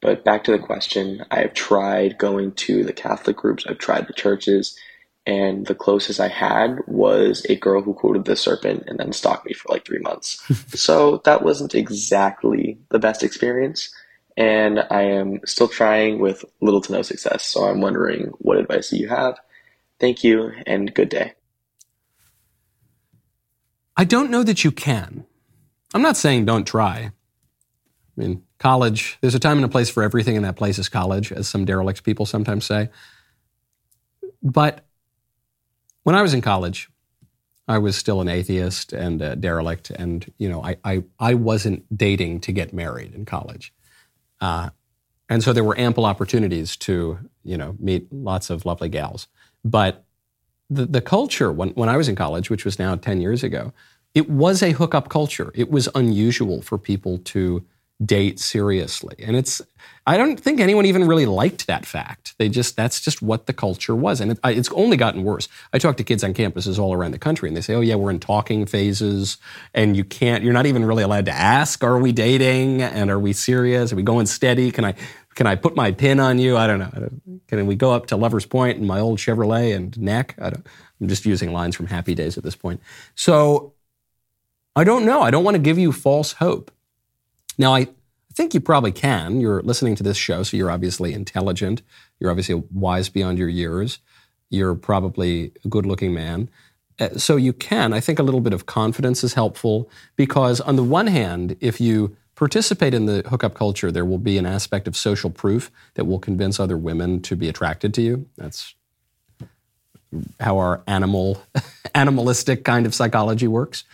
But 0.00 0.24
back 0.24 0.44
to 0.44 0.52
the 0.52 0.58
question, 0.58 1.24
I 1.30 1.40
have 1.40 1.54
tried 1.54 2.18
going 2.18 2.52
to 2.52 2.84
the 2.84 2.92
Catholic 2.92 3.36
groups, 3.36 3.66
I've 3.66 3.78
tried 3.78 4.06
the 4.06 4.14
churches, 4.14 4.78
and 5.26 5.66
the 5.66 5.74
closest 5.74 6.18
I 6.18 6.28
had 6.28 6.78
was 6.86 7.44
a 7.48 7.56
girl 7.56 7.82
who 7.82 7.92
quoted 7.92 8.24
the 8.24 8.36
serpent 8.36 8.84
and 8.86 8.98
then 8.98 9.12
stalked 9.12 9.46
me 9.46 9.52
for 9.52 9.72
like 9.72 9.84
three 9.84 9.98
months. 9.98 10.42
so 10.78 11.20
that 11.24 11.42
wasn't 11.42 11.74
exactly 11.74 12.78
the 12.88 12.98
best 12.98 13.22
experience. 13.22 13.94
And 14.36 14.80
I 14.90 15.02
am 15.02 15.40
still 15.44 15.68
trying 15.68 16.18
with 16.18 16.44
little 16.62 16.80
to 16.80 16.92
no 16.92 17.02
success. 17.02 17.44
So 17.44 17.64
I'm 17.64 17.82
wondering 17.82 18.32
what 18.38 18.56
advice 18.56 18.90
do 18.90 18.96
you 18.96 19.08
have? 19.08 19.38
Thank 19.98 20.24
you 20.24 20.52
and 20.66 20.94
good 20.94 21.10
day. 21.10 21.34
I 23.96 24.04
don't 24.04 24.30
know 24.30 24.42
that 24.42 24.64
you 24.64 24.72
can. 24.72 25.26
I'm 25.92 26.00
not 26.00 26.16
saying 26.16 26.46
don't 26.46 26.66
try. 26.66 27.12
I 28.20 28.22
mean, 28.22 28.42
college, 28.58 29.16
there's 29.22 29.34
a 29.34 29.38
time 29.38 29.56
and 29.56 29.64
a 29.64 29.68
place 29.68 29.88
for 29.88 30.02
everything, 30.02 30.36
and 30.36 30.44
that 30.44 30.56
place 30.56 30.78
is 30.78 30.90
college, 30.90 31.32
as 31.32 31.48
some 31.48 31.64
derelict 31.64 32.04
people 32.04 32.26
sometimes 32.26 32.66
say. 32.66 32.90
But 34.42 34.84
when 36.02 36.14
I 36.14 36.20
was 36.20 36.34
in 36.34 36.42
college, 36.42 36.90
I 37.66 37.78
was 37.78 37.96
still 37.96 38.20
an 38.20 38.28
atheist 38.28 38.92
and 38.92 39.22
a 39.22 39.36
derelict, 39.36 39.88
and 39.90 40.30
you 40.36 40.50
know, 40.50 40.62
I 40.62 40.76
I, 40.84 41.04
I 41.18 41.34
wasn't 41.34 41.84
dating 41.96 42.40
to 42.40 42.52
get 42.52 42.74
married 42.74 43.14
in 43.14 43.24
college, 43.24 43.72
uh, 44.42 44.68
and 45.30 45.42
so 45.42 45.54
there 45.54 45.64
were 45.64 45.78
ample 45.78 46.04
opportunities 46.04 46.76
to 46.78 47.18
you 47.42 47.56
know 47.56 47.74
meet 47.78 48.12
lots 48.12 48.50
of 48.50 48.66
lovely 48.66 48.90
gals. 48.90 49.28
But 49.64 50.04
the 50.68 50.84
the 50.84 51.00
culture 51.00 51.50
when 51.50 51.70
when 51.70 51.88
I 51.88 51.96
was 51.96 52.08
in 52.08 52.16
college, 52.16 52.50
which 52.50 52.66
was 52.66 52.78
now 52.78 52.96
ten 52.96 53.22
years 53.22 53.42
ago, 53.42 53.72
it 54.14 54.28
was 54.28 54.62
a 54.62 54.72
hookup 54.72 55.08
culture. 55.08 55.50
It 55.54 55.70
was 55.70 55.88
unusual 55.94 56.60
for 56.60 56.76
people 56.76 57.16
to 57.16 57.64
date 58.04 58.40
seriously. 58.40 59.16
And 59.18 59.36
it's, 59.36 59.60
I 60.06 60.16
don't 60.16 60.40
think 60.40 60.60
anyone 60.60 60.86
even 60.86 61.06
really 61.06 61.26
liked 61.26 61.66
that 61.66 61.84
fact. 61.84 62.34
They 62.38 62.48
just, 62.48 62.74
that's 62.74 63.00
just 63.00 63.20
what 63.20 63.46
the 63.46 63.52
culture 63.52 63.94
was. 63.94 64.20
And 64.20 64.32
it, 64.32 64.38
it's 64.44 64.70
only 64.72 64.96
gotten 64.96 65.22
worse. 65.22 65.48
I 65.72 65.78
talk 65.78 65.96
to 65.98 66.04
kids 66.04 66.24
on 66.24 66.32
campuses 66.32 66.78
all 66.78 66.94
around 66.94 67.12
the 67.12 67.18
country 67.18 67.48
and 67.48 67.56
they 67.56 67.60
say, 67.60 67.74
oh, 67.74 67.80
yeah, 67.80 67.96
we're 67.96 68.10
in 68.10 68.20
talking 68.20 68.64
phases 68.66 69.36
and 69.74 69.96
you 69.96 70.04
can't, 70.04 70.42
you're 70.42 70.54
not 70.54 70.66
even 70.66 70.84
really 70.84 71.02
allowed 71.02 71.26
to 71.26 71.32
ask, 71.32 71.84
are 71.84 71.98
we 71.98 72.12
dating? 72.12 72.82
And 72.82 73.10
are 73.10 73.18
we 73.18 73.32
serious? 73.32 73.92
Are 73.92 73.96
we 73.96 74.02
going 74.02 74.26
steady? 74.26 74.70
Can 74.70 74.84
I, 74.84 74.94
can 75.34 75.46
I 75.46 75.54
put 75.54 75.76
my 75.76 75.92
pin 75.92 76.18
on 76.18 76.38
you? 76.38 76.56
I 76.56 76.66
don't 76.66 76.78
know. 76.78 77.08
Can 77.48 77.66
we 77.66 77.76
go 77.76 77.92
up 77.92 78.06
to 78.06 78.16
Lover's 78.16 78.46
Point 78.46 78.78
in 78.78 78.86
my 78.86 78.98
old 78.98 79.18
Chevrolet 79.18 79.74
and 79.76 79.96
neck? 80.00 80.34
I 80.40 80.50
don't, 80.50 80.66
I'm 81.00 81.08
just 81.08 81.26
using 81.26 81.52
lines 81.52 81.76
from 81.76 81.86
Happy 81.86 82.14
Days 82.14 82.36
at 82.36 82.44
this 82.44 82.56
point. 82.56 82.80
So 83.14 83.74
I 84.74 84.84
don't 84.84 85.04
know. 85.04 85.22
I 85.22 85.30
don't 85.30 85.44
want 85.44 85.56
to 85.56 85.62
give 85.62 85.78
you 85.78 85.92
false 85.92 86.32
hope. 86.34 86.70
Now, 87.58 87.74
I, 87.74 87.88
think 88.40 88.54
you 88.54 88.60
probably 88.60 88.92
can. 88.92 89.40
You're 89.40 89.60
listening 89.62 89.96
to 89.96 90.02
this 90.02 90.16
show, 90.16 90.42
so 90.42 90.56
you're 90.56 90.70
obviously 90.70 91.12
intelligent. 91.12 91.82
You're 92.18 92.30
obviously 92.30 92.62
wise 92.72 93.08
beyond 93.10 93.38
your 93.38 93.48
years. 93.48 93.98
You're 94.48 94.74
probably 94.74 95.52
a 95.64 95.68
good 95.68 95.84
looking 95.84 96.14
man. 96.14 96.48
Uh, 96.98 97.10
so 97.16 97.36
you 97.36 97.52
can. 97.52 97.92
I 97.92 98.00
think 98.00 98.18
a 98.18 98.22
little 98.22 98.40
bit 98.40 98.52
of 98.52 98.66
confidence 98.66 99.22
is 99.24 99.34
helpful 99.34 99.90
because, 100.16 100.60
on 100.60 100.76
the 100.76 100.84
one 100.84 101.06
hand, 101.06 101.56
if 101.60 101.80
you 101.80 102.16
participate 102.34 102.94
in 102.94 103.04
the 103.04 103.22
hookup 103.28 103.54
culture, 103.54 103.92
there 103.92 104.04
will 104.04 104.18
be 104.18 104.38
an 104.38 104.46
aspect 104.46 104.88
of 104.88 104.96
social 104.96 105.28
proof 105.28 105.70
that 105.94 106.06
will 106.06 106.18
convince 106.18 106.58
other 106.58 106.78
women 106.78 107.20
to 107.20 107.36
be 107.36 107.48
attracted 107.48 107.92
to 107.94 108.02
you. 108.02 108.26
That's 108.38 108.74
how 110.40 110.58
our 110.58 110.82
animal, 110.86 111.42
animalistic 111.94 112.64
kind 112.64 112.86
of 112.86 112.94
psychology 112.94 113.46
works. 113.46 113.84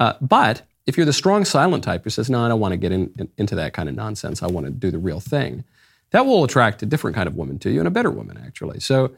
Uh, 0.00 0.14
but 0.20 0.62
if 0.88 0.96
you're 0.96 1.06
the 1.06 1.12
strong 1.12 1.44
silent 1.44 1.84
type 1.84 2.02
who 2.02 2.10
says, 2.10 2.30
no, 2.30 2.42
I 2.42 2.48
don't 2.48 2.60
want 2.60 2.72
to 2.72 2.78
get 2.78 2.92
in, 2.92 3.12
in, 3.18 3.28
into 3.36 3.54
that 3.56 3.74
kind 3.74 3.90
of 3.90 3.94
nonsense, 3.94 4.42
I 4.42 4.46
want 4.46 4.64
to 4.64 4.72
do 4.72 4.90
the 4.90 4.98
real 4.98 5.20
thing, 5.20 5.64
that 6.12 6.24
will 6.24 6.44
attract 6.44 6.82
a 6.82 6.86
different 6.86 7.14
kind 7.14 7.28
of 7.28 7.36
woman 7.36 7.58
to 7.58 7.70
you 7.70 7.78
and 7.80 7.86
a 7.86 7.90
better 7.90 8.10
woman, 8.10 8.42
actually. 8.42 8.80
So 8.80 9.12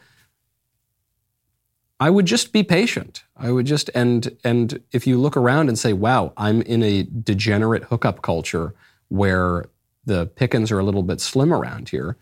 I 2.00 2.10
would 2.10 2.26
just 2.26 2.52
be 2.52 2.64
patient. 2.64 3.22
I 3.36 3.52
would 3.52 3.66
just, 3.66 3.88
and, 3.94 4.36
and 4.42 4.82
if 4.90 5.06
you 5.06 5.20
look 5.20 5.36
around 5.36 5.68
and 5.68 5.78
say, 5.78 5.92
wow, 5.92 6.32
I'm 6.36 6.60
in 6.62 6.82
a 6.82 7.04
degenerate 7.04 7.84
hookup 7.84 8.20
culture 8.20 8.74
where 9.08 9.66
the 10.06 10.26
pickings 10.26 10.72
are 10.72 10.80
a 10.80 10.84
little 10.84 11.04
bit 11.04 11.20
slim 11.20 11.54
around 11.54 11.90
here, 11.90 12.16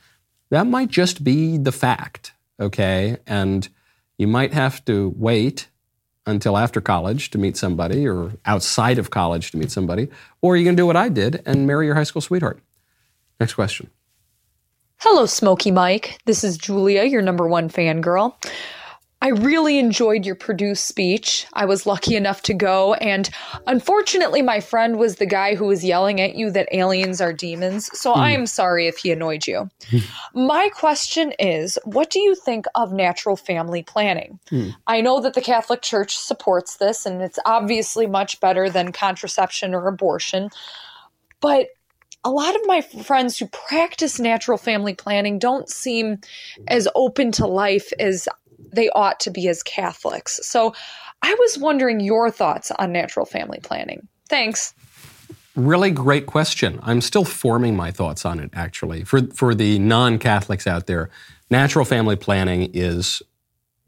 that 0.51 0.67
might 0.67 0.91
just 0.91 1.25
be 1.25 1.57
the 1.57 1.73
fact, 1.73 2.33
okay? 2.61 3.17
And 3.27 3.67
you 4.19 4.27
might 4.27 4.53
have 4.53 4.85
to 4.85 5.15
wait 5.17 5.69
until 6.29 6.57
after 6.57 6.81
college 6.81 7.31
to 7.31 7.39
meet 7.39 7.57
somebody 7.57 8.07
or 8.07 8.33
outside 8.45 8.99
of 8.99 9.11
college 9.11 9.51
to 9.51 9.57
meet 9.57 9.71
somebody, 9.71 10.09
or 10.43 10.57
you 10.57 10.65
can 10.65 10.75
do 10.75 10.87
what 10.87 10.97
I 10.97 11.09
did 11.09 11.43
and 11.47 11.67
marry 11.67 11.87
your 11.87 11.95
high 11.95 12.05
school 12.05 12.23
sweetheart. 12.23 12.61
Next 13.41 13.55
question. 13.55 13.91
Hello, 14.99 15.27
Smoky 15.27 15.71
Mike. 15.71 16.19
This 16.27 16.43
is 16.45 16.59
Julia, 16.59 17.05
your 17.05 17.23
number 17.23 17.47
one 17.47 17.69
fangirl. 17.69 18.35
I 19.21 19.31
really 19.31 19.79
enjoyed 19.79 20.25
your 20.25 20.37
Purdue 20.37 20.77
speech. 20.77 21.47
I 21.53 21.65
was 21.65 21.87
lucky 21.87 22.15
enough 22.15 22.43
to 22.43 22.55
go, 22.55 22.95
and 22.95 23.29
unfortunately, 23.67 24.43
my 24.43 24.61
friend 24.61 24.97
was 24.97 25.17
the 25.17 25.27
guy 25.27 25.57
who 25.57 25.67
was 25.67 25.85
yelling 25.85 26.21
at 26.21 26.37
you 26.37 26.53
that 26.53 26.69
aliens 26.73 27.21
are 27.21 27.33
demons, 27.33 27.91
so 27.99 28.13
hmm. 28.13 28.21
I 28.21 28.31
am 28.31 28.47
sorry 28.47 28.87
if 28.87 28.99
he 28.99 29.11
annoyed 29.11 29.47
you. 29.47 29.69
my 30.35 30.69
question 30.69 31.33
is 31.41 31.79
what 31.85 32.11
do 32.11 32.21
you 32.21 32.37
think 32.37 32.67
of 32.77 32.93
natural 32.93 33.35
family 33.35 33.83
planning? 33.83 34.39
Hmm. 34.51 34.71
I 34.87 35.01
know 35.01 35.21
that 35.21 35.35
the 35.35 35.41
Catholic 35.41 35.83
Church 35.83 36.17
supports 36.17 36.77
this, 36.77 37.05
and 37.05 37.21
it's 37.21 37.41
obviously 37.45 38.07
much 38.07 38.39
better 38.39 38.71
than 38.71 38.93
contraception 38.93 39.75
or 39.75 39.89
abortion, 39.89 40.49
but 41.41 41.69
a 42.25 42.31
lot 42.31 42.55
of 42.55 42.61
my 42.67 42.81
friends 42.81 43.39
who 43.39 43.47
practice 43.47 44.19
natural 44.19 44.59
family 44.59 44.95
planning 44.95 45.39
don't 45.39 45.69
seem 45.69 46.19
as 46.67 46.89
open 46.95 47.33
to 47.33 47.47
life 47.47 47.93
as 47.99 48.29
they 48.73 48.89
ought 48.91 49.21
to 49.21 49.31
be 49.31 49.49
as 49.49 49.63
Catholics. 49.63 50.41
So 50.43 50.75
I 51.23 51.35
was 51.35 51.59
wondering 51.59 52.01
your 52.01 52.31
thoughts 52.31 52.71
on 52.73 52.93
natural 52.93 53.27
family 53.27 53.61
planning. 53.63 54.07
Thanks. 54.29 54.75
Really 55.57 55.91
great 55.91 56.27
question. 56.27 56.79
I'm 56.83 57.01
still 57.01 57.25
forming 57.25 57.75
my 57.75 57.91
thoughts 57.91 58.25
on 58.25 58.39
it, 58.39 58.51
actually. 58.53 59.05
For, 59.05 59.23
for 59.29 59.55
the 59.55 59.79
non 59.79 60.19
Catholics 60.19 60.67
out 60.67 60.87
there, 60.87 61.11
natural 61.51 61.85
family 61.85 62.17
planning 62.17 62.71
is 62.75 63.23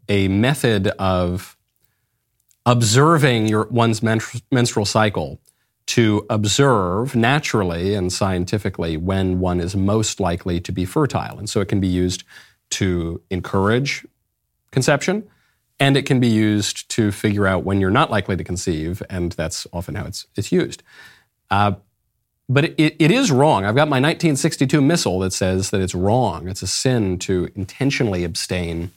a 0.09 0.27
method 0.29 0.89
of 0.99 1.57
observing 2.67 3.47
your, 3.47 3.67
one's 3.69 4.03
menstrual 4.03 4.85
cycle 4.85 5.41
to 5.87 6.25
observe 6.31 7.17
naturally 7.17 7.95
and 7.95 8.13
scientifically 8.13 8.97
when 8.97 9.41
one 9.41 9.61
is 9.61 9.77
most 9.77 10.21
likely 10.21 10.61
to 10.61 10.73
be 10.73 10.85
fertile. 10.85 11.39
And 11.39 11.49
so 11.49 11.61
it 11.61 11.69
can 11.69 11.81
be 11.81 11.89
used 11.89 12.25
to 12.71 13.21
encourage 13.31 14.07
conception, 14.71 15.29
and 15.79 15.97
it 15.97 16.07
can 16.07 16.21
be 16.21 16.29
used 16.29 16.89
to 16.91 17.11
figure 17.11 17.47
out 17.47 17.65
when 17.65 17.81
you're 17.81 17.91
not 17.91 18.11
likely 18.11 18.37
to 18.37 18.45
conceive, 18.45 19.03
and 19.09 19.33
that's 19.33 19.67
often 19.73 19.95
how 19.95 20.05
it's, 20.05 20.27
it's 20.37 20.53
used. 20.53 20.83
Uh, 21.51 21.73
but 22.49 22.65
it, 22.65 22.97
it 22.99 23.11
is 23.13 23.31
wrong. 23.31 23.65
I've 23.65 23.77
got 23.77 23.89
my 23.89 24.01
1962 24.01 24.81
missal 24.81 25.21
that 25.21 25.33
says 25.33 25.71
that 25.71 25.81
it's 25.81 25.95
wrong. 25.95 26.49
It's 26.49 26.63
a 26.63 26.67
sin 26.67 27.19
to 27.21 27.49
intentionally 27.55 28.25
abstain 28.25 28.91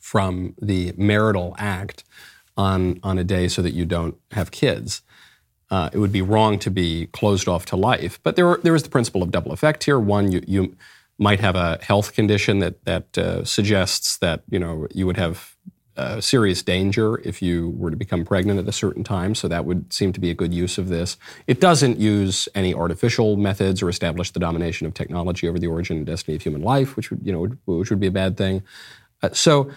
from 0.00 0.54
the 0.60 0.92
marital 0.96 1.54
act 1.56 2.04
on, 2.56 2.98
on 3.02 3.16
a 3.16 3.24
day 3.24 3.48
so 3.48 3.62
that 3.62 3.74
you 3.74 3.84
don't 3.84 4.16
have 4.32 4.50
kids. 4.50 5.02
Uh, 5.70 5.88
it 5.92 5.98
would 5.98 6.12
be 6.12 6.22
wrong 6.22 6.58
to 6.58 6.70
be 6.70 7.06
closed 7.06 7.48
off 7.48 7.64
to 7.66 7.76
life. 7.76 8.20
But 8.22 8.36
there, 8.36 8.58
there 8.62 8.74
is 8.74 8.82
the 8.82 8.90
principle 8.90 9.22
of 9.22 9.30
double 9.30 9.52
effect 9.52 9.84
here. 9.84 9.98
One, 9.98 10.30
you, 10.30 10.42
you 10.46 10.76
might 11.18 11.40
have 11.40 11.56
a 11.56 11.78
health 11.82 12.12
condition 12.12 12.58
that 12.58 12.84
that 12.84 13.16
uh, 13.18 13.44
suggests 13.44 14.16
that 14.18 14.42
you 14.48 14.58
know 14.58 14.86
you 14.92 15.06
would 15.06 15.16
have 15.16 15.56
uh, 15.96 16.20
serious 16.20 16.62
danger 16.62 17.20
if 17.24 17.40
you 17.40 17.70
were 17.76 17.90
to 17.90 17.96
become 17.96 18.24
pregnant 18.24 18.58
at 18.58 18.66
a 18.66 18.72
certain 18.72 19.04
time. 19.04 19.34
So 19.34 19.46
that 19.46 19.64
would 19.64 19.92
seem 19.92 20.12
to 20.12 20.20
be 20.20 20.28
a 20.28 20.34
good 20.34 20.52
use 20.52 20.76
of 20.76 20.88
this. 20.88 21.16
It 21.46 21.60
doesn't 21.60 21.98
use 21.98 22.48
any 22.54 22.74
artificial 22.74 23.36
methods 23.36 23.80
or 23.80 23.88
establish 23.88 24.32
the 24.32 24.40
domination 24.40 24.88
of 24.88 24.94
technology 24.94 25.46
over 25.48 25.58
the 25.58 25.68
origin 25.68 25.96
and 25.98 26.06
destiny 26.06 26.34
of 26.36 26.42
human 26.42 26.62
life, 26.62 26.96
which 26.96 27.10
would 27.10 27.24
you 27.24 27.32
know 27.32 27.46
which 27.66 27.90
would 27.90 28.00
be 28.00 28.08
a 28.08 28.12
bad 28.12 28.36
thing. 28.36 28.62
Uh, 29.22 29.30
so 29.32 29.70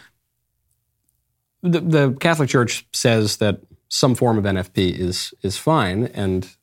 the, 1.62 1.82
the 1.82 2.18
Catholic 2.20 2.50
Church 2.50 2.88
says 2.94 3.38
that 3.38 3.62
some 3.90 4.16
form 4.16 4.38
of 4.38 4.44
NFP 4.44 4.98
is 4.98 5.34
is 5.44 5.58
fine, 5.58 6.06
and 6.06 6.57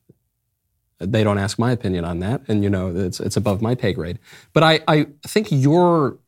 they 0.98 1.24
don't 1.24 1.38
ask 1.38 1.58
my 1.58 1.72
opinion 1.72 2.04
on 2.04 2.20
that, 2.20 2.42
and 2.48 2.62
you 2.62 2.70
know 2.70 2.94
it's 2.94 3.20
it's 3.20 3.36
above 3.36 3.60
my 3.60 3.74
pay 3.74 3.92
grade. 3.92 4.18
But 4.52 4.62
I, 4.62 4.80
I 4.88 5.06
think 5.26 5.48
your 5.50 6.18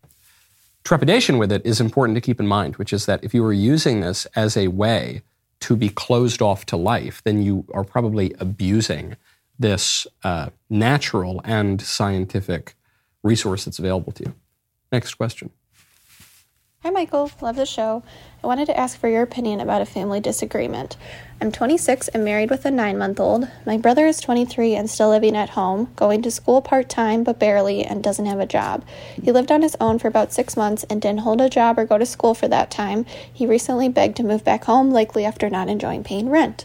trepidation 0.84 1.38
with 1.38 1.50
it 1.50 1.64
is 1.64 1.80
important 1.80 2.16
to 2.16 2.20
keep 2.20 2.40
in 2.40 2.46
mind, 2.46 2.76
which 2.76 2.92
is 2.92 3.06
that 3.06 3.22
if 3.24 3.34
you 3.34 3.44
are 3.44 3.52
using 3.52 4.00
this 4.00 4.26
as 4.36 4.56
a 4.56 4.68
way 4.68 5.22
to 5.60 5.76
be 5.76 5.88
closed 5.88 6.42
off 6.42 6.66
to 6.66 6.76
life, 6.76 7.22
then 7.24 7.42
you 7.42 7.64
are 7.74 7.84
probably 7.84 8.34
abusing 8.38 9.16
this 9.58 10.06
uh, 10.22 10.50
natural 10.68 11.40
and 11.44 11.80
scientific 11.80 12.74
resource 13.22 13.64
that's 13.64 13.78
available 13.78 14.12
to 14.12 14.24
you. 14.24 14.34
Next 14.92 15.14
question. 15.14 15.50
Hi, 16.82 16.90
Michael. 16.90 17.30
Love 17.40 17.56
the 17.56 17.66
show. 17.66 18.04
I 18.44 18.46
wanted 18.46 18.66
to 18.66 18.78
ask 18.78 18.98
for 18.98 19.08
your 19.08 19.22
opinion 19.22 19.60
about 19.60 19.82
a 19.82 19.86
family 19.86 20.20
disagreement. 20.20 20.96
I'm 21.38 21.52
26 21.52 22.08
and 22.08 22.24
married 22.24 22.48
with 22.48 22.64
a 22.64 22.70
nine 22.70 22.96
month 22.96 23.20
old. 23.20 23.46
My 23.66 23.76
brother 23.76 24.06
is 24.06 24.22
23 24.22 24.74
and 24.74 24.88
still 24.88 25.10
living 25.10 25.36
at 25.36 25.50
home, 25.50 25.92
going 25.94 26.22
to 26.22 26.30
school 26.30 26.62
part 26.62 26.88
time 26.88 27.24
but 27.24 27.38
barely, 27.38 27.84
and 27.84 28.02
doesn't 28.02 28.24
have 28.24 28.40
a 28.40 28.46
job. 28.46 28.82
He 29.22 29.30
lived 29.30 29.52
on 29.52 29.60
his 29.60 29.76
own 29.78 29.98
for 29.98 30.08
about 30.08 30.32
six 30.32 30.56
months 30.56 30.84
and 30.84 31.00
didn't 31.00 31.20
hold 31.20 31.42
a 31.42 31.50
job 31.50 31.78
or 31.78 31.84
go 31.84 31.98
to 31.98 32.06
school 32.06 32.32
for 32.32 32.48
that 32.48 32.70
time. 32.70 33.04
He 33.30 33.44
recently 33.44 33.90
begged 33.90 34.16
to 34.16 34.22
move 34.22 34.44
back 34.44 34.64
home, 34.64 34.90
likely 34.90 35.26
after 35.26 35.50
not 35.50 35.68
enjoying 35.68 36.04
paying 36.04 36.30
rent. 36.30 36.64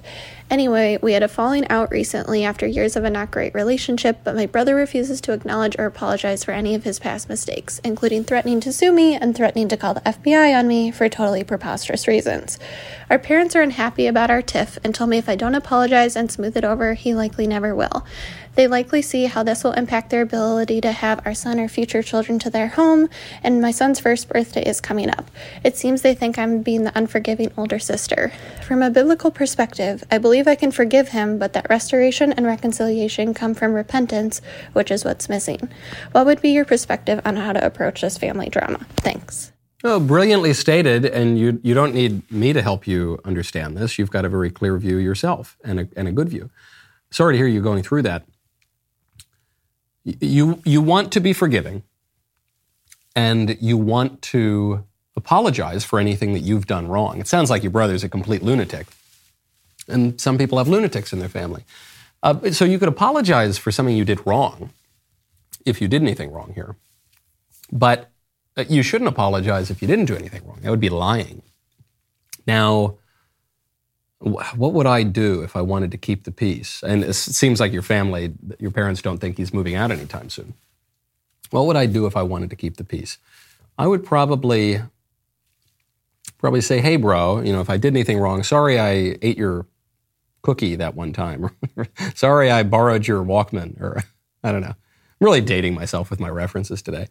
Anyway, 0.51 0.99
we 1.01 1.13
had 1.13 1.23
a 1.23 1.29
falling 1.29 1.65
out 1.69 1.89
recently 1.91 2.43
after 2.43 2.67
years 2.67 2.97
of 2.97 3.05
a 3.05 3.09
not 3.09 3.31
great 3.31 3.53
relationship, 3.53 4.19
but 4.25 4.35
my 4.35 4.45
brother 4.45 4.75
refuses 4.75 5.21
to 5.21 5.31
acknowledge 5.31 5.77
or 5.79 5.85
apologize 5.85 6.43
for 6.43 6.51
any 6.51 6.75
of 6.75 6.83
his 6.83 6.99
past 6.99 7.29
mistakes, 7.29 7.79
including 7.85 8.21
threatening 8.21 8.59
to 8.59 8.73
sue 8.73 8.91
me 8.91 9.15
and 9.15 9.33
threatening 9.33 9.69
to 9.69 9.77
call 9.77 9.93
the 9.93 10.01
FBI 10.01 10.53
on 10.53 10.67
me 10.67 10.91
for 10.91 11.07
totally 11.07 11.45
preposterous 11.45 12.05
reasons. 12.05 12.59
Our 13.09 13.17
parents 13.17 13.55
are 13.55 13.61
unhappy 13.61 14.07
about 14.07 14.29
our 14.29 14.41
tiff 14.41 14.77
and 14.83 14.93
told 14.93 15.09
me 15.09 15.17
if 15.17 15.29
I 15.29 15.37
don't 15.37 15.55
apologize 15.55 16.17
and 16.17 16.29
smooth 16.29 16.57
it 16.57 16.65
over, 16.65 16.95
he 16.95 17.15
likely 17.15 17.47
never 17.47 17.73
will. 17.73 18.05
They 18.55 18.67
likely 18.67 19.01
see 19.01 19.25
how 19.25 19.43
this 19.43 19.63
will 19.63 19.71
impact 19.71 20.09
their 20.09 20.21
ability 20.21 20.81
to 20.81 20.91
have 20.91 21.25
our 21.25 21.33
son 21.33 21.59
or 21.59 21.69
future 21.69 22.03
children 22.03 22.37
to 22.39 22.49
their 22.49 22.67
home, 22.67 23.09
and 23.43 23.61
my 23.61 23.71
son's 23.71 23.99
first 23.99 24.27
birthday 24.27 24.63
is 24.63 24.81
coming 24.81 25.09
up. 25.09 25.31
It 25.63 25.77
seems 25.77 26.01
they 26.01 26.13
think 26.13 26.37
I'm 26.37 26.61
being 26.61 26.83
the 26.83 26.97
unforgiving 26.97 27.51
older 27.55 27.79
sister. 27.79 28.31
From 28.67 28.81
a 28.81 28.89
biblical 28.89 29.31
perspective, 29.31 30.03
I 30.11 30.17
believe 30.17 30.47
I 30.47 30.55
can 30.55 30.71
forgive 30.71 31.09
him, 31.09 31.39
but 31.39 31.53
that 31.53 31.69
restoration 31.69 32.33
and 32.33 32.45
reconciliation 32.45 33.33
come 33.33 33.53
from 33.53 33.73
repentance, 33.73 34.41
which 34.73 34.91
is 34.91 35.05
what's 35.05 35.29
missing. 35.29 35.69
What 36.11 36.25
would 36.25 36.41
be 36.41 36.49
your 36.49 36.65
perspective 36.65 37.21
on 37.23 37.37
how 37.37 37.53
to 37.53 37.65
approach 37.65 38.01
this 38.01 38.17
family 38.17 38.49
drama? 38.49 38.85
Thanks. 38.97 39.53
Oh, 39.83 39.99
brilliantly 39.99 40.53
stated, 40.53 41.05
and 41.05 41.39
you, 41.39 41.59
you 41.63 41.73
don't 41.73 41.95
need 41.95 42.29
me 42.31 42.53
to 42.53 42.61
help 42.61 42.85
you 42.85 43.19
understand 43.25 43.77
this. 43.77 43.97
You've 43.97 44.11
got 44.11 44.25
a 44.25 44.29
very 44.29 44.51
clear 44.51 44.77
view 44.77 44.97
yourself 44.97 45.57
and 45.63 45.79
a, 45.79 45.89
and 45.95 46.07
a 46.07 46.11
good 46.11 46.29
view. 46.29 46.51
Sorry 47.09 47.33
to 47.33 47.37
hear 47.37 47.47
you 47.47 47.61
going 47.61 47.81
through 47.81 48.03
that 48.03 48.25
you 50.03 50.61
you 50.65 50.81
want 50.81 51.11
to 51.13 51.19
be 51.19 51.33
forgiving 51.33 51.83
and 53.15 53.57
you 53.61 53.77
want 53.77 54.21
to 54.21 54.83
apologize 55.15 55.83
for 55.83 55.99
anything 55.99 56.33
that 56.33 56.39
you've 56.39 56.67
done 56.67 56.87
wrong. 56.87 57.19
It 57.19 57.27
sounds 57.27 57.49
like 57.49 57.63
your 57.63 57.71
brother's 57.71 58.03
a 58.03 58.09
complete 58.09 58.41
lunatic. 58.41 58.87
And 59.87 60.19
some 60.21 60.37
people 60.37 60.57
have 60.57 60.67
lunatics 60.67 61.11
in 61.11 61.19
their 61.19 61.29
family. 61.29 61.65
Uh, 62.23 62.51
so 62.51 62.65
you 62.65 62.79
could 62.79 62.87
apologize 62.87 63.57
for 63.57 63.71
something 63.71 63.95
you 63.95 64.05
did 64.05 64.25
wrong 64.25 64.71
if 65.65 65.81
you 65.81 65.87
did 65.87 66.01
anything 66.01 66.31
wrong 66.31 66.53
here. 66.53 66.75
But 67.71 68.09
uh, 68.55 68.65
you 68.69 68.83
shouldn't 68.83 69.09
apologize 69.09 69.69
if 69.69 69.81
you 69.81 69.87
didn't 69.87 70.05
do 70.05 70.15
anything 70.15 70.45
wrong. 70.45 70.59
That 70.61 70.69
would 70.69 70.79
be 70.79 70.89
lying. 70.89 71.41
Now, 72.47 72.95
what 74.21 74.73
would 74.73 74.85
I 74.85 75.03
do 75.03 75.41
if 75.41 75.55
I 75.55 75.61
wanted 75.61 75.91
to 75.91 75.97
keep 75.97 76.23
the 76.23 76.31
peace? 76.31 76.83
And 76.83 77.03
it 77.03 77.13
seems 77.13 77.59
like 77.59 77.73
your 77.73 77.81
family, 77.81 78.33
your 78.59 78.71
parents 78.71 79.01
don't 79.01 79.17
think 79.17 79.37
he's 79.37 79.53
moving 79.53 79.75
out 79.75 79.91
anytime 79.91 80.29
soon. 80.29 80.53
What 81.49 81.65
would 81.65 81.75
I 81.75 81.85
do 81.85 82.05
if 82.05 82.15
I 82.15 82.21
wanted 82.21 82.49
to 82.51 82.55
keep 82.55 82.77
the 82.77 82.83
peace? 82.83 83.17
I 83.77 83.87
would 83.87 84.05
probably 84.05 84.81
probably 86.37 86.61
say, 86.61 86.81
"Hey, 86.81 86.97
bro, 86.97 87.41
you 87.41 87.51
know, 87.51 87.61
if 87.61 87.69
I 87.69 87.77
did 87.77 87.93
anything 87.93 88.19
wrong, 88.19 88.43
sorry 88.43 88.79
I 88.79 89.17
ate 89.21 89.37
your 89.37 89.65
cookie 90.41 90.75
that 90.75 90.95
one 90.95 91.13
time. 91.13 91.49
Sorry, 92.15 92.49
I 92.51 92.63
borrowed 92.63 93.07
your 93.07 93.23
Walkman, 93.23 93.79
or 93.79 94.03
I 94.43 94.51
don't 94.51 94.61
know. 94.61 94.67
I'm 94.67 95.25
really 95.25 95.41
dating 95.41 95.75
myself 95.75 96.09
with 96.09 96.19
my 96.19 96.29
references 96.29 96.81
today. 96.81 97.07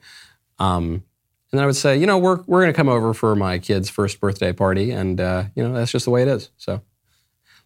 Um, 0.58 1.04
and 1.52 1.58
then 1.58 1.62
I 1.62 1.66
would 1.66 1.76
say, 1.76 1.96
you 1.96 2.06
know, 2.06 2.18
we're 2.18 2.42
we're 2.46 2.60
going 2.60 2.72
to 2.72 2.76
come 2.76 2.88
over 2.88 3.12
for 3.12 3.34
my 3.34 3.58
kid's 3.58 3.88
first 3.88 4.20
birthday 4.20 4.52
party, 4.52 4.90
and 4.90 5.20
uh, 5.20 5.44
you 5.54 5.66
know 5.66 5.72
that's 5.72 5.90
just 5.90 6.04
the 6.04 6.10
way 6.10 6.22
it 6.22 6.28
is. 6.28 6.50
So, 6.56 6.82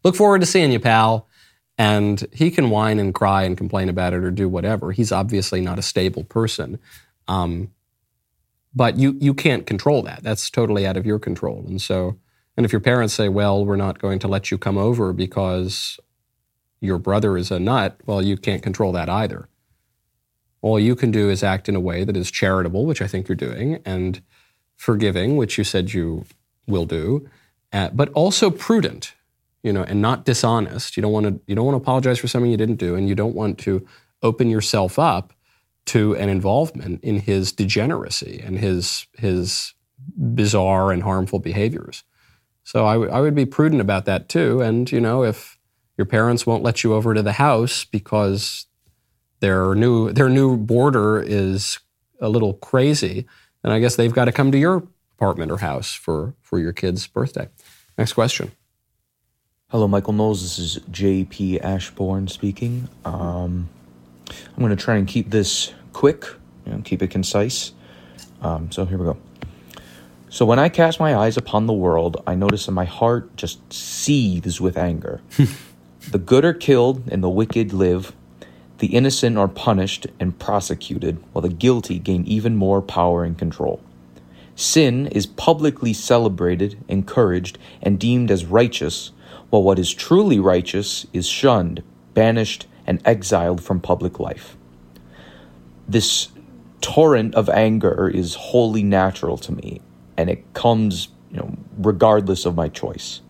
look 0.04 0.14
forward 0.14 0.40
to 0.40 0.46
seeing 0.46 0.70
you, 0.72 0.80
pal. 0.80 1.28
And 1.76 2.24
he 2.32 2.52
can 2.52 2.70
whine 2.70 3.00
and 3.00 3.12
cry 3.12 3.42
and 3.42 3.58
complain 3.58 3.88
about 3.88 4.12
it 4.12 4.22
or 4.22 4.30
do 4.30 4.48
whatever. 4.48 4.92
He's 4.92 5.10
obviously 5.10 5.60
not 5.60 5.78
a 5.78 5.82
stable 5.82 6.22
person. 6.22 6.78
Um, 7.26 7.72
but 8.74 8.98
you 8.98 9.16
you 9.20 9.34
can't 9.34 9.66
control 9.66 10.02
that. 10.02 10.22
That's 10.22 10.50
totally 10.50 10.86
out 10.86 10.96
of 10.96 11.06
your 11.06 11.18
control. 11.18 11.64
And 11.66 11.80
so, 11.80 12.18
and 12.56 12.66
if 12.66 12.72
your 12.72 12.80
parents 12.80 13.14
say, 13.14 13.28
"Well, 13.28 13.64
we're 13.64 13.76
not 13.76 13.98
going 13.98 14.18
to 14.20 14.28
let 14.28 14.50
you 14.50 14.58
come 14.58 14.76
over 14.76 15.12
because 15.12 15.98
your 16.80 16.98
brother 16.98 17.36
is 17.36 17.50
a 17.50 17.60
nut," 17.60 18.00
well, 18.06 18.20
you 18.22 18.36
can't 18.36 18.62
control 18.62 18.92
that 18.92 19.08
either. 19.08 19.48
All 20.60 20.80
you 20.80 20.96
can 20.96 21.10
do 21.10 21.30
is 21.30 21.42
act 21.42 21.68
in 21.68 21.76
a 21.76 21.80
way 21.80 22.04
that 22.04 22.16
is 22.16 22.30
charitable, 22.30 22.86
which 22.86 23.02
I 23.02 23.06
think 23.06 23.28
you're 23.28 23.36
doing, 23.36 23.80
and 23.84 24.22
forgiving, 24.76 25.36
which 25.36 25.58
you 25.58 25.64
said 25.64 25.92
you 25.92 26.24
will 26.66 26.86
do, 26.86 27.28
uh, 27.72 27.90
but 27.92 28.08
also 28.10 28.50
prudent, 28.50 29.14
you 29.64 29.72
know, 29.72 29.82
and 29.82 30.00
not 30.00 30.24
dishonest. 30.24 30.96
You 30.96 31.02
don't 31.02 31.10
want 31.12 31.26
to 31.26 31.40
you 31.46 31.56
don't 31.56 31.64
want 31.64 31.74
to 31.74 31.82
apologize 31.82 32.18
for 32.18 32.28
something 32.28 32.50
you 32.50 32.56
didn't 32.56 32.76
do, 32.76 32.94
and 32.94 33.08
you 33.08 33.16
don't 33.16 33.34
want 33.34 33.58
to 33.60 33.84
open 34.22 34.48
yourself 34.48 34.98
up 34.98 35.32
to 35.86 36.14
an 36.16 36.28
involvement 36.28 37.02
in 37.02 37.18
his 37.18 37.50
degeneracy 37.50 38.40
and 38.44 38.58
his 38.58 39.06
his 39.14 39.74
bizarre 40.16 40.92
and 40.92 41.02
harmful 41.02 41.38
behaviors. 41.38 42.04
So 42.62 42.86
I, 42.86 42.94
w- 42.94 43.10
I 43.10 43.20
would 43.20 43.34
be 43.34 43.46
prudent 43.46 43.80
about 43.80 44.04
that 44.04 44.28
too. 44.28 44.60
And 44.60 44.90
you 44.92 45.00
know, 45.00 45.24
if 45.24 45.58
your 45.96 46.06
parents 46.06 46.46
won't 46.46 46.62
let 46.62 46.84
you 46.84 46.94
over 46.94 47.14
to 47.14 47.22
the 47.22 47.32
house 47.32 47.84
because 47.84 48.66
their 49.40 49.74
new 49.74 50.12
their 50.12 50.28
new 50.28 50.58
boarder 50.58 51.20
is 51.20 51.78
a 52.20 52.28
little 52.28 52.54
crazy, 52.54 53.26
then 53.62 53.72
I 53.72 53.80
guess 53.80 53.96
they've 53.96 54.12
got 54.12 54.26
to 54.26 54.32
come 54.32 54.52
to 54.52 54.58
your 54.58 54.86
apartment 55.16 55.50
or 55.50 55.58
house 55.58 55.94
for 55.94 56.34
for 56.42 56.58
your 56.58 56.72
kid's 56.72 57.06
birthday. 57.06 57.48
Next 57.96 58.12
question. 58.12 58.52
Hello, 59.74 59.88
Michael 59.88 60.12
Knowles. 60.12 60.40
This 60.40 60.60
is 60.60 60.80
J.P. 60.88 61.60
Ashbourne 61.60 62.28
speaking. 62.28 62.88
Um, 63.04 63.68
I'm 64.30 64.58
going 64.58 64.70
to 64.70 64.76
try 64.76 64.94
and 64.94 65.08
keep 65.08 65.30
this 65.30 65.74
quick, 65.92 66.26
you 66.64 66.70
know, 66.70 66.80
keep 66.84 67.02
it 67.02 67.08
concise. 67.08 67.72
Um, 68.40 68.70
so 68.70 68.84
here 68.84 68.96
we 68.98 69.04
go. 69.04 69.16
So 70.28 70.46
when 70.46 70.60
I 70.60 70.68
cast 70.68 71.00
my 71.00 71.16
eyes 71.16 71.36
upon 71.36 71.66
the 71.66 71.72
world, 71.72 72.22
I 72.24 72.36
notice 72.36 72.66
that 72.66 72.70
my 72.70 72.84
heart 72.84 73.36
just 73.36 73.72
seethes 73.72 74.60
with 74.60 74.76
anger. 74.76 75.20
the 76.08 76.20
good 76.20 76.44
are 76.44 76.54
killed 76.54 77.02
and 77.10 77.20
the 77.20 77.28
wicked 77.28 77.72
live. 77.72 78.12
The 78.78 78.94
innocent 78.94 79.36
are 79.38 79.48
punished 79.48 80.06
and 80.20 80.38
prosecuted, 80.38 81.20
while 81.32 81.42
the 81.42 81.48
guilty 81.48 81.98
gain 81.98 82.24
even 82.26 82.54
more 82.54 82.80
power 82.80 83.24
and 83.24 83.36
control. 83.36 83.82
Sin 84.54 85.08
is 85.08 85.26
publicly 85.26 85.92
celebrated, 85.92 86.78
encouraged, 86.86 87.58
and 87.82 87.98
deemed 87.98 88.30
as 88.30 88.44
righteous, 88.44 89.10
while 89.54 89.62
what 89.62 89.78
is 89.78 89.94
truly 89.94 90.40
righteous 90.40 91.06
is 91.12 91.28
shunned, 91.28 91.80
banished, 92.12 92.66
and 92.88 93.00
exiled 93.04 93.62
from 93.62 93.78
public 93.78 94.18
life. 94.18 94.56
This 95.86 96.30
torrent 96.80 97.36
of 97.36 97.48
anger 97.48 98.08
is 98.08 98.34
wholly 98.34 98.82
natural 98.82 99.38
to 99.38 99.52
me, 99.52 99.80
and 100.16 100.28
it 100.28 100.42
comes, 100.54 101.06
you 101.30 101.36
know, 101.36 101.56
regardless 101.78 102.46
of 102.46 102.56
my 102.56 102.68
choice. 102.68 103.20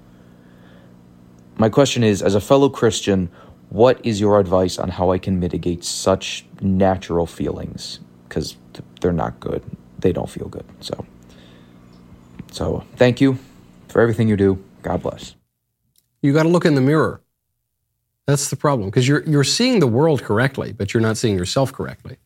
My 1.59 1.69
question 1.69 2.03
is 2.03 2.23
as 2.23 2.35
a 2.35 2.41
fellow 2.41 2.71
Christian, 2.71 3.29
what 3.69 4.01
is 4.03 4.19
your 4.19 4.41
advice 4.41 4.79
on 4.79 4.89
how 4.89 5.11
I 5.11 5.19
can 5.19 5.39
mitigate 5.39 5.85
such 5.85 6.47
natural 6.63 7.27
feelings? 7.27 8.01
Because 8.27 8.57
they're 9.03 9.13
not 9.13 9.41
good. 9.41 9.63
They 9.99 10.15
don't 10.15 10.31
feel 10.31 10.49
good. 10.49 10.65
So, 10.81 11.05
so 12.51 12.83
thank 12.97 13.21
you 13.21 13.37
for 13.89 14.01
everything 14.01 14.27
you 14.27 14.39
do. 14.39 14.65
God 14.81 15.03
bless. 15.03 15.35
You 16.25 16.33
got 16.33 16.45
to 16.45 16.49
look 16.49 16.65
in 16.65 16.75
the 16.75 16.81
mirror. 16.81 17.21
That's 18.27 18.49
the 18.49 18.57
problem 18.57 18.89
because 18.89 19.07
you're 19.07 19.23
you're 19.25 19.45
seeing 19.45 19.81
the 19.81 19.87
world 19.87 20.23
correctly, 20.23 20.73
but 20.73 20.95
you're 20.95 21.03
not 21.03 21.19
seeing 21.19 21.37
yourself 21.37 21.71
correctly. 21.71 22.17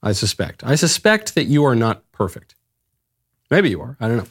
I 0.00 0.12
suspect. 0.12 0.62
I 0.62 0.76
suspect 0.76 1.34
that 1.34 1.46
you 1.46 1.64
are 1.64 1.74
not 1.74 2.10
perfect. 2.12 2.54
Maybe 3.50 3.68
you 3.70 3.80
are. 3.80 3.96
I 3.98 4.06
don't 4.06 4.18
know. 4.18 4.28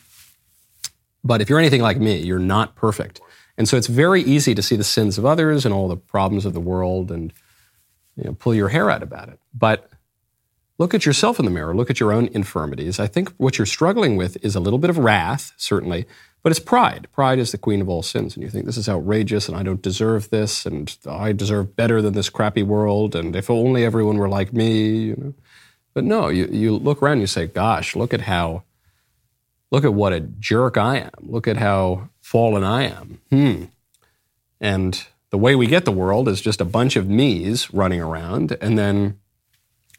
But 1.25 1.41
if 1.41 1.49
you're 1.49 1.59
anything 1.59 1.81
like 1.81 1.99
me, 1.99 2.19
you're 2.19 2.39
not 2.39 2.73
perfect. 2.73 3.19
And 3.57 3.67
so 3.67 3.75
it's 3.75 3.87
very 3.87 4.21
easy 4.21 4.55
to 4.55 4.61
see 4.61 4.77
the 4.77 4.85
sins 4.85 5.17
of 5.17 5.25
others 5.25 5.65
and 5.65 5.73
all 5.73 5.89
the 5.89 5.97
problems 5.97 6.45
of 6.45 6.53
the 6.53 6.61
world 6.61 7.11
and 7.11 7.33
you 8.15 8.23
know, 8.23 8.33
pull 8.33 8.55
your 8.55 8.69
hair 8.69 8.89
out 8.89 9.03
about 9.03 9.27
it. 9.27 9.41
But 9.53 9.89
look 10.77 10.93
at 10.93 11.05
yourself 11.05 11.37
in 11.37 11.43
the 11.43 11.51
mirror, 11.51 11.75
look 11.75 11.89
at 11.89 11.99
your 11.99 12.13
own 12.13 12.27
infirmities. 12.27 12.97
I 12.97 13.07
think 13.07 13.33
what 13.35 13.57
you're 13.57 13.65
struggling 13.65 14.15
with 14.15 14.37
is 14.41 14.55
a 14.55 14.61
little 14.61 14.79
bit 14.79 14.89
of 14.89 14.97
wrath, 14.97 15.51
certainly, 15.57 16.05
but 16.43 16.51
it's 16.51 16.59
pride. 16.59 17.07
Pride 17.11 17.39
is 17.39 17.51
the 17.51 17.57
queen 17.57 17.81
of 17.81 17.89
all 17.89 18.01
sins. 18.01 18.35
And 18.35 18.43
you 18.43 18.49
think, 18.49 18.65
this 18.65 18.77
is 18.77 18.89
outrageous 18.89 19.47
and 19.47 19.57
I 19.57 19.63
don't 19.63 19.81
deserve 19.81 20.29
this 20.29 20.65
and 20.65 20.95
I 21.07 21.31
deserve 21.33 21.75
better 21.75 22.01
than 22.01 22.13
this 22.13 22.29
crappy 22.29 22.63
world. 22.63 23.15
And 23.15 23.35
if 23.35 23.49
only 23.49 23.85
everyone 23.85 24.17
were 24.17 24.29
like 24.29 24.53
me, 24.53 24.99
you 25.07 25.15
know. 25.15 25.33
But 25.93 26.05
no, 26.05 26.29
you, 26.29 26.47
you 26.47 26.77
look 26.77 27.01
around 27.01 27.13
and 27.13 27.21
you 27.21 27.27
say, 27.27 27.47
gosh, 27.47 27.97
look 27.97 28.13
at 28.13 28.21
how, 28.21 28.63
look 29.71 29.83
at 29.83 29.93
what 29.93 30.13
a 30.13 30.21
jerk 30.21 30.77
I 30.77 30.99
am. 30.99 31.11
Look 31.21 31.49
at 31.49 31.57
how 31.57 32.09
fallen 32.21 32.63
I 32.63 32.83
am. 32.83 33.19
Hmm. 33.29 33.63
And 34.61 35.05
the 35.31 35.37
way 35.37 35.55
we 35.55 35.67
get 35.67 35.85
the 35.85 35.91
world 35.91 36.29
is 36.29 36.39
just 36.39 36.61
a 36.61 36.65
bunch 36.65 36.95
of 36.95 37.09
me's 37.09 37.73
running 37.73 37.99
around, 37.99 38.55
and 38.61 38.77
then 38.77 39.19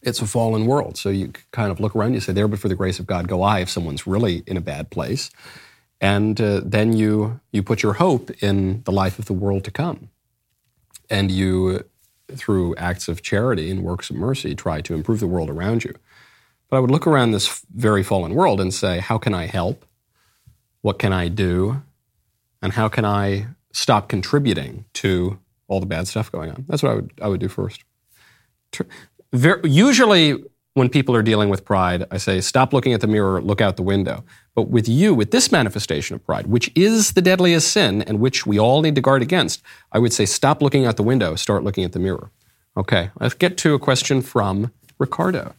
it's 0.02 0.20
a 0.20 0.26
fallen 0.26 0.66
world. 0.66 0.96
So 0.96 1.08
you 1.08 1.32
kind 1.50 1.70
of 1.70 1.80
look 1.80 1.96
around, 1.96 2.14
you 2.14 2.20
say, 2.20 2.32
there, 2.32 2.48
but 2.48 2.58
for 2.58 2.68
the 2.68 2.74
grace 2.74 2.98
of 2.98 3.06
God 3.06 3.28
go 3.28 3.42
I 3.42 3.60
if 3.60 3.70
someone's 3.70 4.06
really 4.06 4.42
in 4.46 4.56
a 4.56 4.60
bad 4.60 4.90
place. 4.90 5.30
And 6.02 6.40
uh, 6.40 6.60
then 6.64 6.92
you, 6.92 7.40
you 7.52 7.62
put 7.62 7.82
your 7.82 7.94
hope 7.94 8.30
in 8.42 8.82
the 8.82 8.90
life 8.92 9.20
of 9.20 9.26
the 9.26 9.32
world 9.32 9.62
to 9.64 9.70
come. 9.70 10.10
And 11.08 11.30
you, 11.30 11.84
through 12.34 12.74
acts 12.74 13.06
of 13.06 13.22
charity 13.22 13.70
and 13.70 13.84
works 13.84 14.10
of 14.10 14.16
mercy, 14.16 14.56
try 14.56 14.80
to 14.80 14.94
improve 14.94 15.20
the 15.20 15.28
world 15.28 15.48
around 15.48 15.84
you. 15.84 15.94
But 16.68 16.78
I 16.78 16.80
would 16.80 16.90
look 16.90 17.06
around 17.06 17.30
this 17.30 17.64
very 17.72 18.02
fallen 18.02 18.34
world 18.34 18.60
and 18.60 18.74
say, 18.74 18.98
how 18.98 19.16
can 19.16 19.32
I 19.32 19.46
help? 19.46 19.84
What 20.80 20.98
can 20.98 21.12
I 21.12 21.28
do? 21.28 21.82
And 22.60 22.72
how 22.72 22.88
can 22.88 23.04
I 23.04 23.46
stop 23.72 24.08
contributing 24.08 24.84
to 24.94 25.38
all 25.68 25.78
the 25.78 25.86
bad 25.86 26.08
stuff 26.08 26.32
going 26.32 26.50
on? 26.50 26.64
That's 26.68 26.82
what 26.82 26.92
I 26.92 26.94
would, 26.96 27.12
I 27.22 27.28
would 27.28 27.40
do 27.40 27.48
first. 27.48 27.84
Usually, 29.62 30.42
when 30.74 30.88
people 30.88 31.14
are 31.14 31.22
dealing 31.22 31.48
with 31.48 31.64
pride, 31.64 32.04
I 32.10 32.16
say, 32.16 32.40
stop 32.40 32.72
looking 32.72 32.94
at 32.94 33.00
the 33.00 33.06
mirror, 33.06 33.42
look 33.42 33.60
out 33.60 33.76
the 33.76 33.82
window. 33.82 34.24
But 34.54 34.68
with 34.68 34.88
you, 34.88 35.14
with 35.14 35.30
this 35.30 35.52
manifestation 35.52 36.14
of 36.14 36.24
pride, 36.24 36.46
which 36.46 36.70
is 36.74 37.12
the 37.12 37.22
deadliest 37.22 37.70
sin 37.70 38.02
and 38.02 38.20
which 38.20 38.46
we 38.46 38.58
all 38.58 38.80
need 38.80 38.94
to 38.94 39.00
guard 39.00 39.22
against, 39.22 39.62
I 39.92 39.98
would 39.98 40.12
say, 40.12 40.24
stop 40.24 40.62
looking 40.62 40.86
out 40.86 40.96
the 40.96 41.02
window, 41.02 41.34
start 41.36 41.62
looking 41.62 41.84
at 41.84 41.92
the 41.92 41.98
mirror. 41.98 42.30
Okay, 42.76 43.10
let's 43.20 43.34
get 43.34 43.58
to 43.58 43.74
a 43.74 43.78
question 43.78 44.22
from 44.22 44.72
Ricardo. 44.98 45.54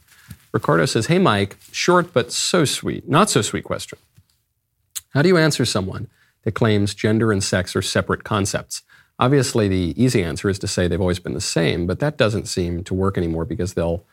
Ricardo 0.52 0.86
says, 0.86 1.08
Hey, 1.08 1.20
Mike, 1.20 1.58
short 1.72 2.14
but 2.14 2.32
so 2.32 2.66
sweet, 2.66 3.08
not 3.08 3.30
so 3.30 3.42
sweet 3.42 3.64
question. 3.64 4.00
How 5.10 5.22
do 5.22 5.28
you 5.28 5.38
answer 5.38 5.66
someone 5.66 6.08
that 6.44 6.54
claims 6.54 6.96
gender 6.96 7.32
and 7.32 7.44
sex 7.44 7.76
are 7.76 7.82
separate 7.84 8.24
concepts? 8.24 8.82
Obviously, 9.20 9.68
the 9.68 9.94
easy 9.96 10.24
answer 10.24 10.50
is 10.50 10.58
to 10.60 10.68
say 10.68 10.88
they've 10.88 11.00
always 11.00 11.20
been 11.20 11.36
the 11.36 11.42
same, 11.42 11.86
but 11.86 12.00
that 12.00 12.18
doesn't 12.18 12.48
seem 12.48 12.84
to 12.84 12.96
work 12.96 13.16
anymore 13.16 13.46
because 13.46 13.76
they'll 13.76 14.04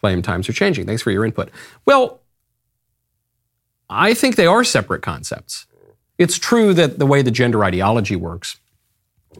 claim 0.00 0.22
times 0.22 0.48
are 0.48 0.52
changing. 0.52 0.86
Thanks 0.86 1.02
for 1.02 1.10
your 1.10 1.24
input. 1.24 1.50
Well, 1.84 2.20
I 3.88 4.14
think 4.14 4.36
they 4.36 4.46
are 4.46 4.64
separate 4.64 5.02
concepts. 5.02 5.66
It's 6.18 6.38
true 6.38 6.74
that 6.74 6.98
the 6.98 7.06
way 7.06 7.22
the 7.22 7.30
gender 7.30 7.64
ideology 7.64 8.16
works 8.16 8.58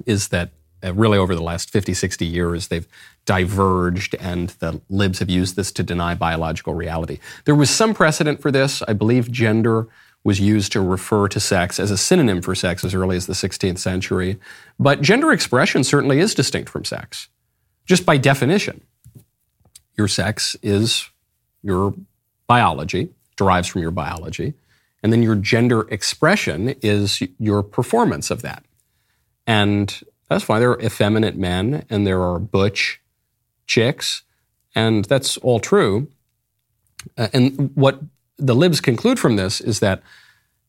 is 0.07 0.29
that 0.29 0.51
uh, 0.83 0.95
really 0.95 1.19
over 1.19 1.35
the 1.35 1.43
last 1.43 1.71
50, 1.71 1.95
60 1.95 2.25
years, 2.25 2.69
they've 2.69 2.89
diverged, 3.27 4.15
and 4.19 4.51
the 4.61 4.81
libs 4.89 5.19
have 5.19 5.29
used 5.29 5.57
this 5.57 5.71
to 5.73 5.83
deny 5.83 6.15
biological 6.15 6.75
reality. 6.75 7.19
There 7.45 7.55
was 7.55 7.71
some 7.71 7.93
precedent 7.93 8.41
for 8.41 8.51
this. 8.51 8.83
I 8.89 8.95
believe 8.95 9.31
gender 9.31 9.89
was 10.25 10.41
used 10.41 10.73
to 10.73 10.81
refer 10.81 11.29
to 11.29 11.41
sex 11.41 11.79
as 11.79 11.91
a 11.91 11.97
synonym 11.97 12.43
for 12.43 12.55
sex 12.55 12.85
as 12.85 12.95
early 12.95 13.17
as 13.17 13.27
the 13.27 13.33
16th 13.33 13.79
century. 13.79 14.39
But 14.79 15.01
gender 15.01 15.33
expression 15.33 15.85
certainly 15.85 16.19
is 16.19 16.35
distinct 16.35 16.69
from 16.69 16.85
sex, 16.85 17.29
just 17.87 18.05
by 18.05 18.17
definition. 18.17 18.83
Your 20.01 20.09
sex 20.09 20.57
is 20.63 21.11
your 21.63 21.93
biology, 22.47 23.11
derives 23.37 23.69
from 23.69 23.83
your 23.83 23.91
biology, 23.91 24.55
and 25.03 25.13
then 25.13 25.23
your 25.23 25.35
gender 25.35 25.83
expression 25.91 26.71
is 26.81 27.23
your 27.39 27.63
performance 27.63 28.31
of 28.31 28.41
that. 28.41 28.65
And 29.47 30.03
that's 30.31 30.49
why 30.49 30.59
there 30.59 30.71
are 30.71 30.81
effeminate 30.81 31.37
men 31.37 31.85
and 31.91 32.07
there 32.07 32.23
are 32.23 32.39
butch 32.39 32.99
chicks, 33.67 34.23
and 34.75 35.05
that's 35.05 35.37
all 35.37 35.61
true. 35.61 36.09
Uh, 37.19 37.29
and 37.35 37.71
what 37.75 38.01
the 38.39 38.55
libs 38.55 38.81
conclude 38.81 39.19
from 39.19 39.37
this 39.37 39.61
is 39.61 39.81
that 39.81 40.03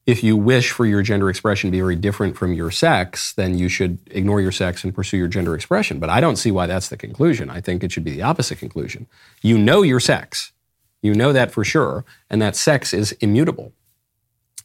if 0.06 0.24
you 0.24 0.36
wish 0.36 0.72
for 0.72 0.86
your 0.86 1.02
gender 1.04 1.30
expression 1.30 1.68
to 1.68 1.72
be 1.72 1.80
very 1.80 1.96
different 1.96 2.36
from 2.36 2.54
your 2.54 2.72
sex, 2.72 3.34
then 3.34 3.58
you 3.58 3.70
should 3.70 4.00
ignore 4.10 4.42
your 4.42 4.52
sex 4.52 4.84
and 4.84 4.96
pursue 4.96 5.18
your 5.18 5.28
gender 5.28 5.54
expression. 5.54 6.00
But 6.00 6.10
I 6.10 6.20
don't 6.20 6.38
see 6.38 6.52
why 6.52 6.66
that's 6.66 6.90
the 6.90 6.98
conclusion. 6.98 7.50
I 7.50 7.62
think 7.62 7.84
it 7.84 7.92
should 7.92 8.04
be 8.04 8.12
the 8.12 8.24
opposite 8.24 8.58
conclusion. 8.58 9.08
You 9.42 9.58
know 9.58 9.84
your 9.84 10.00
sex. 10.00 10.52
You 11.02 11.14
know 11.14 11.34
that 11.34 11.52
for 11.52 11.64
sure, 11.64 12.06
and 12.30 12.42
that 12.42 12.56
sex 12.56 12.94
is 12.94 13.12
immutable. 13.14 13.74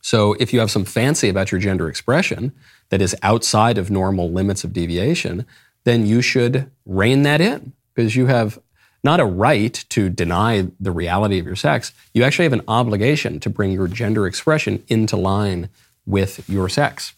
So 0.02 0.34
if 0.34 0.52
you 0.52 0.60
have 0.60 0.70
some 0.70 0.84
fancy 0.84 1.28
about 1.28 1.50
your 1.50 1.60
gender 1.60 1.88
expression 1.88 2.52
that 2.90 3.02
is 3.02 3.16
outside 3.22 3.78
of 3.78 3.90
normal 3.90 4.30
limits 4.30 4.62
of 4.62 4.72
deviation, 4.72 5.46
then 5.84 6.06
you 6.06 6.22
should 6.22 6.70
rein 6.84 7.22
that 7.22 7.40
in 7.40 7.72
because 7.94 8.14
you 8.14 8.26
have 8.26 8.58
not 9.04 9.20
a 9.20 9.24
right 9.24 9.84
to 9.90 10.08
deny 10.08 10.68
the 10.80 10.90
reality 10.90 11.38
of 11.38 11.46
your 11.46 11.56
sex. 11.56 11.92
You 12.14 12.24
actually 12.24 12.44
have 12.44 12.52
an 12.52 12.64
obligation 12.68 13.40
to 13.40 13.50
bring 13.50 13.72
your 13.72 13.88
gender 13.88 14.26
expression 14.26 14.82
into 14.88 15.16
line 15.16 15.68
with 16.06 16.48
your 16.48 16.68
sex. 16.68 17.14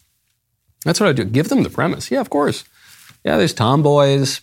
That's 0.85 0.99
what 0.99 1.09
I 1.09 1.13
do. 1.13 1.25
Give 1.25 1.49
them 1.49 1.63
the 1.63 1.69
premise. 1.69 2.09
Yeah, 2.09 2.21
of 2.21 2.29
course. 2.29 2.63
Yeah, 3.23 3.37
there's 3.37 3.53
tomboys. 3.53 4.41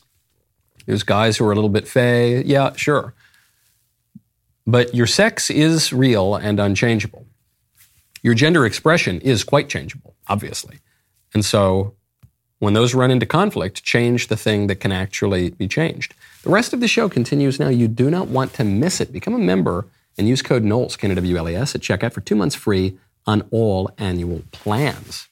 There's 0.86 1.02
guys 1.02 1.36
who 1.36 1.46
are 1.46 1.52
a 1.52 1.54
little 1.54 1.70
bit 1.70 1.88
fey. 1.88 2.42
Yeah, 2.44 2.72
sure. 2.74 3.14
But 4.66 4.94
your 4.94 5.06
sex 5.06 5.50
is 5.50 5.92
real 5.92 6.34
and 6.34 6.60
unchangeable. 6.60 7.26
Your 8.22 8.34
gender 8.34 8.66
expression 8.66 9.20
is 9.20 9.44
quite 9.44 9.68
changeable, 9.68 10.14
obviously. 10.28 10.78
And 11.32 11.44
so 11.44 11.95
when 12.58 12.74
those 12.74 12.94
run 12.94 13.10
into 13.10 13.26
conflict, 13.26 13.84
change 13.84 14.28
the 14.28 14.36
thing 14.36 14.66
that 14.66 14.76
can 14.76 14.92
actually 14.92 15.50
be 15.50 15.68
changed. 15.68 16.14
The 16.42 16.50
rest 16.50 16.72
of 16.72 16.80
the 16.80 16.88
show 16.88 17.08
continues 17.08 17.60
now. 17.60 17.68
You 17.68 17.88
do 17.88 18.10
not 18.10 18.28
want 18.28 18.54
to 18.54 18.64
miss 18.64 19.00
it. 19.00 19.12
Become 19.12 19.34
a 19.34 19.38
member 19.38 19.86
and 20.16 20.26
use 20.26 20.42
code 20.42 20.64
Knowles, 20.64 20.96
K-N-O-W-L-E-S, 20.96 21.74
at 21.74 21.80
checkout 21.82 22.12
for 22.12 22.22
two 22.22 22.36
months 22.36 22.54
free 22.54 22.98
on 23.26 23.42
all 23.50 23.90
annual 23.98 24.42
plans. 24.52 25.28